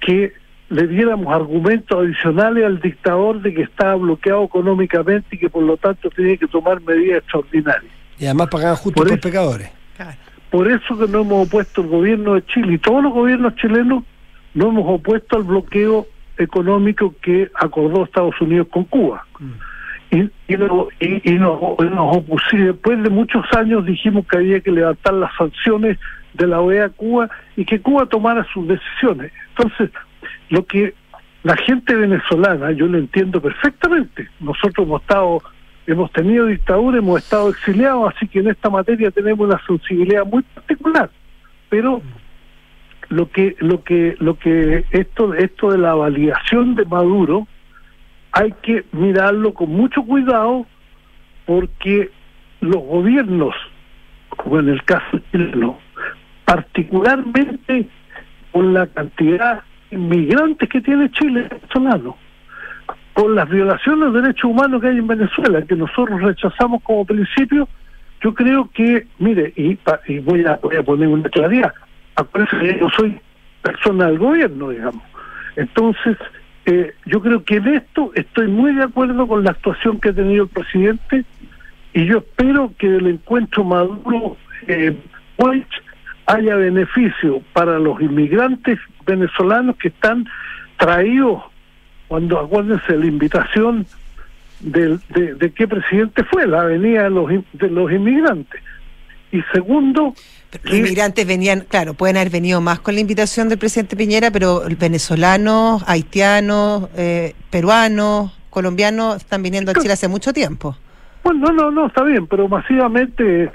que 0.00 0.32
le 0.70 0.86
diéramos 0.86 1.34
argumentos 1.34 1.98
adicionales 1.98 2.64
al 2.64 2.80
dictador 2.80 3.40
de 3.40 3.54
que 3.54 3.62
estaba 3.62 3.94
bloqueado 3.94 4.44
económicamente 4.44 5.36
y 5.36 5.38
que 5.38 5.48
por 5.48 5.62
lo 5.62 5.76
tanto 5.76 6.10
tenía 6.10 6.36
que 6.36 6.46
tomar 6.46 6.80
medidas 6.82 7.18
extraordinarias. 7.18 7.92
Y 8.18 8.26
además 8.26 8.48
pagaban 8.48 8.76
justo 8.76 9.00
por, 9.00 9.10
los 9.10 9.18
pecadores. 9.18 9.70
Por 10.50 10.70
eso 10.70 10.98
que 10.98 11.08
no 11.08 11.20
hemos 11.20 11.48
opuesto 11.48 11.82
el 11.82 11.88
gobierno 11.88 12.34
de 12.34 12.44
Chile 12.46 12.74
y 12.74 12.78
todos 12.78 13.02
los 13.02 13.12
gobiernos 13.12 13.54
chilenos 13.56 14.04
no 14.54 14.68
hemos 14.68 14.84
opuesto 14.86 15.36
al 15.36 15.44
bloqueo 15.44 16.06
económico 16.36 17.14
que 17.22 17.50
acordó 17.54 18.04
Estados 18.04 18.40
Unidos 18.40 18.68
con 18.70 18.84
Cuba. 18.84 19.26
Mm. 19.38 19.52
Y, 20.10 20.20
y, 20.48 21.34
y, 21.34 21.34
nos, 21.34 21.58
opusimos. 21.60 22.66
Después 22.66 23.02
de 23.02 23.10
muchos 23.10 23.44
años 23.54 23.84
dijimos 23.84 24.26
que 24.26 24.38
había 24.38 24.60
que 24.60 24.70
levantar 24.70 25.14
las 25.14 25.30
sanciones 25.36 25.98
de 26.34 26.46
la 26.46 26.60
OEA 26.60 26.86
a 26.86 26.88
Cuba 26.90 27.28
y 27.56 27.64
que 27.64 27.80
Cuba 27.80 28.06
tomara 28.06 28.46
sus 28.52 28.66
decisiones. 28.68 29.32
Entonces, 29.50 29.90
lo 30.50 30.64
que 30.66 30.94
la 31.42 31.56
gente 31.56 31.94
venezolana, 31.94 32.72
yo 32.72 32.86
lo 32.86 32.98
entiendo 32.98 33.40
perfectamente. 33.40 34.28
Nosotros 34.40 34.86
hemos 34.86 35.02
estado, 35.02 35.42
hemos 35.86 36.12
tenido 36.12 36.46
dictadura, 36.46 36.98
hemos 36.98 37.22
estado 37.22 37.50
exiliados, 37.50 38.12
así 38.14 38.28
que 38.28 38.40
en 38.40 38.48
esta 38.48 38.70
materia 38.70 39.10
tenemos 39.10 39.46
una 39.48 39.60
sensibilidad 39.66 40.24
muy 40.26 40.42
particular. 40.42 41.10
Pero 41.68 42.02
lo 43.08 43.30
que 43.30 43.56
lo 43.60 43.82
que 43.84 44.16
lo 44.18 44.38
que 44.38 44.84
esto 44.90 45.32
esto 45.34 45.70
de 45.70 45.78
la 45.78 45.94
validación 45.94 46.74
de 46.74 46.84
Maduro 46.84 47.46
hay 48.32 48.52
que 48.62 48.84
mirarlo 48.92 49.54
con 49.54 49.70
mucho 49.70 50.02
cuidado 50.02 50.66
porque 51.46 52.10
los 52.60 52.82
gobiernos 52.82 53.54
como 54.28 54.60
en 54.60 54.68
el 54.68 54.84
caso 54.84 55.20
chileno 55.30 55.78
particularmente 56.48 57.86
con 58.52 58.72
la 58.72 58.86
cantidad 58.86 59.62
de 59.90 59.96
inmigrantes 59.96 60.68
que 60.68 60.80
tiene 60.80 61.10
Chile 61.10 61.46
venezolano 61.50 62.16
con 63.12 63.34
las 63.34 63.48
violaciones 63.48 64.12
de 64.12 64.22
derechos 64.22 64.50
humanos 64.50 64.80
que 64.80 64.88
hay 64.88 64.98
en 64.98 65.06
Venezuela 65.06 65.62
que 65.62 65.76
nosotros 65.76 66.22
rechazamos 66.22 66.82
como 66.82 67.04
principio 67.04 67.68
yo 68.22 68.32
creo 68.34 68.70
que 68.72 69.06
mire 69.18 69.52
y, 69.56 69.78
y 70.06 70.18
voy 70.20 70.44
a 70.46 70.56
voy 70.56 70.76
a 70.76 70.82
poner 70.82 71.08
una 71.08 71.28
claridad 71.28 71.74
acuérdense 72.16 72.58
que 72.58 72.80
yo 72.80 72.88
soy 72.96 73.20
persona 73.62 74.06
del 74.06 74.18
gobierno, 74.18 74.70
digamos. 74.70 75.02
Entonces, 75.56 76.16
eh, 76.66 76.92
yo 77.06 77.20
creo 77.20 77.44
que 77.44 77.56
en 77.56 77.68
esto 77.68 78.12
estoy 78.14 78.48
muy 78.48 78.74
de 78.74 78.84
acuerdo 78.84 79.26
con 79.26 79.44
la 79.44 79.50
actuación 79.50 80.00
que 80.00 80.10
ha 80.10 80.12
tenido 80.12 80.44
el 80.44 80.50
presidente 80.50 81.24
y 81.94 82.06
yo 82.06 82.18
espero 82.18 82.72
que 82.78 82.88
del 82.88 83.06
encuentro 83.06 83.64
Maduro 83.64 84.36
eh, 84.66 84.96
haya 86.28 86.54
beneficio 86.56 87.42
para 87.52 87.78
los 87.78 88.00
inmigrantes 88.00 88.78
venezolanos 89.06 89.76
que 89.76 89.88
están 89.88 90.26
traídos, 90.76 91.42
cuando 92.06 92.38
acuérdense 92.38 92.96
la 92.96 93.06
invitación 93.06 93.86
del- 94.60 95.00
de, 95.08 95.34
de 95.34 95.52
qué 95.52 95.66
presidente 95.66 96.22
fue, 96.24 96.46
la 96.46 96.64
venida 96.64 97.04
de 97.04 97.10
los, 97.10 97.30
de 97.54 97.70
los 97.70 97.90
inmigrantes. 97.90 98.60
Y 99.32 99.42
segundo, 99.52 100.14
Pero 100.50 100.64
Los 100.64 100.74
inmigrantes 100.74 101.26
venían, 101.26 101.60
claro, 101.68 101.94
pueden 101.94 102.16
haber 102.16 102.30
venido 102.30 102.60
más 102.60 102.80
con 102.80 102.94
la 102.94 103.00
invitación 103.00 103.48
del 103.48 103.58
presidente 103.58 103.96
Piñera, 103.96 104.30
pero 104.30 104.62
venezolanos, 104.78 105.82
haitianos, 105.86 106.88
eh, 106.96 107.34
peruanos, 107.50 108.38
colombianos 108.50 109.16
están 109.16 109.42
viniendo 109.42 109.70
a 109.70 109.74
Chile 109.74 109.92
hace 109.92 110.08
mucho 110.08 110.32
tiempo. 110.32 110.76
Bueno, 111.24 111.46
no, 111.48 111.52
no, 111.52 111.70
no, 111.70 111.86
está 111.88 112.02
bien, 112.04 112.26
pero 112.26 112.48
masivamente 112.48 113.50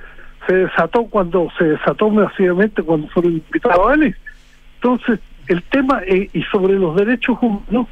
se 0.47 0.55
desató 0.55 1.05
cuando 1.05 1.49
se 1.57 1.65
desató 1.65 2.09
masivamente 2.09 2.83
cuando 2.83 3.07
fueron 3.09 3.33
invitados. 3.33 3.97
Entonces, 4.75 5.19
el 5.47 5.63
tema, 5.63 6.01
eh, 6.05 6.29
y 6.33 6.41
sobre 6.43 6.73
los 6.73 6.95
derechos 6.95 7.37
humanos, 7.41 7.87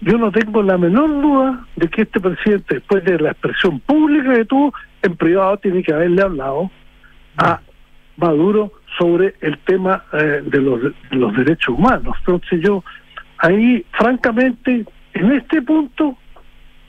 yo 0.00 0.18
no 0.18 0.32
tengo 0.32 0.62
la 0.62 0.78
menor 0.78 1.08
duda 1.22 1.64
de 1.76 1.88
que 1.88 2.02
este 2.02 2.20
presidente, 2.20 2.74
después 2.76 3.04
de 3.04 3.18
la 3.18 3.30
expresión 3.30 3.78
pública 3.80 4.34
que 4.34 4.44
tuvo, 4.44 4.74
en 5.02 5.16
privado 5.16 5.56
tiene 5.58 5.82
que 5.82 5.92
haberle 5.92 6.22
hablado 6.22 6.70
a 7.36 7.60
Maduro 8.16 8.72
sobre 8.98 9.34
el 9.40 9.58
tema 9.58 10.04
eh, 10.12 10.42
de, 10.44 10.60
los, 10.60 10.82
de 10.82 10.92
los 11.16 11.36
derechos 11.36 11.76
humanos. 11.76 12.16
Entonces 12.18 12.60
yo, 12.60 12.84
ahí, 13.38 13.84
francamente, 13.92 14.84
en 15.14 15.32
este 15.32 15.62
punto, 15.62 16.16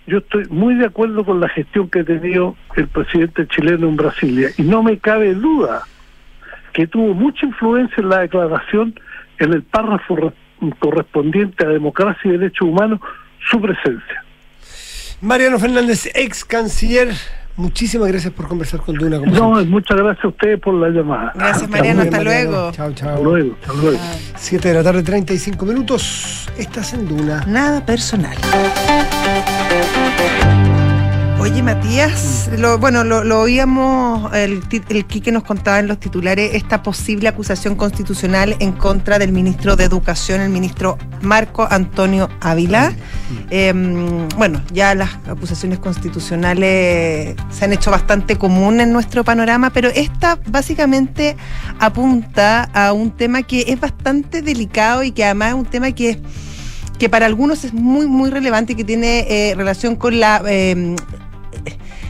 yo 0.08 0.18
estoy 0.20 0.46
muy 0.50 0.76
de 0.76 0.86
acuerdo 0.86 1.24
con 1.24 1.40
la 1.40 1.48
gestión 1.50 1.90
que 1.90 2.00
ha 2.00 2.04
tenido 2.04 2.56
el 2.76 2.88
presidente 2.88 3.48
chileno 3.48 3.88
en 3.88 3.96
Brasilia 3.96 4.50
y 4.58 4.64
no 4.64 4.84
me 4.84 4.98
cabe 4.98 5.34
duda 5.34 5.84
que 6.74 6.88
tuvo 6.88 7.14
mucha 7.14 7.46
influencia 7.46 7.96
en 8.02 8.10
la 8.10 8.20
declaración 8.20 9.00
en 9.40 9.54
el 9.54 9.64
párrafo 9.64 10.16
re- 10.16 10.34
correspondiente 10.80 11.66
a 11.66 11.70
democracia 11.70 12.22
y 12.26 12.32
derechos 12.38 12.68
humanos 12.68 13.00
su 13.50 13.62
presencia. 13.62 14.24
Mariano 15.22 15.58
Fernández, 15.60 16.10
ex 16.14 16.44
canciller, 16.44 17.10
muchísimas 17.56 18.10
gracias 18.10 18.34
por 18.34 18.48
conversar 18.48 18.82
con 18.82 18.96
Duna. 18.96 19.20
No, 19.20 19.64
muchas 19.66 19.98
gracias 19.98 20.26
a 20.26 20.28
ustedes 20.30 20.60
por 20.60 20.74
la 20.74 20.90
llamada. 20.90 21.32
Gracias, 21.36 21.64
Hasta 21.64 21.68
Mariano, 21.78 22.02
hasta 22.02 22.18
Mariano. 22.18 22.50
luego. 22.52 22.72
Chao, 22.74 22.88
Hasta 22.90 23.06
chao. 23.06 23.24
luego, 23.24 23.56
hasta 23.62 23.74
luego. 23.82 24.00
7 24.36 24.68
de 24.68 24.74
la 24.74 24.84
tarde, 24.84 25.04
35 25.04 25.66
minutos. 25.66 26.50
Estás 26.58 26.94
en 26.94 27.08
Duna. 27.08 27.44
Nada 27.48 27.86
personal. 27.86 28.36
Oye, 31.44 31.62
Matías, 31.62 32.50
lo, 32.58 32.78
bueno, 32.78 33.04
lo, 33.04 33.26
lo 33.26 33.42
oíamos, 33.42 34.34
el, 34.34 34.64
el 34.88 35.06
Quique 35.06 35.30
nos 35.30 35.44
contaba 35.44 35.80
en 35.80 35.90
los 35.90 36.00
titulares 36.00 36.56
esta 36.56 36.82
posible 36.82 37.28
acusación 37.28 37.76
constitucional 37.76 38.56
en 38.60 38.72
contra 38.72 39.20
del 39.20 39.34
ministro 39.34 39.76
de 39.76 39.84
Educación, 39.84 40.40
el 40.40 40.50
ministro 40.50 40.98
Marco 41.22 41.68
Antonio 41.70 42.30
Ávila. 42.40 42.94
Eh, 43.50 43.74
bueno, 44.38 44.64
ya 44.72 44.96
las 44.96 45.16
acusaciones 45.28 45.80
constitucionales 45.80 47.36
se 47.50 47.66
han 47.66 47.74
hecho 47.74 47.92
bastante 47.92 48.38
común 48.38 48.80
en 48.80 48.94
nuestro 48.94 49.26
panorama, 49.26 49.70
pero 49.70 49.90
esta 49.90 50.40
básicamente 50.48 51.36
apunta 51.78 52.70
a 52.74 52.94
un 52.94 53.12
tema 53.12 53.44
que 53.44 53.66
es 53.68 53.82
bastante 53.82 54.42
delicado 54.42 55.04
y 55.04 55.12
que 55.12 55.26
además 55.26 55.50
es 55.50 55.56
un 55.56 55.66
tema 55.66 55.92
que 55.92 56.22
que 57.00 57.10
para 57.10 57.26
algunos 57.26 57.66
es 57.66 57.74
muy, 57.74 58.08
muy 58.08 58.30
relevante 58.30 58.74
y 58.74 58.76
que 58.76 58.84
tiene 58.84 59.26
eh, 59.28 59.56
relación 59.56 59.96
con 59.96 60.20
la, 60.20 60.42
eh, 60.48 60.96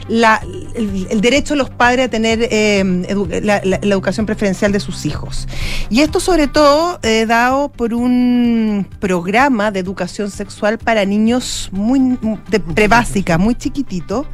la- 0.08 0.40
el, 0.74 1.06
el 1.10 1.20
derecho 1.20 1.54
de 1.54 1.58
los 1.58 1.70
padres 1.70 2.06
a 2.06 2.10
tener 2.10 2.40
eh, 2.50 2.82
edu- 2.84 3.28
la, 3.40 3.60
la- 3.64 3.78
la 3.82 3.94
educación 3.94 4.26
preferencial 4.26 4.72
de 4.72 4.80
sus 4.80 5.06
hijos. 5.06 5.48
Y 5.90 6.00
esto 6.00 6.20
sobre 6.20 6.46
todo 6.48 6.98
eh, 7.02 7.24
dado 7.26 7.70
por 7.70 7.94
un 7.94 8.86
programa 9.00 9.70
de 9.70 9.80
educación 9.80 10.30
sexual 10.30 10.78
para 10.78 11.04
niños 11.04 11.68
muy 11.72 12.18
de 12.50 12.60
prebásica, 12.60 13.38
muy 13.38 13.54
chiquitito, 13.54 14.26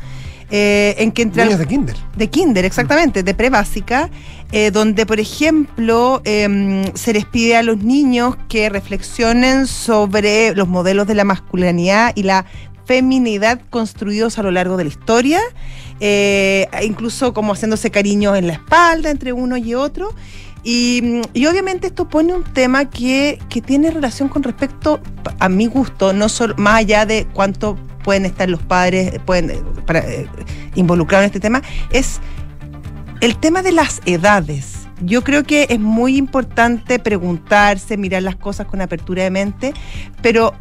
eh, 0.53 0.97
en 0.99 1.13
que 1.13 1.23
entre 1.23 1.45
Niños 1.45 1.61
de 1.61 1.67
kinder. 1.67 1.97
de 2.17 2.29
kinder, 2.29 2.65
exactamente, 2.65 3.23
de 3.23 3.35
prebásica, 3.35 4.11
eh, 4.51 4.73
donde, 4.73 5.07
por 5.07 5.21
ejemplo, 5.21 6.21
em, 6.25 6.83
se 6.95 7.13
les 7.13 7.25
pide 7.25 7.57
a 7.57 7.63
los 7.63 7.79
niños 7.79 8.35
que 8.49 8.69
reflexionen 8.69 9.69
sobre 9.69 10.53
los 10.57 10.67
modelos 10.67 11.07
de 11.07 11.15
la 11.15 11.23
masculinidad 11.23 12.11
y 12.17 12.25
la 12.25 12.47
feminidad 12.91 13.61
construidos 13.71 14.41
a 14.41 14.43
lo 14.43 14.51
largo 14.51 14.77
de 14.77 14.83
la 14.83 14.91
historia, 14.91 15.39
eh, 16.01 16.67
incluso 16.83 17.33
como 17.33 17.53
haciéndose 17.53 17.93
cariños 17.93 18.37
en 18.37 18.49
la 18.49 18.55
espalda 18.55 19.11
entre 19.11 19.33
uno 19.33 19.57
y 19.57 19.77
otro. 19.77 20.13
Y, 20.65 21.01
mm, 21.01 21.21
y 21.33 21.47
obviamente 21.47 21.87
esto 21.87 22.09
pone 22.09 22.35
un 22.35 22.43
tema 22.43 22.91
que, 22.91 23.39
que 23.49 23.61
tiene 23.61 23.93
relación 23.93 24.29
con 24.29 24.43
respecto, 24.43 24.99
a 25.39 25.49
mi 25.49 25.67
gusto, 25.69 26.13
no 26.13 26.29
solo, 26.29 26.57
más 26.57 26.81
allá 26.81 27.07
de 27.07 27.29
cuánto 27.33 27.79
pueden 28.03 28.25
estar 28.25 28.51
los 28.51 28.61
padres 28.61 29.15
eh, 29.15 29.21
pueden, 29.25 29.51
eh, 29.51 30.27
involucrados 30.75 31.23
en 31.23 31.27
este 31.27 31.39
tema, 31.39 31.63
es 31.93 32.19
el 33.21 33.37
tema 33.37 33.63
de 33.63 33.71
las 33.71 34.01
edades. 34.05 34.89
Yo 35.01 35.23
creo 35.23 35.45
que 35.45 35.69
es 35.71 35.79
muy 35.79 36.17
importante 36.17 36.99
preguntarse, 36.99 37.97
mirar 37.97 38.25
las 38.25 38.35
cosas 38.35 38.67
con 38.67 38.81
apertura 38.81 39.23
de 39.23 39.31
mente, 39.31 39.75
pero 40.23 40.55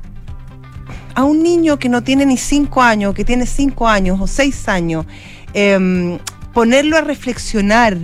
a 1.19 1.25
un 1.25 1.43
niño 1.43 1.77
que 1.79 1.89
no 1.89 2.01
tiene 2.01 2.25
ni 2.25 2.37
cinco 2.37 2.81
años, 2.81 3.13
que 3.13 3.25
tiene 3.25 3.45
cinco 3.45 3.89
años 3.89 4.21
o 4.21 4.25
seis 4.27 4.69
años, 4.69 5.05
em, 5.53 6.17
ponerlo 6.53 6.95
a 6.97 7.01
reflexionar 7.01 7.97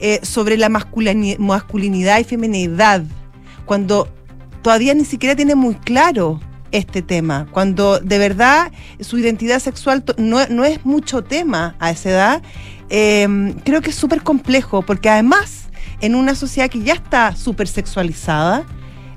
eh, 0.00 0.20
sobre 0.22 0.58
la 0.58 0.68
masculini- 0.68 1.38
masculinidad 1.38 2.20
y 2.20 2.24
feminidad, 2.24 3.02
cuando 3.64 4.06
todavía 4.60 4.92
ni 4.92 5.06
siquiera 5.06 5.34
tiene 5.34 5.54
muy 5.54 5.76
claro 5.76 6.40
este 6.70 7.00
tema, 7.00 7.46
cuando 7.50 7.98
de 8.00 8.18
verdad 8.18 8.70
su 9.00 9.18
identidad 9.18 9.60
sexual 9.60 10.04
no, 10.18 10.46
no 10.48 10.64
es 10.66 10.84
mucho 10.84 11.24
tema 11.24 11.74
a 11.80 11.90
esa 11.90 12.10
edad, 12.10 12.42
eh, 12.90 13.54
creo 13.64 13.80
que 13.80 13.90
es 13.90 13.96
súper 13.96 14.22
complejo, 14.22 14.82
porque 14.82 15.08
además 15.08 15.70
en 16.02 16.14
una 16.14 16.34
sociedad 16.34 16.68
que 16.68 16.82
ya 16.82 16.92
está 16.92 17.34
súper 17.34 17.66
sexualizada, 17.66 18.66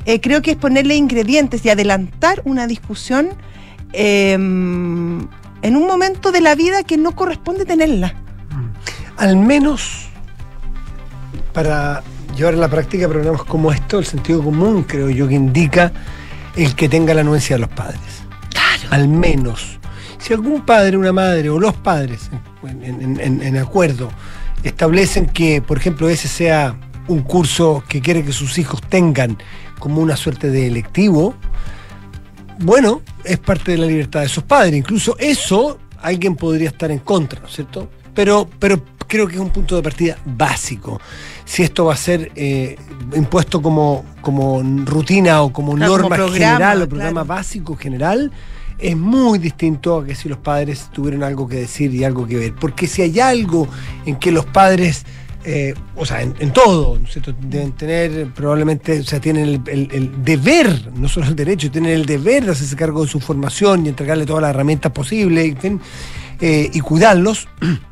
eh, 0.05 0.19
creo 0.21 0.41
que 0.41 0.51
es 0.51 0.57
ponerle 0.57 0.95
ingredientes 0.95 1.65
y 1.65 1.69
adelantar 1.69 2.41
una 2.45 2.67
discusión 2.67 3.29
eh, 3.93 4.33
en 4.33 5.75
un 5.75 5.87
momento 5.87 6.31
de 6.31 6.41
la 6.41 6.55
vida 6.55 6.83
que 6.83 6.97
no 6.97 7.15
corresponde 7.15 7.65
tenerla. 7.65 8.15
Al 9.17 9.35
menos 9.37 10.07
para 11.53 12.01
llevar 12.35 12.53
a 12.53 12.57
la 12.57 12.69
práctica 12.69 13.07
programas 13.07 13.43
como 13.43 13.71
esto, 13.71 13.99
el 13.99 14.05
sentido 14.05 14.43
común 14.43 14.83
creo 14.83 15.09
yo 15.09 15.27
que 15.27 15.35
indica 15.35 15.91
el 16.55 16.75
que 16.75 16.89
tenga 16.89 17.13
la 17.13 17.21
anuencia 17.21 17.55
de 17.55 17.59
los 17.61 17.69
padres. 17.69 17.99
Claro. 18.49 18.89
Al 18.91 19.07
menos. 19.07 19.77
Si 20.17 20.33
algún 20.33 20.61
padre, 20.65 20.97
una 20.97 21.11
madre 21.11 21.49
o 21.49 21.59
los 21.59 21.73
padres, 21.75 22.29
en, 22.63 22.83
en- 22.83 23.19
en- 23.19 23.41
en 23.41 23.57
acuerdo, 23.57 24.09
establecen 24.63 25.25
que, 25.27 25.61
por 25.61 25.77
ejemplo, 25.77 26.09
ese 26.09 26.27
sea 26.27 26.75
un 27.07 27.21
curso 27.23 27.83
que 27.87 28.01
quiere 28.01 28.23
que 28.23 28.31
sus 28.31 28.57
hijos 28.59 28.81
tengan 28.87 29.37
como 29.81 29.99
una 29.99 30.15
suerte 30.15 30.49
de 30.49 30.67
electivo, 30.67 31.35
bueno, 32.59 33.01
es 33.25 33.39
parte 33.39 33.73
de 33.73 33.79
la 33.79 33.87
libertad 33.87 34.21
de 34.21 34.27
esos 34.27 34.45
padres. 34.45 34.75
Incluso 34.75 35.17
eso 35.19 35.79
alguien 36.01 36.35
podría 36.35 36.69
estar 36.69 36.89
en 36.91 36.99
contra, 36.99 37.41
¿no 37.41 37.47
es 37.47 37.53
cierto? 37.53 37.89
Pero, 38.13 38.47
pero 38.59 38.81
creo 39.07 39.27
que 39.27 39.35
es 39.35 39.41
un 39.41 39.49
punto 39.49 39.75
de 39.75 39.81
partida 39.81 40.17
básico. 40.23 41.01
Si 41.43 41.63
esto 41.63 41.85
va 41.85 41.93
a 41.93 41.97
ser 41.97 42.31
eh, 42.35 42.77
impuesto 43.15 43.61
como, 43.61 44.05
como 44.21 44.61
rutina 44.85 45.41
o 45.41 45.51
como 45.51 45.75
Claro, 45.75 45.91
como 45.91 46.03
norma 46.03 46.15
programa, 46.15 46.53
general 46.53 46.81
o 46.81 46.89
programa 46.89 47.23
claro. 47.25 47.27
básico 47.27 47.75
general, 47.75 48.31
es 48.77 48.97
muy 48.97 49.37
distinto 49.37 49.97
a 49.97 50.05
que 50.05 50.15
si 50.15 50.27
los 50.29 50.39
padres 50.39 50.89
tuvieran 50.91 51.23
algo 51.23 51.47
que 51.47 51.57
decir 51.57 51.93
y 51.93 52.03
algo 52.03 52.25
que 52.25 52.37
ver. 52.37 52.55
Porque 52.55 52.87
si 52.87 53.01
hay 53.01 53.19
algo 53.19 53.67
en 54.05 54.15
que 54.15 54.31
los 54.31 54.45
padres, 54.45 55.05
eh, 55.43 55.73
o 55.95 56.05
sea, 56.05 56.21
en, 56.21 56.53
todo, 56.53 56.99
¿no 56.99 57.07
deben 57.41 57.71
tener 57.71 58.27
probablemente, 58.33 58.99
o 58.99 59.03
sea, 59.03 59.19
tienen 59.19 59.63
el, 59.65 60.23
deber, 60.23 60.91
no 60.93 61.07
solo 61.07 61.27
el 61.27 61.35
derecho, 61.35 61.71
tienen 61.71 61.91
el 61.91 62.05
deber 62.05 62.45
de 62.45 62.51
hacerse 62.51 62.75
cargo 62.75 63.03
de 63.03 63.09
su 63.09 63.19
formación 63.19 63.85
y 63.85 63.89
entregarle 63.89 64.25
todas 64.25 64.43
las 64.43 64.51
herramientas 64.51 64.91
posibles, 64.91 65.55
eh, 66.41 66.69
y 66.71 66.79
cuidarlos. 66.79 67.47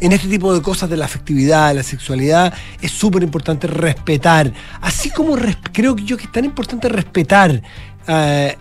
En 0.00 0.12
este 0.12 0.28
tipo 0.28 0.54
de 0.54 0.62
cosas 0.62 0.88
de 0.90 0.96
la 0.96 1.06
afectividad, 1.06 1.68
de 1.68 1.74
la 1.74 1.82
sexualidad, 1.82 2.54
es 2.80 2.92
súper 2.92 3.22
importante 3.22 3.66
respetar. 3.66 4.52
Así 4.80 5.10
como 5.10 5.36
creo 5.72 5.96
yo 5.96 6.16
que 6.16 6.24
es 6.24 6.32
tan 6.32 6.44
importante 6.44 6.88
respetar 6.88 7.62
eh, 8.08 8.56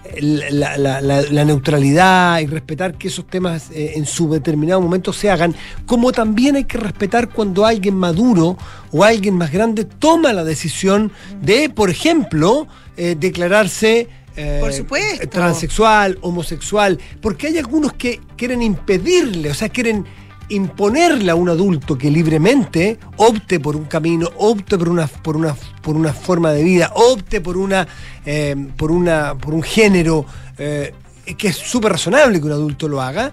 la, 0.51 0.77
la- 0.77 1.01
la- 1.01 1.21
la 1.23 1.45
neutralidad 1.45 2.39
y 2.39 2.47
respetar 2.47 2.97
que 2.97 3.07
esos 3.07 3.25
temas 3.27 3.71
eh, 3.71 3.93
en 3.95 4.05
su 4.05 4.29
determinado 4.31 4.81
momento 4.81 5.13
se 5.13 5.29
hagan, 5.29 5.55
como 5.85 6.11
también 6.11 6.55
hay 6.55 6.65
que 6.65 6.77
respetar 6.77 7.29
cuando 7.29 7.65
alguien 7.65 7.95
maduro 7.95 8.57
o 8.91 9.03
alguien 9.03 9.35
más 9.35 9.51
grande 9.51 9.85
toma 9.85 10.33
la 10.33 10.43
decisión 10.43 11.11
de, 11.41 11.69
por 11.69 11.89
ejemplo, 11.89 12.67
eh, 12.97 13.15
declararse 13.19 14.07
eh, 14.37 14.57
Por 14.61 14.71
supuesto. 14.73 15.27
transexual, 15.29 16.17
homosexual, 16.21 16.97
porque 17.21 17.47
hay 17.47 17.57
algunos 17.57 17.93
que 17.93 18.21
quieren 18.37 18.61
impedirle, 18.61 19.49
o 19.49 19.53
sea, 19.53 19.67
quieren 19.69 20.05
imponerle 20.51 21.31
a 21.31 21.35
un 21.35 21.49
adulto 21.49 21.97
que 21.97 22.11
libremente 22.11 22.99
opte 23.17 23.59
por 23.59 23.75
un 23.75 23.85
camino, 23.85 24.29
opte 24.37 24.77
por 24.77 24.89
una, 24.89 25.07
por 25.07 25.37
una, 25.37 25.55
por 25.81 25.95
una 25.95 26.13
forma 26.13 26.51
de 26.51 26.63
vida, 26.63 26.91
opte 26.93 27.41
por 27.41 27.57
una, 27.57 27.87
eh, 28.25 28.55
por 28.77 28.91
una, 28.91 29.35
por 29.37 29.53
un 29.53 29.63
género, 29.63 30.25
eh, 30.57 30.93
que 31.37 31.47
es 31.47 31.55
súper 31.55 31.93
razonable 31.93 32.39
que 32.39 32.45
un 32.45 32.51
adulto 32.51 32.87
lo 32.87 33.01
haga, 33.01 33.31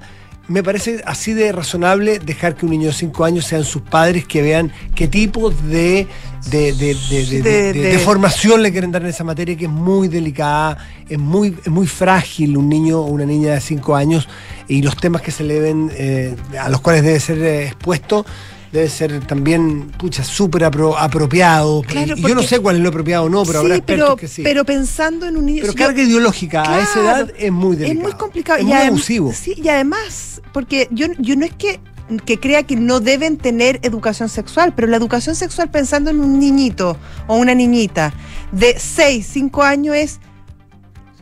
me 0.49 0.63
parece 0.63 1.03
así 1.05 1.35
de 1.35 1.53
razonable 1.53 2.19
dejar 2.19 2.57
que 2.57 2.65
un 2.65 2.73
niño 2.73 2.89
de 2.89 2.95
5 2.95 3.25
años 3.25 3.45
sean 3.45 3.65
sus 3.65 3.83
padres 3.83 4.27
que 4.27 4.41
vean 4.41 4.73
qué 4.95 5.07
tipo 5.07 5.51
de, 5.51 6.07
de, 6.47 6.73
de- 6.73 7.73
de- 7.73 7.99
formación 7.99 8.63
le 8.63 8.73
quieren 8.73 8.91
dar 8.93 9.03
en 9.03 9.09
esa 9.09 9.25
materia 9.25 9.57
que 9.57 9.65
es 9.67 9.71
muy 9.71 10.09
delicada, 10.09 10.79
es 11.09 11.19
muy, 11.19 11.57
es 11.63 11.69
muy 11.69 11.87
frágil 11.87 12.57
un 12.57 12.69
niño 12.69 13.01
o 13.01 13.07
una 13.07 13.25
niña 13.27 13.53
de 13.55 13.61
5 13.61 13.95
años 13.97 14.29
y 14.69 14.83
los 14.83 14.97
temas 14.97 15.21
que 15.23 15.31
se 15.31 15.45
le 15.45 15.59
ven, 15.61 15.91
eh, 15.95 16.35
a 16.59 16.69
los 16.69 16.81
cuales 16.81 17.03
debe 17.03 17.21
ser 17.21 17.39
eh, 17.39 17.67
expuesto. 17.67 18.25
Debe 18.71 18.91
ser 18.91 19.21
también, 19.27 19.91
pucha, 19.99 20.23
súper 20.23 20.61
apro- 20.65 20.95
apropiado. 20.99 21.81
Claro, 21.87 22.15
yo 22.17 22.35
no 22.35 22.43
sé 22.43 22.61
cuál 22.61 22.77
es 22.77 22.83
lo 22.83 22.91
apropiado 22.91 23.25
o 23.25 23.29
no, 23.31 23.43
pero 23.47 23.61
habrá 23.61 23.77
sí, 23.77 23.79
expertos 23.79 24.05
pero, 24.09 24.17
que 24.17 24.29
sí. 24.29 24.43
pero 24.43 24.63
pensando 24.67 25.25
en 25.27 25.39
un 25.39 25.47
niño. 25.47 25.63
Pero 25.63 25.73
yo- 25.73 25.79
carga 25.79 26.03
ideológica 26.03 26.63
a 26.71 26.83
esa 26.83 27.01
edad 27.01 27.33
es 27.39 27.51
muy 27.51 27.77
delicado. 27.77 27.99
Es 27.99 28.05
muy 28.05 28.13
complicado. 28.19 28.59
Es 28.59 28.65
y 28.65 28.67
muy 28.67 28.77
abusivo. 28.77 29.33
Sí, 29.33 29.55
y 29.57 29.69
además, 29.71 30.43
porque 30.53 30.87
yo, 30.91 31.07
yo 31.19 31.35
no 31.37 31.47
es 31.47 31.55
que, 31.55 31.81
que 32.25 32.39
crea 32.39 32.63
que 32.63 32.77
no 32.77 33.01
deben 33.01 33.37
tener 33.37 33.81
educación 33.83 34.29
sexual, 34.29 34.73
pero 34.75 34.89
la 34.89 34.97
educación 34.97 35.35
sexual 35.35 35.71
pensando 35.71 36.11
en 36.11 36.21
un 36.21 36.39
niñito 36.39 36.97
o 37.27 37.37
una 37.37 37.55
niñita 37.55 38.13
de 38.53 38.79
6, 38.79 39.27
5 39.27 39.63
años 39.63 39.97
es 39.97 40.21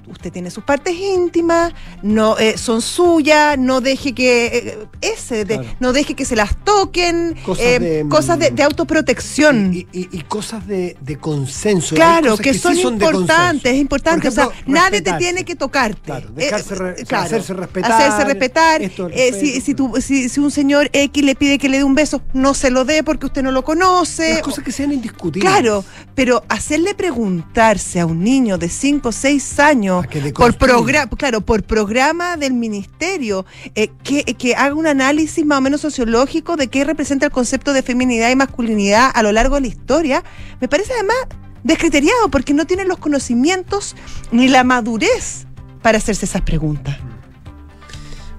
usted 0.09 0.32
tiene 0.32 0.50
sus 0.50 0.64
partes 0.64 0.94
íntimas, 0.94 1.72
no 2.02 2.38
eh, 2.38 2.57
son 2.59 2.80
suyas, 2.82 3.59
no 3.59 3.80
deje 3.80 4.14
que 4.14 4.46
eh, 4.46 4.78
ese, 5.00 5.44
de- 5.44 5.57
Claro. 5.59 5.76
no 5.80 5.92
deje 5.92 6.14
que 6.14 6.24
se 6.24 6.36
las 6.36 6.57
toquen, 6.64 7.34
Cosas 7.44 7.64
eh, 7.64 7.78
de, 7.78 8.09
cosas 8.09 8.38
de, 8.38 8.50
mm, 8.50 8.54
de 8.54 8.62
autoprotección. 8.62 9.74
Y, 9.74 9.78
y- 9.92 10.09
y 10.12 10.20
cosas 10.22 10.66
de, 10.66 10.96
consenso. 11.20 11.94
Claro, 11.94 12.36
que, 12.36 12.52
sí 12.52 12.59
son, 12.61 12.76
importantes, 12.76 13.72
es 13.72 13.78
importante. 13.78 14.28
Ejemplo, 14.28 14.48
o 14.48 14.52
sea, 14.52 14.62
nadie 14.66 15.00
te 15.02 15.12
tiene 15.14 15.44
que 15.44 15.54
tocarte. 15.57 16.00
Claro, 16.04 16.28
dejarse 16.30 16.74
re- 16.74 16.92
o 16.92 16.96
sea, 16.96 17.04
claro. 17.07 17.24
hacerse 17.26 17.54
respetar, 17.54 17.92
Hacerse 17.92 18.24
respetar. 18.24 18.82
esto 18.82 19.09
Eh, 19.12 19.32
si, 19.38 19.61
si, 19.61 19.74
tú- 19.74 19.94
si, 20.00 20.28
si 20.28 20.40
un 20.40 20.50
señor 20.50 20.90
X 20.92 21.24
le 21.24 21.34
pide 21.34 21.59
que 21.59 21.68
le 21.68 21.78
dé 21.78 21.84
un 21.84 21.94
beso, 21.94 22.22
no 22.32 22.54
se 22.54 22.70
lo 22.70 22.84
dé 22.84 23.02
porque 23.02 23.26
usted 23.26 23.42
no 23.42 23.50
lo 23.50 23.64
conoce. 23.64 24.34
Las 24.34 24.42
cosas 24.42 24.64
que 24.64 24.72
sean 24.72 24.92
indiscutibles. 24.92 25.50
Claro, 25.50 25.84
pero 26.14 26.42
hacerle 26.48 26.94
preguntarse 26.94 28.00
a 28.00 28.07
un 28.07 28.22
niño 28.22 28.59
de 28.59 28.68
5 28.68 29.09
o 29.09 29.12
6 29.12 29.59
años 29.59 29.95
A 30.01 30.07
que 30.07 30.20
le 30.20 30.32
por 30.32 30.57
programa, 30.57 31.11
claro, 31.16 31.40
por 31.40 31.62
programa 31.62 32.36
del 32.36 32.55
ministerio, 32.55 33.47
eh, 33.74 33.90
que, 34.03 34.24
que 34.24 34.55
haga 34.55 34.74
un 34.74 34.86
análisis 34.86 35.44
más 35.44 35.59
o 35.59 35.61
menos 35.61 35.80
sociológico 35.80 36.57
de 36.57 36.68
qué 36.68 36.84
representa 36.84 37.26
el 37.26 37.32
concepto 37.32 37.72
de 37.72 37.82
feminidad 37.82 38.30
y 38.30 38.36
masculinidad 38.36 39.11
a 39.14 39.22
lo 39.22 39.32
largo 39.32 39.57
de 39.57 39.62
la 39.62 39.66
historia, 39.68 40.24
me 40.61 40.68
parece 40.68 40.92
además 40.92 41.16
descriteriado 41.64 42.28
porque 42.30 42.55
no 42.55 42.66
tienen 42.66 42.88
los 42.88 42.99
conocimientos 42.99 43.97
ni 44.30 44.49
la 44.49 44.64
madurez 44.64 45.47
para 45.82 45.99
hacerse 45.99 46.26
esas 46.26 46.42
preguntas. 46.42 46.97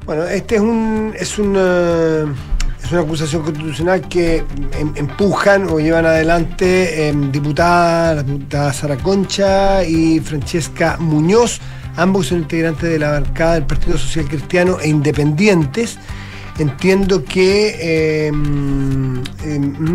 Bueno, 0.06 0.24
este 0.24 0.56
es 0.56 0.62
un 0.62 1.14
es 1.20 1.38
una 1.38 2.34
es 2.88 2.94
una 2.94 3.02
acusación 3.02 3.42
constitucional 3.44 4.08
que 4.08 4.38
em- 4.80 4.94
empujan 4.96 5.68
o 5.70 5.78
llevan 5.78 6.06
adelante 6.06 7.10
em, 7.10 7.30
diputada, 7.34 8.16
la 8.16 8.24
diputada 8.24 8.72
Sara 8.72 8.96
Concha 8.96 9.84
y 9.84 10.22
Francesca 10.22 10.96
Muñoz, 10.98 11.60
ambos 11.98 12.28
son 12.28 12.38
integrantes 12.40 12.90
de 12.90 12.98
la 12.98 13.12
bancada 13.12 13.56
del 13.56 13.66
Partido 13.66 13.98
Social 13.98 14.26
Cristiano 14.30 14.78
e 14.82 14.88
independientes. 14.88 16.00
Entiendo 16.60 17.24
que 17.24 18.78
em, 18.80 19.22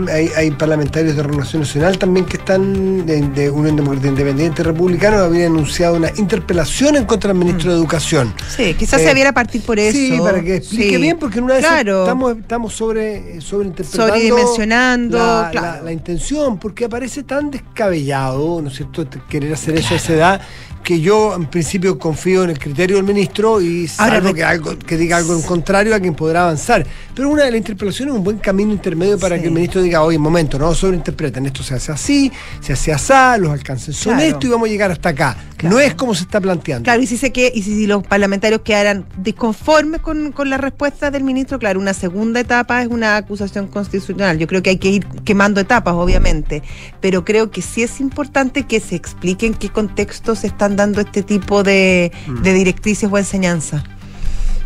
hay, 0.09 0.29
hay 0.37 0.51
parlamentarios 0.53 1.17
de 1.17 1.23
Renovación 1.25 1.63
Nacional 1.63 1.99
también 1.99 2.25
que 2.25 2.37
están 2.37 3.05
de, 3.05 3.21
de 3.21 3.51
Unión 3.51 3.75
Democrática 3.77 4.09
Independiente 4.11 4.63
Republicano, 4.63 5.19
habían 5.19 5.53
anunciado 5.53 5.97
una 5.97 6.11
interpelación 6.17 6.95
en 6.97 7.05
contra 7.05 7.29
del 7.33 7.39
ministro 7.39 7.73
de 7.73 7.79
Educación. 7.79 8.33
Sí, 8.57 8.75
quizás 8.75 9.01
Eh, 9.01 9.03
se 9.03 9.09
debiera 9.09 9.33
partir 9.33 9.63
por 9.63 9.79
eso. 9.81 9.99
Sí, 9.99 10.17
para 10.23 10.41
que 10.41 10.57
explique 10.57 10.91
Sí. 10.97 11.03
bien, 11.03 11.19
porque 11.19 11.39
en 11.39 11.45
una 11.47 11.55
vez 11.55 11.65
Claro. 11.67 12.03
estamos, 12.03 12.37
estamos 12.39 12.73
sobre, 12.75 13.41
sobreinterpretando 13.41 14.07
Sobredimensionando, 14.15 15.19
la, 15.19 15.49
claro. 15.51 15.77
la- 15.79 15.83
la 15.83 15.93
intención, 15.93 16.59
porque 16.59 16.85
aparece 16.85 17.25
tan 17.25 17.51
descabellado, 17.51 18.63
¿no 18.63 18.69
es 18.69 18.77
cierto?, 18.77 19.05
querer 19.29 19.53
hacer 19.55 19.77
eso 19.79 19.95
a 19.95 19.97
esa 19.97 20.13
edad, 20.15 20.41
que 20.83 21.01
yo 21.01 21.35
en 21.35 21.47
principio 21.47 21.99
confío 21.99 22.45
en 22.45 22.51
el 22.51 22.59
criterio 22.59 22.97
del 22.97 23.05
ministro 23.05 23.61
y 23.61 23.87
salvo 23.89 24.35
que, 24.35 24.43
algo, 24.45 24.79
que 24.79 24.97
diga 24.97 25.17
algo 25.19 25.35
en 25.35 25.43
contrario 25.43 25.95
a 25.95 26.01
quien 26.01 26.15
podrá 26.15 26.43
avanzar. 26.43 26.87
Pero 27.15 27.29
una 27.29 27.45
de 27.45 27.51
las 27.51 27.59
interpelaciones 27.59 28.13
es 28.15 28.19
un 28.19 28.25
buen 28.25 28.39
camino 28.39 28.73
intermedio 28.73 29.19
para 29.19 29.37
Sí. 29.37 29.43
que 29.43 29.49
el 29.49 29.55
ministro 29.55 29.83
diga, 29.83 30.03
oye, 30.03 30.17
un 30.17 30.23
momento, 30.23 30.59
no 30.59 30.75
sobreinterpreten, 30.75 31.47
esto 31.47 31.63
se 31.63 31.75
hace 31.75 31.93
así, 31.93 32.33
se 32.61 32.73
hace 32.73 32.93
así, 32.93 33.13
los 33.41 33.51
alcances 33.51 33.97
son 33.97 34.15
Claro. 34.17 34.29
esto 34.31 34.47
y 34.47 34.51
vamos 34.51 34.69
a 34.69 34.71
llegar 34.73 34.91
hasta 34.91 35.11
acá. 35.11 35.37
Claro. 35.57 35.77
No 35.77 35.81
es 35.81 35.95
como 35.95 36.15
se 36.15 36.25
está 36.25 36.41
planteando. 36.41 36.85
Claro, 36.85 37.01
y 37.03 37.07
si 37.07 37.17
sé 37.17 37.31
que, 37.33 37.53
y 37.55 37.63
si, 37.63 37.87
los 37.87 38.05
parlamentarios 38.05 38.63
quedaran 38.63 39.07
disconformes 39.19 40.01
con, 40.01 40.33
con 40.33 40.51
la 40.51 40.59
respuesta 40.59 41.11
del 41.11 41.23
ministro, 41.25 41.59
claro, 41.59 41.79
una 41.79 41.95
segunda 41.95 42.41
etapa 42.41 42.83
es 42.83 42.89
una 42.89 43.17
acusación 43.17 43.69
constitucional. 43.69 44.39
Yo 44.39 44.47
creo 44.49 44.63
que 44.63 44.71
hay 44.71 44.79
que 44.79 44.89
ir 44.89 45.07
quemando 45.25 45.61
etapas, 45.61 45.95
obviamente, 45.95 46.63
pero 47.01 47.25
creo 47.25 47.51
que 47.51 47.63
sí 47.63 47.83
es 47.83 48.01
importante 48.01 48.65
que 48.65 48.81
se 48.81 48.97
explique 48.97 49.47
en 49.47 49.55
qué 49.55 49.69
contexto 49.69 50.35
se 50.35 50.49
están 50.73 50.77
dando 50.77 51.01
este 51.01 51.23
tipo 51.23 51.63
de, 51.63 52.13
de 52.43 52.53
directrices 52.53 53.09
o 53.11 53.19
enseñanza. 53.19 53.85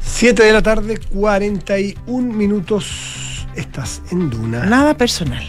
7 0.03 0.43
de 0.43 0.53
la 0.53 0.63
tarde, 0.63 0.99
41 1.13 2.33
minutos. 2.33 3.47
Estás 3.55 4.03
en 4.11 4.31
Duna. 4.31 4.65
Nada 4.67 4.97
personal. 4.97 5.43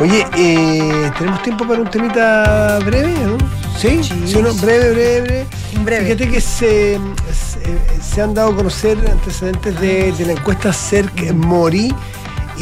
Oye, 0.00 0.26
eh, 0.36 1.10
¿tenemos 1.18 1.42
tiempo 1.42 1.66
para 1.66 1.80
un 1.80 1.90
temita 1.90 2.78
breve, 2.84 3.12
no? 3.24 3.36
¿Sí? 3.78 4.02
Sí. 4.02 4.34
Breve, 4.60 4.90
breve, 4.90 5.20
breve. 5.20 5.46
Breve. 5.84 6.04
Fíjate 6.06 6.28
que 6.28 6.40
se, 6.40 6.98
se, 7.32 8.02
se 8.02 8.22
han 8.22 8.34
dado 8.34 8.50
a 8.52 8.56
conocer 8.56 8.98
antecedentes 9.10 9.78
de, 9.80 10.12
de 10.12 10.26
la 10.26 10.32
encuesta 10.32 10.72
CERC 10.72 11.32
Mori 11.32 11.94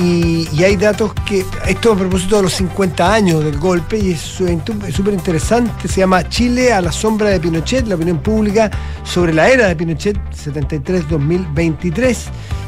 y, 0.00 0.64
hay 0.64 0.76
datos 0.76 1.12
que, 1.26 1.44
esto 1.66 1.92
a 1.92 1.96
propósito 1.96 2.36
de 2.36 2.42
los 2.44 2.54
50 2.54 3.12
años 3.12 3.44
del 3.44 3.58
golpe 3.58 3.98
y 3.98 4.12
es 4.12 4.20
súper 4.20 5.14
interesante, 5.14 5.88
se 5.88 6.00
llama 6.00 6.28
Chile 6.28 6.72
a 6.72 6.80
la 6.80 6.90
sombra 6.90 7.28
de 7.30 7.40
Pinochet, 7.40 7.86
la 7.86 7.96
opinión 7.96 8.18
pública 8.18 8.70
sobre 9.04 9.34
la 9.34 9.50
era 9.50 9.68
de 9.68 9.76
Pinochet 9.76 10.16
73-2023. 10.32 12.16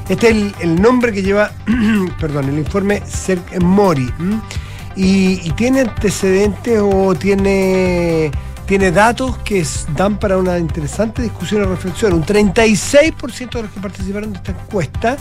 Este 0.09 0.29
es 0.29 0.55
el, 0.61 0.81
nombre 0.81 1.13
que 1.13 1.23
lleva, 1.23 1.53
perdón, 2.21 2.51
el 2.51 2.59
informe 2.59 3.03
CERC 3.07 3.61
Mori. 3.63 4.13
y 4.95 5.51
tiene 5.53 5.81
antecedentes 5.81 6.81
o 6.83 7.15
tiene, 7.15 8.31
tiene 8.67 8.91
datos 8.91 9.37
que 9.39 9.65
dan 9.97 10.19
para 10.19 10.39
una 10.39 10.59
interesante 10.59 11.23
discusión 11.23 11.63
o 11.63 11.67
reflexión. 11.67 12.13
Un 12.13 12.25
36% 12.25 13.51
de 13.51 13.63
los 13.63 13.73
que 13.73 13.81
participaron 13.81 14.33
de 14.33 14.39
esta 14.39 14.53
encuesta 14.53 15.17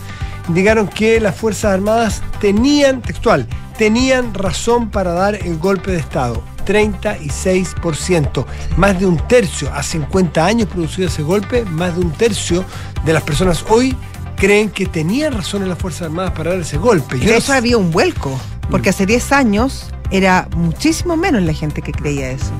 indicaron 0.47 0.87
que 0.87 1.19
las 1.19 1.35
Fuerzas 1.35 1.73
Armadas 1.73 2.21
tenían, 2.39 3.01
textual, 3.01 3.47
tenían 3.77 4.33
razón 4.33 4.89
para 4.89 5.13
dar 5.13 5.35
el 5.35 5.57
golpe 5.57 5.91
de 5.91 5.97
Estado. 5.97 6.43
36%, 6.65 8.45
más 8.77 8.99
de 8.99 9.05
un 9.05 9.17
tercio, 9.27 9.73
a 9.73 9.81
50 9.81 10.45
años 10.45 10.69
producido 10.69 11.07
ese 11.07 11.23
golpe, 11.23 11.65
más 11.65 11.95
de 11.95 12.01
un 12.01 12.11
tercio 12.11 12.63
de 13.03 13.13
las 13.13 13.23
personas 13.23 13.65
hoy 13.69 13.95
creen 14.35 14.69
que 14.69 14.85
tenían 14.85 15.33
razón 15.33 15.63
en 15.63 15.69
las 15.69 15.77
Fuerzas 15.77 16.03
Armadas 16.03 16.31
para 16.31 16.51
dar 16.51 16.59
ese 16.59 16.77
golpe. 16.77 17.17
Y 17.17 17.29
eso 17.29 17.53
había 17.53 17.77
un 17.77 17.91
vuelco, 17.91 18.39
porque 18.69 18.89
hace 18.89 19.05
10 19.05 19.31
años 19.31 19.87
era 20.11 20.47
muchísimo 20.55 21.15
menos 21.15 21.43
la 21.43 21.53
gente 21.53 21.81
que 21.81 21.91
creía 21.91 22.31
eso. 22.31 22.51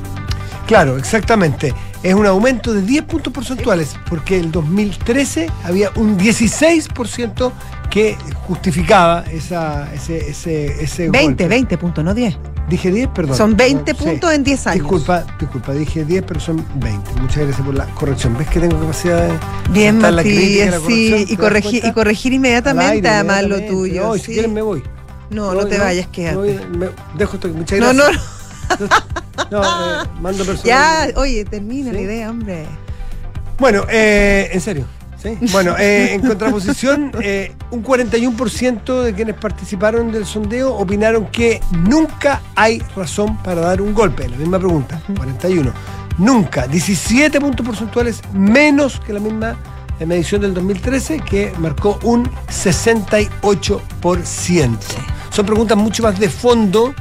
Claro, 0.72 0.98
exactamente. 0.98 1.74
Es 2.02 2.14
un 2.14 2.26
aumento 2.26 2.74
de 2.74 2.82
10 2.82 3.04
puntos 3.04 3.34
porcentuales, 3.34 3.96
porque 4.10 4.38
el 4.40 4.52
2013 4.54 5.50
había 5.66 5.92
un 5.96 6.18
16% 6.18 7.52
que 7.90 8.16
justificaba 8.48 9.26
esa, 9.32 9.94
ese, 9.94 10.30
ese, 10.30 10.82
ese 10.82 11.10
20, 11.10 11.24
golpe. 11.44 11.48
20 11.48 11.78
puntos, 11.78 12.04
no 12.06 12.14
10. 12.14 12.38
Dije 12.70 12.90
10, 12.90 13.10
perdón. 13.10 13.36
Son 13.36 13.58
20 13.58 13.92
No, 13.92 14.00
sí. 14.00 14.06
puntos 14.06 14.32
en 14.32 14.44
10 14.46 14.68
años. 14.68 14.80
Disculpa, 14.84 15.26
disculpa, 15.38 15.74
dije 15.74 16.06
10, 16.06 16.24
pero 16.26 16.40
son 16.40 16.66
20. 16.76 17.12
Muchas 17.20 17.38
gracias 17.44 17.66
por 17.66 17.76
la 17.76 17.86
corrección. 17.88 18.38
¿Ves 18.38 18.48
que 18.48 18.60
tengo 18.62 18.80
capacidad 18.80 19.28
de 19.28 19.34
Bien, 19.72 19.90
aceptar 19.98 20.14
la 20.14 20.22
crítica, 20.24 20.48
Matías, 20.48 20.72
la 20.72 20.78
sí, 20.78 20.84
corrección? 20.86 21.22
y 21.22 21.26
¿Te 21.26 21.32
das 21.32 21.38
corregir, 21.42 21.86
y 21.86 21.92
corregir 21.92 22.34
inmediatamente 22.34 22.92
aire, 22.94 23.10
además 23.10 23.44
lo 23.44 23.62
tuyo. 23.62 24.04
No, 24.08 24.16
y 24.16 24.20
si 24.20 24.26
sí. 24.28 24.32
quieren 24.34 24.54
me 24.54 24.62
voy. 24.62 24.82
No, 25.32 25.54
no 25.54 25.66
te 25.66 25.78
vayas, 25.78 26.06
me 26.08 26.12
quédate. 26.14 26.60
me- 26.78 26.90
dejo 27.18 27.36
esto. 27.36 27.50
Muchas 27.50 27.78
No, 27.80 27.88
gracias. 27.94 28.06
no, 28.08 28.12
No, 28.14 28.41
eh, 28.80 30.10
mando 30.22 30.46
personal. 30.46 31.14
ya, 31.14 31.20
oye, 31.20 31.46
termina 31.46 31.92
¿Sí? 31.92 31.96
la 31.96 32.02
idea, 32.02 32.30
hombre. 32.30 32.66
Bueno, 33.60 33.86
eh, 33.90 34.50
en 34.52 34.62
serio. 34.62 34.86
¿sí? 35.22 35.38
Bueno, 35.52 35.76
eh, 35.78 36.14
en 36.14 36.22
contraposición, 36.22 37.12
eh, 37.22 37.54
un 37.70 37.84
41% 37.84 39.04
de 39.04 39.14
quienes 39.14 39.36
participaron 39.36 40.12
del 40.12 40.26
sondeo 40.26 40.74
opinaron 40.76 41.28
que 41.28 41.62
nunca 41.88 42.42
hay 42.56 42.82
razón 42.96 43.38
para 43.44 43.62
dar 43.62 43.82
un 43.82 43.94
golpe. 43.94 44.28
La 44.28 44.38
misma 44.38 44.58
pregunta, 44.58 45.02
41. 45.16 45.72
Nunca. 46.18 46.68
17 46.68 47.40
puntos 47.40 47.66
porcentuales 47.66 48.22
menos 48.34 49.00
que 49.00 49.14
la 49.14 49.20
misma 49.20 49.56
medición 50.00 50.42
del 50.42 50.54
2013, 50.56 51.20
que 51.20 51.54
marcó 51.60 52.00
un 52.04 52.30
68%. 52.50 54.78
Son 55.30 55.46
preguntas 55.46 55.78
mucho 55.78 56.04
más 56.04 56.20
de 56.20 56.30
fondo 56.30 56.94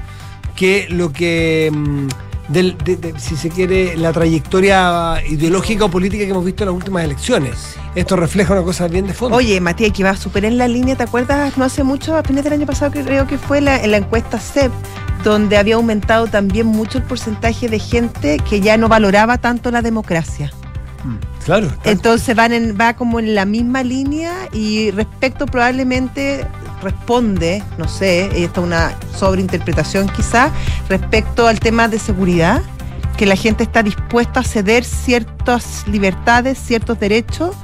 que 0.60 0.86
lo 0.90 1.10
que, 1.10 1.70
mm, 1.72 2.52
del, 2.52 2.76
de, 2.84 2.96
de, 2.96 3.18
si 3.18 3.34
se 3.34 3.48
quiere, 3.48 3.96
la 3.96 4.12
trayectoria 4.12 5.14
ideológica 5.26 5.86
o 5.86 5.90
política 5.90 6.24
que 6.24 6.30
hemos 6.32 6.44
visto 6.44 6.64
en 6.64 6.68
las 6.68 6.76
últimas 6.76 7.02
elecciones. 7.02 7.76
Esto 7.94 8.14
refleja 8.14 8.52
una 8.52 8.62
cosa 8.62 8.86
bien 8.86 9.06
de 9.06 9.14
fondo. 9.14 9.38
Oye, 9.38 9.58
Matías, 9.58 9.90
que 9.90 10.04
va 10.04 10.14
súper 10.14 10.44
en 10.44 10.58
la 10.58 10.68
línea, 10.68 10.96
¿te 10.96 11.04
acuerdas? 11.04 11.56
No 11.56 11.64
hace 11.64 11.82
mucho, 11.82 12.14
a 12.14 12.22
fines 12.22 12.44
del 12.44 12.52
año 12.52 12.66
pasado, 12.66 12.92
creo 12.92 13.26
que 13.26 13.38
fue 13.38 13.56
en 13.56 13.64
la 13.90 13.96
encuesta 13.96 14.38
CEP, 14.38 14.70
donde 15.24 15.56
había 15.56 15.76
aumentado 15.76 16.26
también 16.26 16.66
mucho 16.66 16.98
el 16.98 17.04
porcentaje 17.04 17.70
de 17.70 17.78
gente 17.78 18.36
que 18.38 18.60
ya 18.60 18.76
no 18.76 18.90
valoraba 18.90 19.38
tanto 19.38 19.70
la 19.70 19.80
democracia. 19.80 20.52
Claro. 21.44 21.66
está- 21.66 21.90
Entonces 21.90 22.34
van 22.36 22.52
en, 22.52 22.76
va 22.80 22.94
como 22.94 23.18
en 23.20 23.34
la 23.34 23.44
misma 23.44 23.82
línea 23.82 24.32
y 24.52 24.90
respecto 24.90 25.46
probablemente 25.46 26.46
responde, 26.82 27.62
no 27.78 27.88
sé, 27.88 28.26
esta 28.44 28.60
es 28.60 28.66
una 28.66 28.92
sobreinterpretación 29.16 30.08
quizá, 30.08 30.50
respecto 30.88 31.46
al 31.46 31.60
tema 31.60 31.88
de 31.88 31.98
seguridad, 31.98 32.62
que 33.16 33.26
la 33.26 33.36
gente 33.36 33.62
está 33.64 33.82
dispuesta 33.82 34.40
a 34.40 34.44
ceder 34.44 34.84
ciertas 34.84 35.84
libertades, 35.86 36.58
ciertos 36.58 36.98
derechos, 36.98 37.54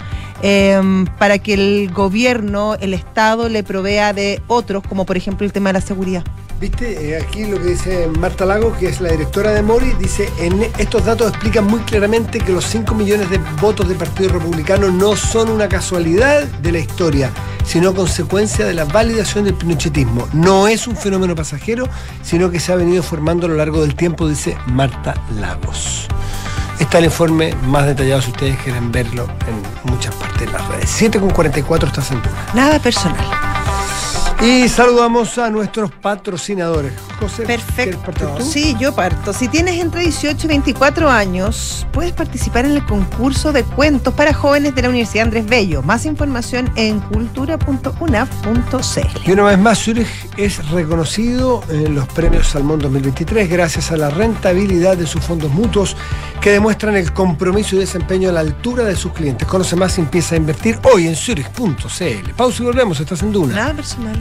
em, 0.43 1.07
para 1.19 1.39
que 1.39 1.55
el 1.55 1.91
gobierno, 1.93 2.75
el 2.75 2.93
Estado 2.93 3.49
le 3.49 3.63
provea 3.65 4.13
de 4.13 4.43
otros, 4.49 4.83
como 4.87 5.07
por 5.07 5.17
ejemplo 5.17 5.47
el 5.47 5.53
tema 5.53 5.71
de 5.71 5.75
la 5.75 5.81
seguridad. 5.81 6.25
Viste, 6.61 7.11
Eh, 7.11 7.23
aquí 7.23 7.45
lo 7.45 7.59
que 7.61 7.69
dice 7.71 8.09
Marta 8.19 8.47
Lago, 8.47 8.75
que 8.79 8.89
es 8.89 9.01
la 9.03 9.11
directora 9.11 9.51
de 9.51 9.63
Mori, 9.63 9.93
dice, 9.99 10.31
estos 10.79 11.05
datos 11.05 11.29
explican 11.31 11.67
muy 11.67 11.81
claramente 11.81 12.39
que 12.39 12.51
los 12.53 12.65
5 12.65 12.95
millones 12.95 13.29
de 13.29 13.39
votos 13.61 13.89
del 13.89 13.99
Partido 13.99 14.31
Republicano 14.33 14.91
no 14.91 15.17
son 15.17 15.51
una 15.51 15.69
casualidad 15.69 16.45
de 16.45 16.73
la 16.73 16.79
historia, 16.79 17.31
sino 17.65 17.95
consecuencia 17.95 18.65
de 18.65 18.73
la 18.73 18.85
validación 18.87 19.45
del 19.45 19.55
pinochetismo. 19.55 20.27
No 20.33 20.67
es 20.67 20.87
un 20.87 20.97
fenómeno 20.97 21.35
pasajero, 21.35 21.89
sino 22.23 22.51
que 22.51 22.59
se 22.59 22.73
ha 22.73 22.77
venido 22.77 23.03
formando 23.03 23.47
a 23.47 23.51
lo 23.51 23.57
largo 23.57 23.83
del 23.83 23.95
tiempo, 23.95 24.27
dice 24.27 24.57
Marta 24.67 25.15
Lagos. 25.39 26.09
Está 26.79 26.99
el 26.99 27.07
informe 27.07 27.55
más 27.67 27.87
detallado 27.87 28.23
si 28.23 28.31
ustedes 28.31 28.57
quieren 28.59 28.91
verlo 28.91 29.29
en 29.47 29.91
muchas 29.91 30.15
partes 30.15 30.47
de 30.47 30.53
las 30.53 30.67
redes. 30.69 30.91
7 30.91 31.21
con 31.21 31.31
44 31.31 31.89
estás 31.89 32.11
en. 32.11 32.23
Nada 32.55 32.79
personal. 32.79 33.56
Y 34.43 34.69
saludamos 34.69 35.39
a 35.39 35.51
nuestros 35.51 35.91
patrocinadores. 35.91 36.93
José, 37.19 37.45
Perfecto. 37.45 38.13
Sí, 38.41 38.77
yo 38.79 38.95
parto. 38.95 39.33
Si 39.33 39.49
tienes 39.49 39.81
entre 39.81 40.03
18 40.03 40.45
y 40.45 40.49
24 40.49 41.11
años, 41.11 41.87
puedes 41.93 42.13
participar 42.13 42.67
en 42.67 42.73
el 42.73 42.85
concurso 42.85 43.53
de 43.53 43.65
cuentos 43.65 44.13
para 44.13 44.35
jóvenes 44.35 44.75
de 44.75 44.83
la 44.83 44.91
Universidad 44.91 45.25
Andrés 45.25 45.47
Bello. 45.47 45.83
Más 45.83 46.05
información 46.05 46.71
en 46.77 47.01
cultura.unaf.cl. 47.01 49.07
Y 49.25 49.33
una 49.33 49.45
vez 49.45 49.59
más, 49.59 49.79
Zurich 49.79 50.07
es 50.37 50.69
reconocido 50.71 51.65
en 51.71 51.95
los 51.95 52.07
premios 52.09 52.49
Salmón 52.49 52.79
2023 52.81 53.49
gracias 53.49 53.91
a 53.91 53.97
la 53.97 54.11
rentabilidad 54.11 54.99
de 54.99 55.07
sus 55.07 55.25
fondos 55.25 55.51
mutuos 55.51 55.97
que 56.41 56.51
demuestran 56.51 56.97
el 56.97 57.13
compromiso 57.13 57.77
y 57.77 57.81
desempeño 57.81 58.29
a 58.29 58.33
la 58.33 58.41
altura 58.41 58.85
de 58.85 58.97
sus 58.97 59.13
clientes. 59.13 59.49
Conoce 59.49 59.77
más 59.77 59.97
y 59.99 60.03
empieza 60.03 60.35
a 60.35 60.39
invertir 60.39 60.79
hoy 60.93 61.07
en 61.07 61.17
Zurich.cl. 61.17 62.31
Pausa 62.37 62.63
y 62.63 62.67
volvemos, 62.67 63.01
estás 63.01 63.23
en 63.23 63.33
Duna. 63.33 63.55
Nada 63.55 63.75
personal. 63.75 64.21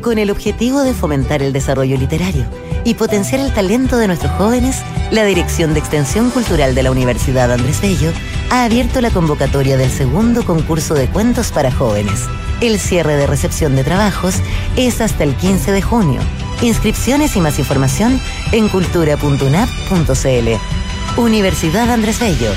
Con 0.00 0.18
el 0.18 0.30
objetivo 0.30 0.82
de 0.82 0.94
fomentar 0.94 1.42
el 1.42 1.52
desarrollo 1.52 1.96
literario 1.96 2.44
y 2.84 2.94
potenciar 2.94 3.40
el 3.40 3.52
talento 3.52 3.96
de 3.96 4.06
nuestros 4.06 4.30
jóvenes, 4.32 4.82
la 5.10 5.24
Dirección 5.24 5.74
de 5.74 5.80
Extensión 5.80 6.30
Cultural 6.30 6.74
de 6.74 6.84
la 6.84 6.92
Universidad 6.92 7.52
Andrés 7.52 7.80
Bello 7.80 8.12
ha 8.50 8.64
abierto 8.64 9.00
la 9.00 9.10
convocatoria 9.10 9.76
del 9.76 9.90
segundo 9.90 10.44
concurso 10.44 10.94
de 10.94 11.08
cuentos 11.08 11.50
para 11.50 11.72
jóvenes. 11.72 12.26
El 12.60 12.78
cierre 12.78 13.16
de 13.16 13.26
recepción 13.26 13.74
de 13.74 13.84
trabajos 13.84 14.36
es 14.76 15.00
hasta 15.00 15.24
el 15.24 15.34
15 15.34 15.72
de 15.72 15.82
junio. 15.82 16.20
Inscripciones 16.62 17.36
y 17.36 17.40
más 17.40 17.58
información 17.58 18.20
en 18.52 18.68
cultura.unap.cl. 18.68 21.20
Universidad 21.20 21.90
Andrés 21.90 22.20
Bello, 22.20 22.52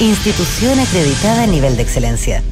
institución 0.00 0.78
acreditada 0.78 1.42
a 1.42 1.46
nivel 1.46 1.76
de 1.76 1.82
excelencia. 1.82 2.42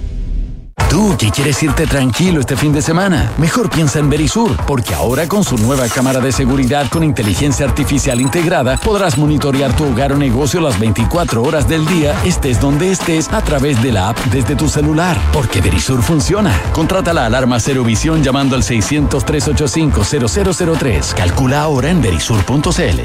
Tú 0.89 1.17
que 1.17 1.31
quieres 1.31 1.63
irte 1.63 1.87
tranquilo 1.87 2.41
este 2.41 2.57
fin 2.57 2.73
de 2.73 2.83
semana, 2.83 3.31
mejor 3.39 3.71
piensa 3.71 3.99
en 3.99 4.11
Verisur, 4.11 4.57
porque 4.67 4.95
ahora 4.95 5.29
con 5.29 5.45
su 5.45 5.57
nueva 5.59 5.89
cámara 5.89 6.21
de 6.21 6.33
seguridad 6.33 6.89
con 6.89 7.05
inteligencia 7.05 7.67
artificial 7.67 8.21
integrada 8.21 8.77
podrás 8.77 9.19
monitorear 9.19 9.75
tu 9.77 9.85
hogar 9.85 10.13
o 10.13 10.17
negocio 10.17 10.61
las 10.61 10.79
24 10.79 11.43
horas 11.43 11.69
del 11.69 11.87
día, 11.87 12.15
estés 12.25 12.61
donde 12.61 12.91
estés, 12.91 13.33
a 13.33 13.43
través 13.43 13.81
de 13.83 13.93
la 13.93 14.11
app 14.11 14.19
desde 14.27 14.57
tu 14.57 14.69
celular. 14.69 15.19
Porque 15.33 15.61
Verisur 15.61 16.03
funciona. 16.03 16.59
Contrata 16.73 17.13
la 17.13 17.27
alarma 17.27 17.61
Cero 17.61 17.85
Visión 17.85 18.23
llamando 18.23 18.57
al 18.57 18.63
600-385-0003. 18.63 21.15
Calcula 21.15 21.63
ahora 21.63 21.91
en 21.91 22.01
verisur.cl. 22.03 23.01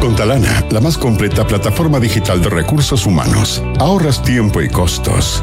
Con 0.00 0.14
Talana, 0.14 0.64
la 0.70 0.80
más 0.80 0.96
completa 0.98 1.46
plataforma 1.46 1.98
digital 1.98 2.40
de 2.40 2.50
recursos 2.50 3.06
humanos, 3.06 3.62
ahorras 3.78 4.22
tiempo 4.22 4.62
y 4.62 4.68
costos. 4.68 5.42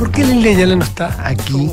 ¿Y 0.00 0.02
por 0.02 0.12
qué 0.12 0.24
Leslie 0.24 0.54
Ayala 0.54 0.76
no 0.76 0.82
está 0.84 1.14
aquí? 1.28 1.70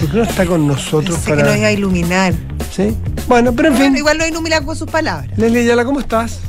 ¿Por 0.00 0.10
qué 0.10 0.16
no 0.16 0.22
está 0.22 0.46
con 0.46 0.66
nosotros 0.66 1.16
Pensé 1.18 1.30
que 1.32 1.36
para.? 1.36 1.48
nos 1.50 1.56
iba 1.58 1.66
a 1.66 1.72
iluminar. 1.72 2.32
¿Sí? 2.74 2.96
Bueno, 3.28 3.52
pero 3.52 3.68
en 3.68 3.74
Bueno, 3.74 3.90
fin. 3.90 3.96
igual 3.98 4.16
nos 4.16 4.28
ilumina 4.28 4.62
con 4.62 4.74
sus 4.74 4.88
palabras. 4.90 5.36
Leslie 5.36 5.60
Ayala, 5.60 5.84
¿cómo 5.84 6.00
estás? 6.00 6.40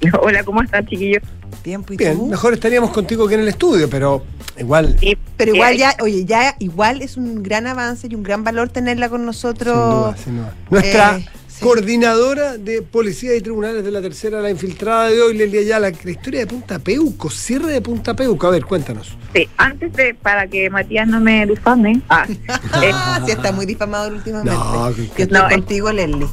Hola, 0.22 0.44
¿cómo 0.44 0.62
están, 0.62 0.86
chiquillos? 0.86 1.24
Bien, 1.64 1.82
pues, 1.82 1.98
¿y 1.98 2.04
Bien, 2.04 2.16
tú? 2.16 2.26
mejor 2.28 2.54
estaríamos 2.54 2.90
contigo 2.92 3.26
que 3.26 3.34
en 3.34 3.40
el 3.40 3.48
estudio, 3.48 3.90
pero 3.90 4.24
igual. 4.56 4.96
Sí, 5.00 5.18
Pero 5.36 5.56
igual 5.56 5.76
ya, 5.76 5.96
oye, 6.00 6.24
ya 6.24 6.54
igual 6.60 7.02
es 7.02 7.16
un 7.16 7.42
gran 7.42 7.66
avance 7.66 8.06
y 8.08 8.14
un 8.14 8.22
gran 8.22 8.44
valor 8.44 8.68
tenerla 8.68 9.08
con 9.08 9.18
Sin 9.22 9.26
nosotros. 9.26 9.74
duda, 9.74 10.16
sin 10.16 10.36
duda. 10.36 10.54
Nuestra 10.70 11.16
Eh, 11.16 11.26
sí. 11.58 11.64
coordinadora 11.64 12.56
de 12.58 12.82
policía 12.82 13.34
y 13.36 13.40
tribunales 13.40 13.84
de 13.84 13.90
la 13.90 14.00
tercera, 14.02 14.40
la 14.40 14.50
infiltrada 14.50 15.08
de 15.08 15.20
hoy, 15.20 15.36
Leslie 15.36 15.60
Ayala, 15.60 15.90
la 16.04 16.10
historia 16.10 16.40
de 16.40 16.46
Punta 16.46 16.78
Peuco, 16.78 17.30
cierre 17.30 17.72
de 17.72 17.80
Punta 17.80 18.14
Peuco. 18.14 18.46
A 18.46 18.50
ver, 18.50 18.64
cuéntanos. 18.64 19.16
sí, 19.34 19.48
antes 19.56 19.92
de, 19.94 20.14
para 20.14 20.46
que 20.46 20.68
Matías 20.70 21.06
no 21.08 21.20
me 21.20 21.46
difame, 21.46 22.00
ah, 22.08 22.26
eh, 22.82 22.92
sí, 23.24 23.32
está 23.32 23.52
muy 23.52 23.66
difamado 23.66 24.08
últimamente. 24.14 24.54
No, 24.54 24.90
Yo 24.90 25.14
que- 25.14 25.22
estoy 25.24 25.38
No, 25.38 25.48
eh. 25.48 25.52
contigo, 25.54 25.92
Leslie. 25.92 26.26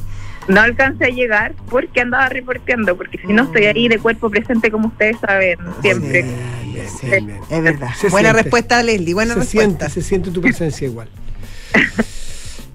no 0.48 0.60
alcancé 0.60 1.04
a 1.06 1.08
llegar 1.08 1.54
porque 1.70 2.00
andaba 2.02 2.28
reporteando, 2.28 2.96
porque 2.96 3.18
si 3.18 3.32
no 3.32 3.44
estoy 3.44 3.64
ahí 3.64 3.88
de 3.88 3.98
cuerpo 3.98 4.28
presente, 4.30 4.70
como 4.70 4.88
ustedes 4.88 5.16
saben, 5.20 5.58
siempre. 5.80 6.22
Bien, 6.22 6.36
bien, 6.72 6.86
bien, 7.02 7.26
bien. 7.26 7.40
Es 7.48 7.62
verdad. 7.62 7.88
Se 7.98 8.08
buena 8.08 8.28
siente. 8.30 8.42
respuesta, 8.42 8.82
Leslie. 8.82 9.14
Buena 9.14 9.34
se 9.34 9.40
respuesta. 9.40 9.68
siente, 9.68 9.90
se 9.90 10.02
siente 10.02 10.30
tu 10.30 10.40
presencia 10.42 10.86
igual. 10.86 11.08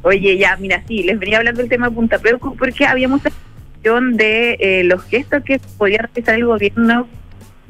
Oye, 0.01 0.37
ya, 0.37 0.55
mira, 0.57 0.83
sí, 0.87 1.03
les 1.03 1.19
venía 1.19 1.37
hablando 1.37 1.61
del 1.61 1.69
tema 1.69 1.89
de 1.89 1.95
Punta 1.95 2.19
Peuco 2.19 2.55
porque 2.57 2.85
había 2.85 3.07
mucha 3.07 3.29
discusión 3.29 4.15
de 4.17 4.57
eh, 4.59 4.83
los 4.85 5.03
gestos 5.03 5.43
que 5.43 5.59
podía 5.77 5.99
realizar 5.99 6.35
el 6.35 6.45
gobierno 6.45 7.07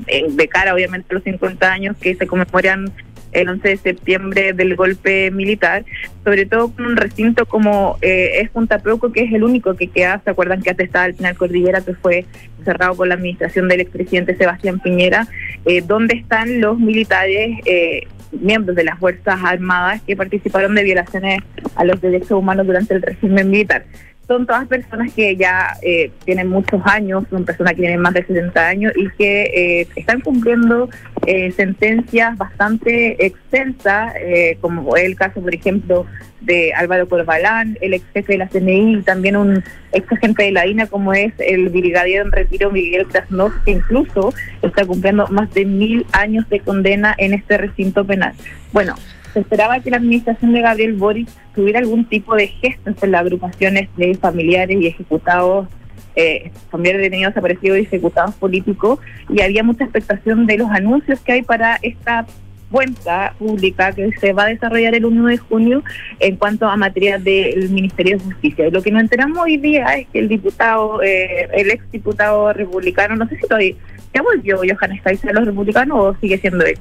eh, 0.07 0.25
de 0.29 0.47
cara, 0.47 0.73
obviamente, 0.73 1.07
a 1.09 1.13
los 1.15 1.23
50 1.23 1.71
años 1.71 1.97
que 1.97 2.15
se 2.15 2.27
conmemoran 2.27 2.91
el 3.31 3.49
11 3.49 3.69
de 3.69 3.77
septiembre 3.77 4.53
del 4.53 4.75
golpe 4.75 5.31
militar, 5.31 5.85
sobre 6.23 6.45
todo 6.45 6.71
con 6.71 6.85
un 6.85 6.97
recinto 6.97 7.45
como 7.45 7.97
eh, 8.01 8.41
es 8.41 8.49
Punta 8.49 8.79
Peuco, 8.79 9.11
que 9.11 9.23
es 9.23 9.33
el 9.33 9.43
único 9.43 9.75
que 9.75 9.87
queda, 9.87 10.21
¿se 10.23 10.29
acuerdan 10.29 10.61
que 10.61 10.71
antes 10.71 10.87
estaba 10.87 11.05
el 11.05 11.15
Final 11.15 11.37
Cordillera, 11.37 11.81
que 11.81 11.93
fue 11.93 12.25
cerrado 12.63 12.95
por 12.95 13.07
la 13.07 13.15
administración 13.15 13.67
del 13.67 13.81
expresidente 13.81 14.35
Sebastián 14.35 14.79
Piñera, 14.79 15.27
eh, 15.65 15.81
donde 15.81 16.15
están 16.15 16.61
los 16.61 16.79
militares 16.79 17.59
eh, 17.65 18.07
miembros 18.31 18.75
de 18.75 18.83
las 18.83 18.99
Fuerzas 18.99 19.39
Armadas 19.43 20.01
que 20.05 20.15
participaron 20.15 20.75
de 20.75 20.83
violaciones 20.83 21.39
a 21.75 21.83
los 21.83 21.99
derechos 22.01 22.31
humanos 22.31 22.65
durante 22.67 22.93
el 22.93 23.01
régimen 23.01 23.49
militar. 23.49 23.85
Son 24.29 24.45
todas 24.45 24.67
personas 24.67 25.11
que 25.11 25.35
ya 25.35 25.75
eh, 25.81 26.11
tienen 26.23 26.49
muchos 26.49 26.79
años, 26.85 27.23
son 27.31 27.45
personas 27.45 27.73
que 27.73 27.81
tienen 27.81 27.99
más 27.99 28.13
de 28.13 28.23
60 28.23 28.67
años 28.67 28.93
y 28.95 29.09
que 29.17 29.41
eh, 29.81 29.87
están 29.95 30.21
cumpliendo 30.21 30.87
eh, 31.25 31.51
sentencias 31.51 32.37
bastante 32.37 33.25
extensas, 33.25 34.13
eh, 34.21 34.59
como 34.61 34.95
el 34.95 35.15
caso, 35.15 35.41
por 35.41 35.53
ejemplo, 35.53 36.05
de 36.41 36.73
Álvaro 36.73 37.09
Corbalán, 37.09 37.75
el 37.81 37.95
ex 37.95 38.05
jefe 38.13 38.33
de 38.33 38.37
la 38.37 38.47
CNI, 38.47 38.99
y 38.99 39.01
también 39.01 39.35
un 39.35 39.63
ex 39.93 40.11
agente 40.11 40.43
de 40.43 40.51
la 40.51 40.67
INA, 40.67 40.85
como 40.85 41.11
es 41.13 41.33
el 41.39 41.69
brigadier 41.69 42.21
en 42.21 42.31
retiro 42.31 42.69
Miguel 42.69 43.07
Krasnov, 43.07 43.51
que 43.63 43.71
incluso 43.71 44.31
está 44.61 44.85
cumpliendo 44.85 45.27
más 45.29 45.51
de 45.55 45.65
mil 45.65 46.05
años 46.11 46.47
de 46.49 46.59
condena 46.59 47.15
en 47.17 47.33
este 47.33 47.57
recinto 47.57 48.05
penal. 48.05 48.33
Bueno, 48.71 48.95
se 49.33 49.39
esperaba 49.39 49.79
que 49.79 49.89
la 49.89 49.97
administración 49.97 50.53
de 50.53 50.61
Gabriel 50.61 50.93
Boric 50.93 51.29
tuviera 51.53 51.79
algún 51.79 52.05
tipo 52.05 52.35
de 52.35 52.47
gesto 52.47 52.89
entre 52.89 53.09
las 53.09 53.21
agrupaciones 53.21 53.89
de 53.97 54.15
familiares 54.15 54.77
y 54.79 54.87
ejecutados, 54.87 55.67
eh, 56.15 56.51
familiares 56.69 57.01
detenidos 57.01 57.33
desaparecidos 57.33 57.77
y 57.79 57.81
ejecutados 57.81 58.35
políticos, 58.35 58.99
y 59.29 59.41
había 59.41 59.63
mucha 59.63 59.83
expectación 59.83 60.45
de 60.45 60.57
los 60.57 60.69
anuncios 60.69 61.19
que 61.21 61.33
hay 61.33 61.41
para 61.41 61.77
esta 61.81 62.25
cuenta 62.71 63.33
pública 63.37 63.91
que 63.91 64.11
se 64.19 64.33
va 64.33 64.43
a 64.43 64.47
desarrollar 64.47 64.93
el 64.93 65.05
1 65.05 65.27
de 65.27 65.37
junio 65.37 65.83
en 66.19 66.35
cuanto 66.35 66.67
a 66.67 66.77
materia 66.77 67.17
del 67.17 67.69
Ministerio 67.69 68.17
de 68.17 68.23
Justicia. 68.23 68.69
Lo 68.69 68.81
que 68.81 68.91
nos 68.91 69.01
enteramos 69.01 69.39
hoy 69.39 69.57
día 69.57 69.85
es 69.95 70.07
que 70.07 70.19
el 70.19 70.27
diputado, 70.27 71.01
eh, 71.01 71.49
el 71.53 71.71
ex 71.71 71.91
diputado 71.91 72.53
republicano, 72.53 73.15
no 73.15 73.27
sé 73.27 73.37
si 73.37 73.47
todavía, 73.47 73.75
¿ya 74.13 74.21
volvió 74.21 74.57
Johannes 74.57 75.01
Kaiser 75.01 75.31
a 75.31 75.33
los 75.33 75.45
republicanos 75.45 75.97
o 75.99 76.15
sigue 76.19 76.37
siendo 76.37 76.63
él? 76.65 76.77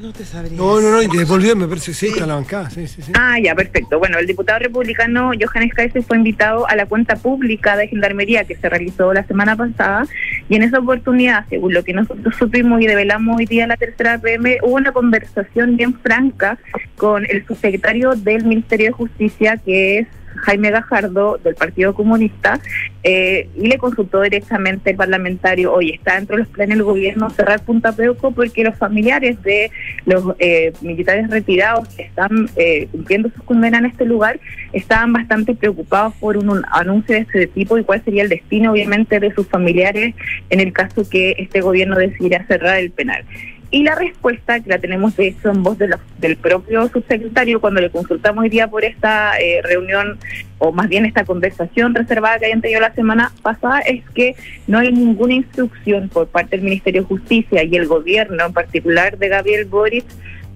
No 0.00 0.14
te 0.14 0.24
sabría. 0.24 0.56
No, 0.56 0.80
no, 0.80 0.90
no, 0.92 1.02
y 1.02 1.08
devolvió, 1.08 1.54
me 1.54 1.68
parece, 1.68 1.92
sí, 1.92 2.06
está 2.06 2.22
en 2.22 2.28
la 2.28 2.36
bancada, 2.36 2.70
sí, 2.70 2.86
sí, 2.88 3.02
sí. 3.02 3.12
Ah, 3.14 3.38
ya, 3.38 3.54
perfecto. 3.54 3.98
Bueno, 3.98 4.18
el 4.18 4.26
diputado 4.26 4.58
republicano 4.58 5.32
Johannes 5.38 5.74
Kaiser 5.74 6.02
fue 6.02 6.16
invitado 6.16 6.66
a 6.66 6.74
la 6.74 6.86
cuenta 6.86 7.16
pública 7.16 7.76
de 7.76 7.86
Gendarmería 7.88 8.44
que 8.44 8.56
se 8.56 8.70
realizó 8.70 9.12
la 9.12 9.26
semana 9.26 9.56
pasada 9.56 10.06
y 10.48 10.56
en 10.56 10.62
esa 10.62 10.78
oportunidad, 10.78 11.44
según 11.50 11.74
lo 11.74 11.84
que 11.84 11.92
nosotros 11.92 12.34
supimos 12.38 12.80
y 12.80 12.86
develamos 12.86 13.36
hoy 13.36 13.44
día 13.44 13.64
en 13.64 13.68
la 13.68 13.76
tercera 13.76 14.16
PM, 14.16 14.58
hubo 14.62 14.76
una 14.76 14.92
conversación 14.92 15.76
bien 15.76 15.92
franca 16.00 16.58
con 16.96 17.26
el 17.28 17.46
subsecretario 17.46 18.14
del 18.14 18.46
Ministerio 18.46 18.86
de 18.86 18.92
Justicia, 18.92 19.58
que 19.58 19.98
es 19.98 20.06
Jaime 20.40 20.70
Gajardo 20.70 21.38
del 21.42 21.54
Partido 21.54 21.94
Comunista 21.94 22.60
eh, 23.02 23.48
y 23.56 23.68
le 23.68 23.78
consultó 23.78 24.20
directamente 24.22 24.90
el 24.90 24.96
parlamentario, 24.96 25.72
oye, 25.72 25.94
está 25.94 26.16
dentro 26.16 26.36
de 26.36 26.42
los 26.42 26.52
planes 26.52 26.76
del 26.76 26.84
gobierno 26.84 27.30
cerrar 27.30 27.64
Punta 27.64 27.92
Peuco 27.92 28.32
porque 28.32 28.64
los 28.64 28.76
familiares 28.76 29.42
de 29.42 29.70
los 30.04 30.34
eh, 30.38 30.72
militares 30.82 31.30
retirados 31.30 31.88
que 31.88 32.02
están 32.02 32.48
eh, 32.56 32.88
cumpliendo 32.90 33.30
sus 33.30 33.42
condenas 33.44 33.80
en 33.80 33.86
este 33.86 34.04
lugar 34.04 34.40
estaban 34.72 35.12
bastante 35.12 35.54
preocupados 35.54 36.14
por 36.14 36.36
un, 36.36 36.50
un 36.50 36.62
anuncio 36.72 37.14
de 37.14 37.22
este 37.22 37.46
tipo 37.46 37.78
y 37.78 37.84
cuál 37.84 38.04
sería 38.04 38.22
el 38.22 38.28
destino 38.28 38.72
obviamente 38.72 39.20
de 39.20 39.32
sus 39.34 39.46
familiares 39.46 40.14
en 40.50 40.60
el 40.60 40.72
caso 40.72 41.08
que 41.08 41.36
este 41.38 41.60
gobierno 41.60 41.96
decidiera 41.96 42.46
cerrar 42.46 42.78
el 42.78 42.90
penal. 42.90 43.24
Y 43.72 43.84
la 43.84 43.94
respuesta, 43.94 44.58
que 44.58 44.68
la 44.68 44.78
tenemos 44.78 45.16
de 45.16 45.28
hecho 45.28 45.50
en 45.50 45.62
voz 45.62 45.78
de 45.78 45.86
los- 45.88 46.00
del 46.18 46.36
propio 46.36 46.88
subsecretario, 46.88 47.60
cuando 47.60 47.80
le 47.80 47.88
consultamos 47.90 48.42
hoy 48.42 48.48
día 48.48 48.66
por 48.66 48.84
esta 48.84 49.38
eh, 49.38 49.60
reunión, 49.62 50.18
o 50.58 50.72
más 50.72 50.88
bien 50.88 51.06
esta 51.06 51.24
conversación 51.24 51.94
reservada 51.94 52.38
que 52.40 52.46
hayan 52.46 52.60
tenido 52.60 52.80
la 52.80 52.92
semana 52.94 53.32
pasada, 53.42 53.80
es 53.80 54.02
que 54.10 54.34
no 54.66 54.78
hay 54.80 54.90
ninguna 54.90 55.34
instrucción 55.34 56.08
por 56.08 56.26
parte 56.26 56.56
del 56.56 56.64
Ministerio 56.64 57.02
de 57.02 57.06
Justicia 57.06 57.62
y 57.62 57.76
el 57.76 57.86
gobierno, 57.86 58.44
en 58.44 58.52
particular 58.52 59.16
de 59.16 59.28
Gabriel 59.28 59.66
Boric, 59.66 60.04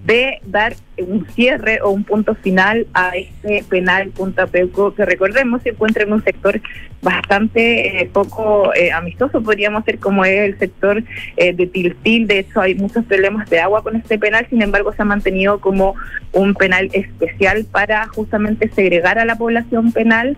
de 0.05 0.39
dar 0.45 0.75
un 0.99 1.25
cierre 1.29 1.79
o 1.81 1.89
un 1.89 2.03
punto 2.03 2.35
final 2.35 2.85
a 2.93 3.09
este 3.15 3.63
penal 3.67 4.09
Punta 4.09 4.45
Peuco, 4.45 4.93
que 4.93 5.03
recordemos 5.03 5.63
se 5.63 5.69
encuentra 5.69 6.03
en 6.03 6.13
un 6.13 6.23
sector 6.23 6.61
bastante 7.01 8.01
eh, 8.01 8.09
poco 8.11 8.73
eh, 8.75 8.91
amistoso, 8.91 9.41
podríamos 9.41 9.83
ser 9.83 9.99
como 9.99 10.23
es 10.23 10.41
el 10.41 10.59
sector 10.59 11.03
eh, 11.37 11.53
de 11.53 11.67
Tiltil, 11.67 12.27
de 12.27 12.39
hecho 12.39 12.61
hay 12.61 12.75
muchos 12.75 13.03
problemas 13.05 13.49
de 13.49 13.59
agua 13.59 13.81
con 13.81 13.95
este 13.95 14.19
penal, 14.19 14.45
sin 14.49 14.61
embargo 14.61 14.93
se 14.93 15.01
ha 15.01 15.05
mantenido 15.05 15.59
como 15.59 15.95
un 16.33 16.53
penal 16.53 16.89
especial 16.93 17.65
para 17.71 18.07
justamente 18.07 18.69
segregar 18.69 19.17
a 19.17 19.25
la 19.25 19.37
población 19.37 19.91
penal. 19.91 20.37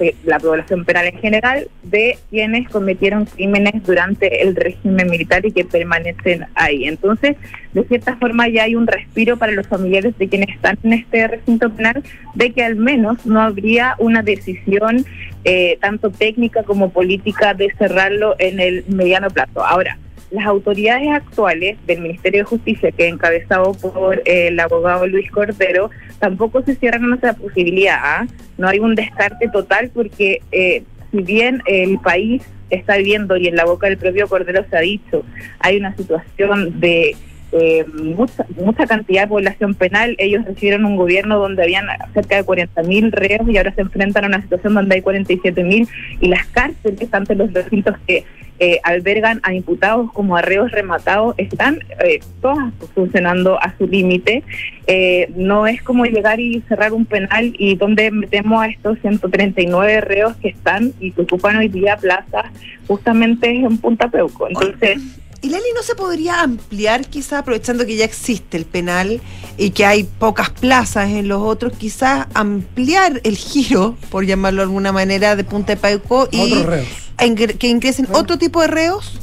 Eh, 0.00 0.14
la, 0.24 0.36
la 0.36 0.40
población 0.40 0.84
penal 0.84 1.06
en 1.06 1.18
general 1.18 1.68
de 1.82 2.18
quienes 2.30 2.68
cometieron 2.68 3.26
crímenes 3.26 3.82
durante 3.84 4.42
el 4.42 4.54
régimen 4.56 5.08
militar 5.08 5.44
y 5.44 5.52
que 5.52 5.64
permanecen 5.64 6.46
ahí. 6.54 6.84
Entonces, 6.84 7.36
de 7.72 7.84
cierta 7.84 8.16
forma 8.16 8.48
ya 8.48 8.64
hay 8.64 8.74
un 8.74 8.86
respiro 8.86 9.36
para 9.36 9.52
los 9.52 9.66
familiares 9.66 10.16
de 10.18 10.28
quienes 10.28 10.48
están 10.50 10.78
en 10.82 10.94
este 10.94 11.28
recinto 11.28 11.70
penal 11.70 12.02
de 12.34 12.52
que 12.52 12.64
al 12.64 12.76
menos 12.76 13.24
no 13.26 13.40
habría 13.40 13.94
una 13.98 14.22
decisión 14.22 15.04
eh, 15.44 15.78
tanto 15.80 16.10
técnica 16.10 16.62
como 16.62 16.90
política 16.90 17.54
de 17.54 17.72
cerrarlo 17.78 18.34
en 18.38 18.60
el 18.60 18.84
mediano 18.88 19.30
plazo. 19.30 19.64
Ahora, 19.64 19.98
las 20.30 20.46
autoridades 20.46 21.08
actuales 21.08 21.78
del 21.86 22.00
Ministerio 22.00 22.40
de 22.40 22.44
Justicia, 22.44 22.92
que 22.92 23.08
encabezado 23.08 23.72
por 23.72 24.22
el 24.24 24.58
abogado 24.60 25.06
Luis 25.06 25.30
Cordero, 25.30 25.90
tampoco 26.18 26.62
se 26.62 26.74
cierran 26.74 27.12
a 27.12 27.16
esa 27.16 27.32
posibilidad. 27.34 27.98
¿ah? 28.02 28.26
No 28.58 28.68
hay 28.68 28.78
un 28.78 28.94
descarte 28.94 29.48
total 29.48 29.90
porque 29.92 30.42
eh, 30.52 30.82
si 31.10 31.22
bien 31.22 31.62
el 31.66 31.98
país 31.98 32.42
está 32.70 32.96
viviendo 32.96 33.36
y 33.36 33.48
en 33.48 33.56
la 33.56 33.64
boca 33.64 33.86
del 33.86 33.96
propio 33.96 34.28
Cordero 34.28 34.64
se 34.68 34.76
ha 34.76 34.80
dicho, 34.80 35.24
hay 35.60 35.78
una 35.78 35.96
situación 35.96 36.80
de 36.80 37.16
eh, 37.52 37.84
mucha, 37.94 38.44
mucha 38.56 38.86
cantidad 38.86 39.22
de 39.22 39.28
población 39.28 39.74
penal. 39.74 40.14
Ellos 40.18 40.44
recibieron 40.44 40.84
un 40.84 40.96
gobierno 40.96 41.38
donde 41.38 41.62
habían 41.62 41.86
cerca 42.12 42.36
de 42.36 42.44
40.000 42.44 43.10
reos 43.10 43.48
y 43.48 43.56
ahora 43.56 43.74
se 43.74 43.80
enfrentan 43.80 44.24
a 44.24 44.28
una 44.28 44.42
situación 44.42 44.74
donde 44.74 44.96
hay 44.96 45.02
47.000 45.02 45.88
y 46.20 46.28
las 46.28 46.46
cárceles, 46.46 47.10
tanto 47.10 47.34
los 47.34 47.52
recintos 47.52 47.96
que 48.06 48.24
eh, 48.60 48.80
albergan 48.82 49.38
a 49.44 49.54
imputados 49.54 50.10
como 50.12 50.36
a 50.36 50.42
reos 50.42 50.72
rematados, 50.72 51.36
están 51.38 51.78
eh, 52.04 52.18
todas 52.42 52.72
funcionando 52.92 53.56
a 53.62 53.72
su 53.78 53.86
límite. 53.86 54.42
Eh, 54.88 55.30
no 55.36 55.68
es 55.68 55.80
como 55.80 56.06
llegar 56.06 56.40
y 56.40 56.60
cerrar 56.62 56.92
un 56.92 57.06
penal 57.06 57.54
y 57.56 57.76
donde 57.76 58.10
metemos 58.10 58.60
a 58.60 58.66
estos 58.66 58.98
139 58.98 60.00
reos 60.00 60.34
que 60.36 60.48
están 60.48 60.92
y 60.98 61.12
que 61.12 61.22
ocupan 61.22 61.56
hoy 61.56 61.68
día 61.68 61.96
plazas 61.98 62.46
justamente 62.88 63.48
en 63.48 63.78
Punta 63.78 64.08
Peuco. 64.08 64.48
Entonces... 64.48 65.20
¿Y 65.40 65.50
Lali 65.50 65.64
no 65.74 65.82
se 65.82 65.94
podría 65.94 66.40
ampliar, 66.42 67.06
quizá 67.06 67.38
aprovechando 67.38 67.86
que 67.86 67.94
ya 67.96 68.04
existe 68.04 68.56
el 68.56 68.64
penal 68.64 69.20
y 69.56 69.70
que 69.70 69.84
hay 69.86 70.02
pocas 70.04 70.50
plazas 70.50 71.10
en 71.10 71.28
los 71.28 71.40
otros, 71.42 71.72
quizás 71.78 72.26
ampliar 72.34 73.20
el 73.22 73.36
giro, 73.36 73.96
por 74.10 74.26
llamarlo 74.26 74.58
de 74.62 74.64
alguna 74.64 74.90
manera, 74.90 75.36
de 75.36 75.44
Punta 75.44 75.74
de 75.76 75.80
Peuco 75.80 76.28
y 76.32 76.40
Otros 76.40 76.66
reos. 76.66 76.88
ingre- 77.18 77.56
que 77.56 77.68
ingresen 77.68 78.08
otro 78.12 78.36
tipo 78.36 78.60
de 78.62 78.66
reos? 78.68 79.20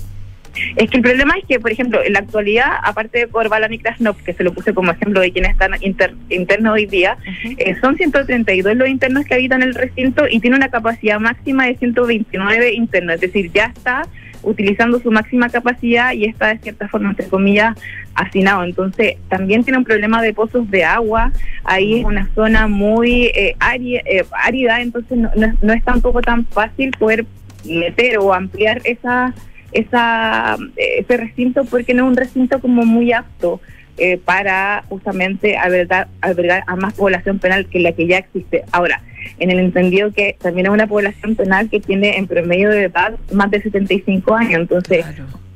Es 0.78 0.89
que 0.89 0.95
el 0.97 1.03
problema 1.03 1.34
es 1.38 1.43
que, 1.49 1.59
por 1.59 1.70
ejemplo, 1.70 2.01
en 2.01 2.13
la 2.13 2.20
actualidad, 2.20 2.72
aparte 2.82 3.20
de 3.20 3.28
Corbalán 3.28 3.74
y 3.74 3.80
Krasnov, 3.80 4.16
que 4.24 4.32
se 4.34 4.41
lo 4.41 4.53
puse 4.53 4.74
como 4.74 4.91
ejemplo 4.93 5.20
de 5.20 5.34
quienes 5.34 5.51
están 5.51 5.72
inter- 5.82 6.16
internos 6.30 6.76
hoy 6.76 6.86
día, 6.86 7.18
eh, 7.57 7.76
son 7.82 7.97
132 7.97 8.78
los 8.78 8.88
internos 8.88 9.26
que 9.26 9.34
habitan 9.34 9.61
el 9.63 9.76
recinto 9.76 10.24
y 10.32 10.39
tiene 10.39 10.55
una 10.55 10.70
capacidad 10.70 11.20
máxima 11.20 11.66
de 11.66 11.76
129 11.76 12.74
internos, 12.74 13.16
es 13.16 13.22
decir, 13.22 13.51
ya 13.53 13.66
está 13.66 14.03
utilizando 14.46 15.00
su 15.00 15.12
máxima 15.12 15.50
capacidad 15.50 16.14
y 16.14 16.26
está 16.26 16.48
de 16.48 16.60
cierta 16.60 16.88
forma, 16.88 17.10
entre 17.10 17.28
comillas, 17.28 17.78
hacinado. 18.14 18.64
Entonces, 18.64 19.18
también 19.28 19.64
tiene 19.64 19.80
un 19.80 19.84
problema 19.84 20.22
de 20.22 20.34
pozos 20.34 20.70
de 20.72 20.84
agua, 20.84 21.32
ahí 21.64 22.00
es 22.00 22.06
una 22.06 22.30
zona 22.34 22.68
muy 22.68 23.26
eh, 23.36 23.56
eh, 23.60 24.26
árida, 24.32 24.82
entonces 24.82 25.18
no, 25.18 25.30
no 25.36 25.54
no 25.62 25.74
es 25.74 25.84
tampoco 25.84 26.22
tan 26.22 26.46
fácil 26.46 26.91
poder 26.91 27.26
meter 27.66 28.20
o 28.20 28.34
ampliar 28.34 28.82
esa 28.86 29.34
esa 29.72 30.56
ese 30.78 31.18
recinto 31.18 31.66
porque 31.66 31.93
no 31.93 32.06
es 32.06 32.12
un 32.12 32.18
recinto 32.18 32.62
como 32.62 32.86
muy 32.86 33.12
apto 33.12 33.60
eh, 33.98 34.18
para 34.18 34.84
justamente 34.89 35.58
albergar, 35.58 36.08
albergar 36.22 36.64
a 36.68 36.76
más 36.76 36.93
población 36.93 37.39
penal 37.39 37.66
que 37.68 37.80
la 37.80 37.91
que 37.93 38.08
ya 38.08 38.18
existe. 38.18 38.64
Ahora, 38.72 39.02
en 39.39 39.50
el 39.52 39.60
entendido 39.60 40.12
que 40.12 40.36
también 40.41 40.68
es 40.68 40.72
una 40.74 40.88
población 40.88 41.36
penal 41.36 41.70
que 41.70 41.80
tiene 41.80 42.18
en 42.18 42.28
promedio 42.28 42.70
de 42.70 42.84
edad 42.84 43.14
más 43.32 43.50
de 43.52 43.62
75 43.62 44.36
años, 44.36 44.62
entonces 44.62 45.06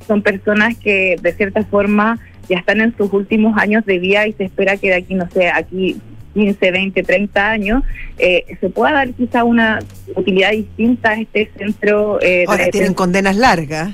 son 0.06 0.22
personas 0.22 0.76
que 0.76 1.16
de 1.22 1.32
cierta 1.34 1.62
forma 1.64 2.18
ya 2.48 2.58
están 2.58 2.80
en 2.80 2.96
sus 2.96 3.12
últimos 3.12 3.56
años 3.58 3.84
de 3.86 3.98
vida 4.00 4.26
y 4.26 4.32
se 4.32 4.44
espera 4.44 4.76
que 4.76 4.88
de 4.88 4.94
aquí, 4.96 5.14
no 5.14 5.28
sé, 5.30 5.48
aquí 5.50 5.98
15, 6.34 6.70
20, 6.70 7.02
30 7.02 7.48
años, 7.50 7.82
eh, 8.18 8.44
se 8.60 8.70
pueda 8.70 8.92
dar 8.92 9.10
quizá 9.10 9.44
una 9.44 9.78
utilidad 10.16 10.50
distinta 10.52 11.10
a 11.10 11.20
este 11.20 11.50
centro. 11.56 12.18
eh, 12.22 12.44
Ahora 12.48 12.64
de- 12.66 12.70
tienen 12.72 12.94
condenas 12.94 13.36
largas. 13.36 13.90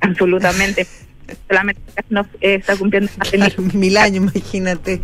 absolutamente. 0.00 0.86
Solamente 1.48 1.80
no 2.10 2.22
eh, 2.40 2.54
está 2.54 2.76
cumpliendo 2.76 3.10
mil. 3.32 3.74
Mil 3.74 3.96
años, 3.96 4.32
imagínate. 4.34 5.00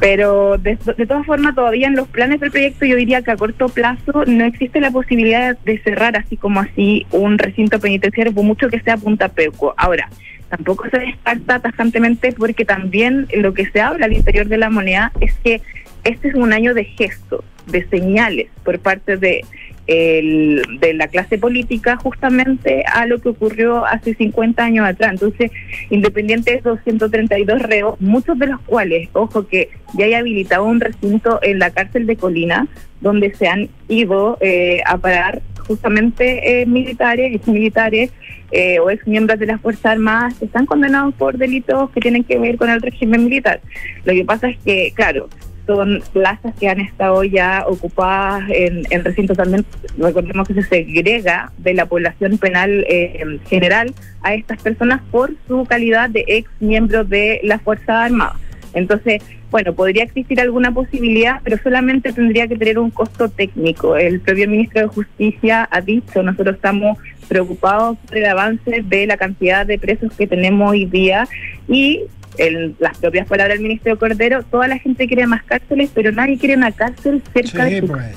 Pero 0.00 0.56
de, 0.58 0.78
de 0.96 1.06
todas 1.06 1.26
formas, 1.26 1.54
todavía 1.54 1.88
en 1.88 1.96
los 1.96 2.08
planes 2.08 2.40
del 2.40 2.50
proyecto, 2.50 2.86
yo 2.86 2.96
diría 2.96 3.22
que 3.22 3.32
a 3.32 3.36
corto 3.36 3.68
plazo 3.68 4.24
no 4.26 4.44
existe 4.44 4.80
la 4.80 4.90
posibilidad 4.90 5.58
de 5.58 5.78
cerrar 5.78 6.16
así 6.16 6.36
como 6.36 6.60
así 6.60 7.06
un 7.10 7.38
recinto 7.38 7.80
penitenciario, 7.80 8.32
por 8.32 8.44
mucho 8.44 8.68
que 8.68 8.80
sea 8.80 8.96
Punta 8.96 9.28
Peuco. 9.28 9.74
Ahora, 9.76 10.08
tampoco 10.48 10.88
se 10.90 10.98
descarta 10.98 11.58
tajantemente 11.58 12.32
porque 12.32 12.64
también 12.64 13.26
lo 13.36 13.52
que 13.54 13.68
se 13.70 13.80
habla 13.80 14.06
al 14.06 14.12
interior 14.12 14.46
de 14.46 14.58
la 14.58 14.70
moneda 14.70 15.12
es 15.20 15.34
que 15.42 15.60
este 16.04 16.28
es 16.28 16.34
un 16.34 16.52
año 16.52 16.74
de 16.74 16.84
gestos, 16.84 17.44
de 17.66 17.86
señales 17.88 18.48
por 18.62 18.78
parte 18.78 19.16
de, 19.16 19.44
el- 19.86 20.62
de 20.80 20.94
la 20.94 21.08
clase 21.08 21.38
política 21.38 21.96
justamente 21.96 22.84
a 22.92 23.06
lo 23.06 23.18
que 23.20 23.28
ocurrió 23.30 23.84
hace 23.84 24.14
50 24.14 24.64
años 24.64 24.86
atrás. 24.86 25.12
Entonces, 25.12 25.50
independiente 25.90 26.52
de 26.52 26.56
esos 26.58 26.78
132 26.84 27.62
reos, 27.62 28.00
muchos 28.00 28.38
de 28.38 28.46
los 28.46 28.60
cuales, 28.62 29.08
ojo 29.12 29.46
que 29.46 29.68
ya 29.94 30.06
hay 30.06 30.14
habilitado 30.14 30.64
un 30.64 30.80
recinto 30.80 31.38
en 31.42 31.58
la 31.58 31.70
cárcel 31.70 32.06
de 32.06 32.16
Colina, 32.16 32.66
donde 33.00 33.34
se 33.34 33.46
han 33.46 33.68
ido 33.88 34.38
eh, 34.40 34.80
a 34.86 34.96
parar 34.98 35.42
justamente 35.66 36.60
eh, 36.62 36.66
militares, 36.66 37.34
ex 37.34 37.48
militares 37.48 38.12
eh, 38.50 38.78
o 38.78 38.90
ex 38.90 39.06
miembros 39.06 39.38
de 39.38 39.46
las 39.46 39.60
Fuerzas 39.60 39.86
Armadas 39.92 40.34
que 40.38 40.44
están 40.44 40.66
condenados 40.66 41.14
por 41.14 41.36
delitos 41.38 41.90
que 41.90 42.00
tienen 42.00 42.24
que 42.24 42.38
ver 42.38 42.56
con 42.56 42.70
el 42.70 42.80
régimen 42.80 43.24
militar. 43.24 43.60
Lo 44.04 44.12
que 44.12 44.24
pasa 44.24 44.48
es 44.48 44.58
que, 44.58 44.92
claro, 44.94 45.28
son 45.66 46.02
plazas 46.12 46.54
que 46.58 46.68
han 46.68 46.80
estado 46.80 47.24
ya 47.24 47.64
ocupadas 47.66 48.44
en, 48.50 48.82
en 48.90 49.04
recintos 49.04 49.36
también, 49.36 49.64
recordemos 49.98 50.46
que 50.46 50.54
se 50.54 50.62
segrega 50.62 51.52
de 51.58 51.74
la 51.74 51.86
población 51.86 52.38
penal 52.38 52.84
eh, 52.88 53.38
general 53.48 53.94
a 54.22 54.34
estas 54.34 54.60
personas 54.62 55.00
por 55.10 55.32
su 55.48 55.64
calidad 55.64 56.10
de 56.10 56.24
ex 56.26 56.50
miembros 56.60 57.08
de 57.08 57.40
las 57.42 57.62
Fuerzas 57.62 57.88
Armadas. 57.88 58.38
Entonces, 58.74 59.22
bueno, 59.50 59.72
podría 59.72 60.02
existir 60.02 60.40
alguna 60.40 60.72
posibilidad, 60.74 61.40
pero 61.44 61.58
solamente 61.62 62.12
tendría 62.12 62.48
que 62.48 62.56
tener 62.56 62.76
un 62.76 62.90
costo 62.90 63.28
técnico. 63.28 63.96
El 63.96 64.20
propio 64.20 64.48
ministro 64.48 64.82
de 64.82 64.88
Justicia 64.88 65.68
ha 65.70 65.80
dicho, 65.80 66.24
nosotros 66.24 66.56
estamos 66.56 66.98
preocupados 67.28 67.96
por 67.98 68.18
el 68.18 68.26
avance 68.26 68.82
de 68.84 69.06
la 69.06 69.16
cantidad 69.16 69.64
de 69.64 69.78
presos 69.78 70.12
que 70.16 70.26
tenemos 70.26 70.72
hoy 70.72 70.86
día 70.86 71.28
y 71.68 72.02
en 72.38 72.76
las 72.78 72.98
propias 72.98 73.26
palabras 73.26 73.56
del 73.56 73.62
ministro 73.62 73.98
Cordero, 73.98 74.42
toda 74.42 74.68
la 74.68 74.78
gente 74.78 75.06
quiere 75.06 75.26
más 75.26 75.42
cárceles, 75.44 75.90
pero 75.94 76.12
nadie 76.12 76.38
quiere 76.38 76.56
una 76.56 76.72
cárcel 76.72 77.22
cerca 77.32 77.64
de 77.64 77.70
Sí, 77.70 77.80
su 77.80 77.86
pues. 77.88 78.16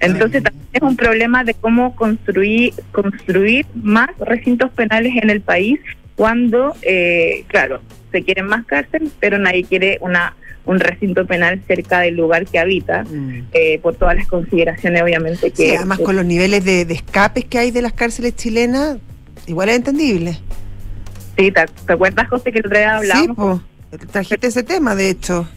entonces 0.00 0.42
también 0.42 0.66
es 0.72 0.82
un 0.82 0.96
problema 0.96 1.44
de 1.44 1.54
cómo 1.54 1.94
construir 1.96 2.74
construir 2.92 3.66
más 3.74 4.10
recintos 4.18 4.70
penales 4.72 5.12
en 5.22 5.30
el 5.30 5.40
país 5.40 5.80
cuando, 6.16 6.74
eh, 6.82 7.44
claro, 7.46 7.80
se 8.10 8.22
quieren 8.24 8.46
más 8.46 8.66
cárceles, 8.66 9.10
pero 9.20 9.38
nadie 9.38 9.64
quiere 9.64 9.98
una 10.00 10.34
un 10.64 10.80
recinto 10.80 11.26
penal 11.26 11.62
cerca 11.66 12.00
del 12.00 12.16
lugar 12.16 12.44
que 12.44 12.58
habita, 12.58 13.02
eh, 13.54 13.78
por 13.78 13.94
todas 13.96 14.16
las 14.16 14.26
consideraciones 14.26 15.02
obviamente 15.02 15.50
que... 15.50 15.70
Sí, 15.70 15.74
además 15.74 15.98
con 16.00 16.14
los 16.14 16.26
niveles 16.26 16.62
de, 16.62 16.84
de 16.84 16.92
escapes 16.92 17.46
que 17.46 17.58
hay 17.58 17.70
de 17.70 17.80
las 17.80 17.94
cárceles 17.94 18.36
chilenas, 18.36 18.98
igual 19.46 19.70
es 19.70 19.76
entendible. 19.76 20.38
Sí, 21.38 21.52
¿te, 21.52 21.64
te 21.86 21.92
acuerdas, 21.92 22.28
José, 22.28 22.50
que 22.52 22.58
el 22.58 22.66
otro 22.66 22.78
día 22.78 22.96
hablábamos? 22.96 23.60
Sí, 23.90 23.96
po. 23.96 24.06
trajiste 24.12 24.48
ese 24.48 24.62
tema, 24.64 24.94
de 24.94 25.10
hecho. 25.10 25.48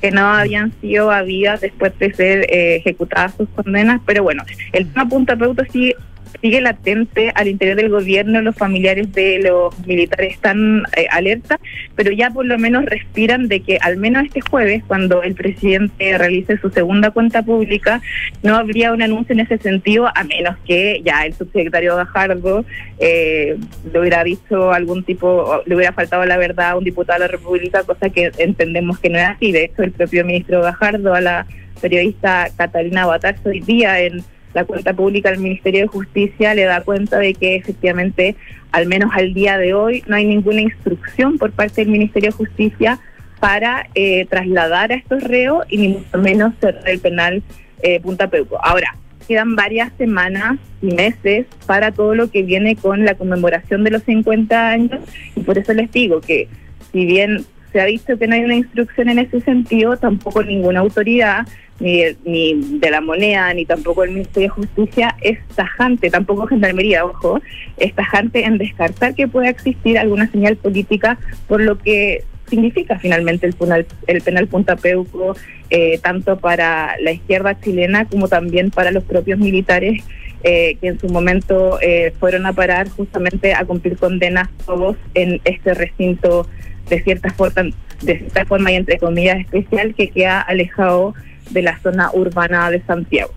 que 0.00 0.10
no 0.10 0.26
habían 0.26 0.72
sido 0.80 1.10
habidas 1.10 1.60
después 1.62 1.98
de 1.98 2.12
ser 2.14 2.46
eh, 2.50 2.76
ejecutadas 2.76 3.34
sus 3.36 3.48
condenas, 3.50 4.00
pero 4.06 4.22
bueno, 4.22 4.44
el 4.72 4.86
tema 4.92 5.08
Punta 5.08 5.36
Peuto 5.36 5.62
sigue, 5.72 5.96
sigue 6.40 6.60
latente 6.60 7.32
al 7.34 7.48
interior 7.48 7.76
del 7.76 7.90
gobierno, 7.90 8.40
los 8.40 8.56
familiares 8.56 9.12
de 9.12 9.40
los 9.40 9.78
militares 9.86 10.34
están 10.34 10.82
eh, 10.96 11.06
alerta, 11.10 11.60
pero 11.94 12.10
ya 12.12 12.30
por 12.30 12.46
lo 12.46 12.58
menos 12.58 12.84
respiran 12.86 13.48
de 13.48 13.60
que 13.60 13.78
al 13.80 13.96
menos 13.96 14.24
este 14.24 14.40
jueves, 14.40 14.82
cuando 14.86 15.22
el 15.22 15.34
presidente 15.34 16.16
realice 16.18 16.58
su 16.58 16.70
segunda 16.70 17.10
cuenta 17.10 17.42
pública, 17.42 18.00
no 18.42 18.56
habría 18.56 18.92
un 18.92 19.02
anuncio 19.02 19.32
en 19.32 19.40
ese 19.40 19.58
sentido, 19.58 20.08
a 20.14 20.24
menos 20.24 20.56
que 20.66 21.02
ya 21.04 21.24
el 21.26 21.34
subsecretario 21.34 21.96
Gajardo 21.96 22.64
eh, 22.98 23.56
le 23.92 24.00
hubiera 24.00 24.24
dicho 24.24 24.72
algún 24.72 25.04
tipo, 25.04 25.62
le 25.66 25.76
hubiera 25.76 25.92
faltado 25.92 26.24
la 26.24 26.36
verdad 26.36 26.70
a 26.70 26.76
un 26.76 26.84
diputado 26.84 27.18
de 27.18 27.26
la 27.26 27.32
República, 27.32 27.82
cosa 27.84 28.10
que 28.10 28.30
entendemos 28.38 28.98
que 28.98 29.10
no 29.10 29.18
es 29.18 29.24
así. 29.24 29.52
De 29.52 29.64
hecho, 29.64 29.82
el 29.82 29.92
propio 29.92 30.24
ministro 30.24 30.62
Gajardo 30.62 31.14
a 31.14 31.20
la 31.20 31.46
periodista 31.80 32.48
Catalina 32.56 33.06
Batarzo 33.06 33.48
hoy 33.48 33.60
día 33.60 34.00
en 34.00 34.22
la 34.54 34.64
cuenta 34.64 34.92
pública 34.94 35.30
del 35.30 35.40
Ministerio 35.40 35.82
de 35.82 35.86
Justicia 35.86 36.54
le 36.54 36.64
da 36.64 36.82
cuenta 36.82 37.18
de 37.18 37.34
que 37.34 37.56
efectivamente, 37.56 38.36
al 38.72 38.86
menos 38.86 39.10
al 39.14 39.32
día 39.34 39.58
de 39.58 39.74
hoy, 39.74 40.02
no 40.06 40.16
hay 40.16 40.26
ninguna 40.26 40.60
instrucción 40.60 41.38
por 41.38 41.52
parte 41.52 41.82
del 41.82 41.90
Ministerio 41.90 42.30
de 42.30 42.36
Justicia 42.36 42.98
para 43.38 43.88
eh, 43.94 44.26
trasladar 44.26 44.92
a 44.92 44.96
estos 44.96 45.22
reos 45.22 45.64
y 45.68 45.78
ni 45.78 45.88
mucho 45.88 46.18
menos 46.18 46.54
cerrar 46.60 46.88
el 46.88 47.00
penal 47.00 47.42
eh, 47.82 48.00
Punta 48.00 48.28
Peuco. 48.28 48.58
Ahora, 48.62 48.96
quedan 49.26 49.56
varias 49.56 49.92
semanas 49.96 50.58
y 50.82 50.94
meses 50.94 51.46
para 51.66 51.92
todo 51.92 52.14
lo 52.14 52.30
que 52.30 52.42
viene 52.42 52.76
con 52.76 53.04
la 53.04 53.14
conmemoración 53.14 53.84
de 53.84 53.90
los 53.92 54.02
50 54.02 54.68
años 54.68 55.00
y 55.36 55.40
por 55.40 55.56
eso 55.56 55.72
les 55.72 55.90
digo 55.92 56.20
que 56.20 56.48
si 56.92 57.06
bien 57.06 57.46
se 57.72 57.80
ha 57.80 57.86
visto 57.86 58.18
que 58.18 58.26
no 58.26 58.34
hay 58.34 58.42
una 58.42 58.54
instrucción 58.54 59.08
en 59.08 59.18
ese 59.18 59.40
sentido, 59.40 59.96
tampoco 59.96 60.42
ninguna 60.42 60.80
autoridad, 60.80 61.46
ni 61.78 61.98
de, 61.98 62.16
ni 62.24 62.78
de 62.78 62.90
la 62.90 63.00
moneda, 63.00 63.52
ni 63.54 63.64
tampoco 63.64 64.04
el 64.04 64.10
Ministerio 64.10 64.48
de 64.48 64.54
Justicia 64.54 65.16
es 65.20 65.38
tajante, 65.54 66.10
tampoco 66.10 66.46
Gendarmería, 66.46 67.04
ojo, 67.04 67.40
es 67.76 67.94
tajante 67.94 68.44
en 68.44 68.58
descartar 68.58 69.14
que 69.14 69.28
pueda 69.28 69.48
existir 69.48 69.98
alguna 69.98 70.30
señal 70.30 70.56
política 70.56 71.18
por 71.48 71.62
lo 71.62 71.78
que 71.78 72.24
significa 72.50 72.98
finalmente 72.98 73.46
el 73.46 73.54
penal, 73.54 73.86
el 74.08 74.20
penal 74.20 74.48
Punta 74.48 74.76
Peuco, 74.76 75.36
eh, 75.70 75.98
tanto 76.02 76.38
para 76.38 76.96
la 77.00 77.12
izquierda 77.12 77.58
chilena 77.58 78.04
como 78.06 78.28
también 78.28 78.70
para 78.70 78.90
los 78.90 79.04
propios 79.04 79.38
militares 79.38 80.02
eh, 80.42 80.76
que 80.80 80.88
en 80.88 81.00
su 81.00 81.08
momento 81.08 81.78
eh, 81.80 82.12
fueron 82.18 82.46
a 82.46 82.52
parar 82.52 82.88
justamente 82.88 83.52
a 83.54 83.64
cumplir 83.64 83.96
condenas 83.96 84.48
todos 84.64 84.96
en 85.14 85.40
este 85.44 85.74
recinto 85.74 86.46
de 86.88 87.02
cierta 87.02 87.30
forma, 87.30 87.70
de 88.02 88.18
cierta 88.18 88.44
forma 88.46 88.72
y 88.72 88.76
entre 88.76 88.98
comillas 88.98 89.40
especial 89.40 89.94
que 89.94 90.08
queda 90.08 90.40
alejado 90.40 91.14
de 91.50 91.62
la 91.62 91.78
zona 91.80 92.10
urbana 92.12 92.70
de 92.70 92.80
Santiago. 92.82 93.32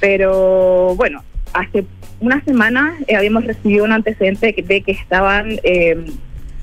Pero 0.00 0.94
bueno, 0.96 1.22
hace 1.52 1.84
una 2.20 2.42
semana 2.44 2.96
eh, 3.06 3.16
habíamos 3.16 3.44
recibido 3.44 3.84
un 3.84 3.92
antecedente 3.92 4.46
de 4.46 4.54
que, 4.54 4.62
de 4.62 4.82
que 4.82 4.92
estaban 4.92 5.58
eh, 5.62 6.06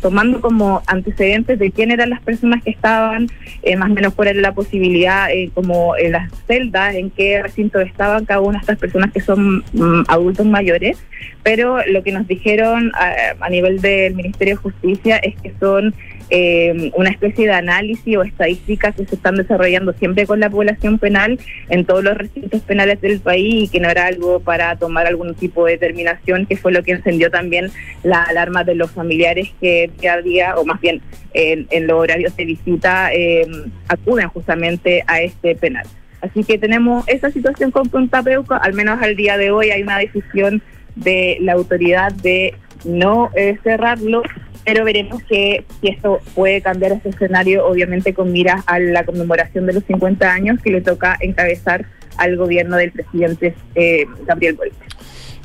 tomando 0.05 0.39
como 0.39 0.83
antecedentes 0.85 1.57
de 1.57 1.71
quién 1.71 1.89
eran 1.89 2.11
las 2.11 2.21
personas 2.21 2.63
que 2.63 2.69
estaban, 2.69 3.27
eh, 3.63 3.75
más 3.75 3.89
o 3.89 3.93
menos 3.95 4.13
era 4.19 4.33
la 4.33 4.53
posibilidad, 4.53 5.31
eh, 5.31 5.49
como 5.51 5.97
en 5.97 6.11
las 6.11 6.31
celdas, 6.45 6.93
en 6.93 7.09
qué 7.09 7.41
recinto 7.41 7.79
estaban 7.79 8.23
cada 8.23 8.41
una 8.41 8.59
de 8.59 8.61
estas 8.61 8.77
personas 8.77 9.11
que 9.11 9.19
son 9.19 9.63
mm, 9.73 10.03
adultos 10.07 10.45
mayores, 10.45 11.03
pero 11.41 11.79
lo 11.87 12.03
que 12.03 12.11
nos 12.11 12.27
dijeron 12.27 12.91
a, 12.93 13.13
a 13.39 13.49
nivel 13.49 13.81
del 13.81 14.13
Ministerio 14.13 14.53
de 14.53 14.61
Justicia 14.61 15.17
es 15.17 15.33
que 15.41 15.53
son 15.59 15.95
eh, 16.29 16.91
una 16.95 17.09
especie 17.09 17.45
de 17.45 17.53
análisis 17.53 18.17
o 18.17 18.23
estadísticas 18.23 18.95
que 18.95 19.05
se 19.05 19.15
están 19.15 19.35
desarrollando 19.35 19.93
siempre 19.93 20.25
con 20.25 20.39
la 20.39 20.49
población 20.49 20.99
penal 20.99 21.39
en 21.69 21.85
todos 21.85 22.03
los 22.03 22.17
recintos 22.17 22.61
penales 22.61 23.01
del 23.01 23.19
país 23.19 23.65
y 23.65 23.67
que 23.67 23.79
no 23.79 23.89
era 23.89 24.07
algo 24.07 24.39
para 24.39 24.75
tomar 24.75 25.07
algún 25.07 25.35
tipo 25.35 25.65
de 25.65 25.73
determinación, 25.73 26.45
que 26.45 26.57
fue 26.57 26.71
lo 26.71 26.83
que 26.83 26.93
encendió 26.93 27.29
también 27.29 27.71
la 28.03 28.23
alarma 28.23 28.63
de 28.63 28.75
los 28.75 28.91
familiares 28.91 29.53
que 29.61 29.89
día 29.99 30.13
a 30.13 30.21
día, 30.21 30.55
o 30.57 30.65
más 30.65 30.81
bien 30.81 31.01
en, 31.33 31.67
en 31.69 31.87
los 31.87 31.99
horarios 31.99 32.35
de 32.35 32.45
visita, 32.45 33.13
eh, 33.13 33.47
acuden 33.87 34.29
justamente 34.29 35.03
a 35.07 35.21
este 35.21 35.55
penal. 35.55 35.85
Así 36.21 36.43
que 36.43 36.57
tenemos 36.57 37.07
esa 37.07 37.29
situación 37.29 37.71
con 37.71 37.89
Punta 37.89 38.23
Peuco, 38.23 38.55
al 38.59 38.73
menos 38.73 39.01
al 39.01 39.15
día 39.15 39.37
de 39.37 39.51
hoy 39.51 39.69
hay 39.69 39.83
una 39.83 39.99
decisión 39.99 40.63
de 40.95 41.37
la 41.41 41.53
autoridad 41.53 42.11
de 42.13 42.55
no 42.83 43.29
eh, 43.35 43.57
cerrarlo, 43.63 44.23
pero 44.65 44.83
veremos 44.83 45.21
que 45.23 45.63
si 45.79 45.89
esto 45.89 46.19
puede 46.33 46.61
cambiar 46.61 46.91
este 46.91 47.09
escenario, 47.09 47.65
obviamente 47.65 48.13
con 48.13 48.31
miras 48.31 48.63
a 48.65 48.79
la 48.79 49.05
conmemoración 49.05 49.65
de 49.67 49.73
los 49.73 49.83
50 49.85 50.29
años 50.29 50.59
que 50.61 50.71
le 50.71 50.81
toca 50.81 51.17
encabezar 51.21 51.85
al 52.17 52.35
gobierno 52.35 52.75
del 52.77 52.91
presidente 52.91 53.55
eh, 53.75 54.05
Gabriel 54.25 54.55
Boric. 54.55 54.73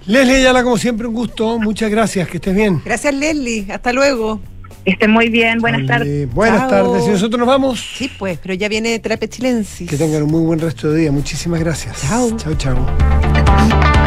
Leslie 0.06 0.36
Ayala, 0.36 0.62
como 0.62 0.78
siempre, 0.78 1.06
un 1.06 1.14
gusto. 1.14 1.58
Muchas 1.58 1.90
gracias, 1.90 2.28
que 2.28 2.38
estés 2.38 2.54
bien. 2.54 2.80
Gracias, 2.84 3.14
Leslie. 3.14 3.66
Hasta 3.70 3.92
luego. 3.92 4.40
Que 4.84 4.92
estén 4.92 5.10
muy 5.10 5.28
bien. 5.28 5.58
Buenas 5.58 5.86
tardes. 5.86 6.32
Buenas 6.32 6.60
Chao. 6.60 6.70
tardes. 6.70 7.06
Y 7.06 7.10
nosotros 7.10 7.38
nos 7.38 7.46
vamos. 7.46 7.80
Sí, 7.96 8.10
pues, 8.18 8.38
pero 8.42 8.54
ya 8.54 8.68
viene 8.68 8.98
Terapia 8.98 9.28
Chilensis. 9.28 9.88
Que 9.88 9.96
tengan 9.96 10.22
un 10.22 10.30
muy 10.30 10.42
buen 10.42 10.58
resto 10.58 10.90
de 10.90 11.00
día. 11.00 11.12
Muchísimas 11.12 11.60
gracias. 11.60 12.00
Chao. 12.00 12.34
Chao, 12.36 12.54
chao. 12.54 13.99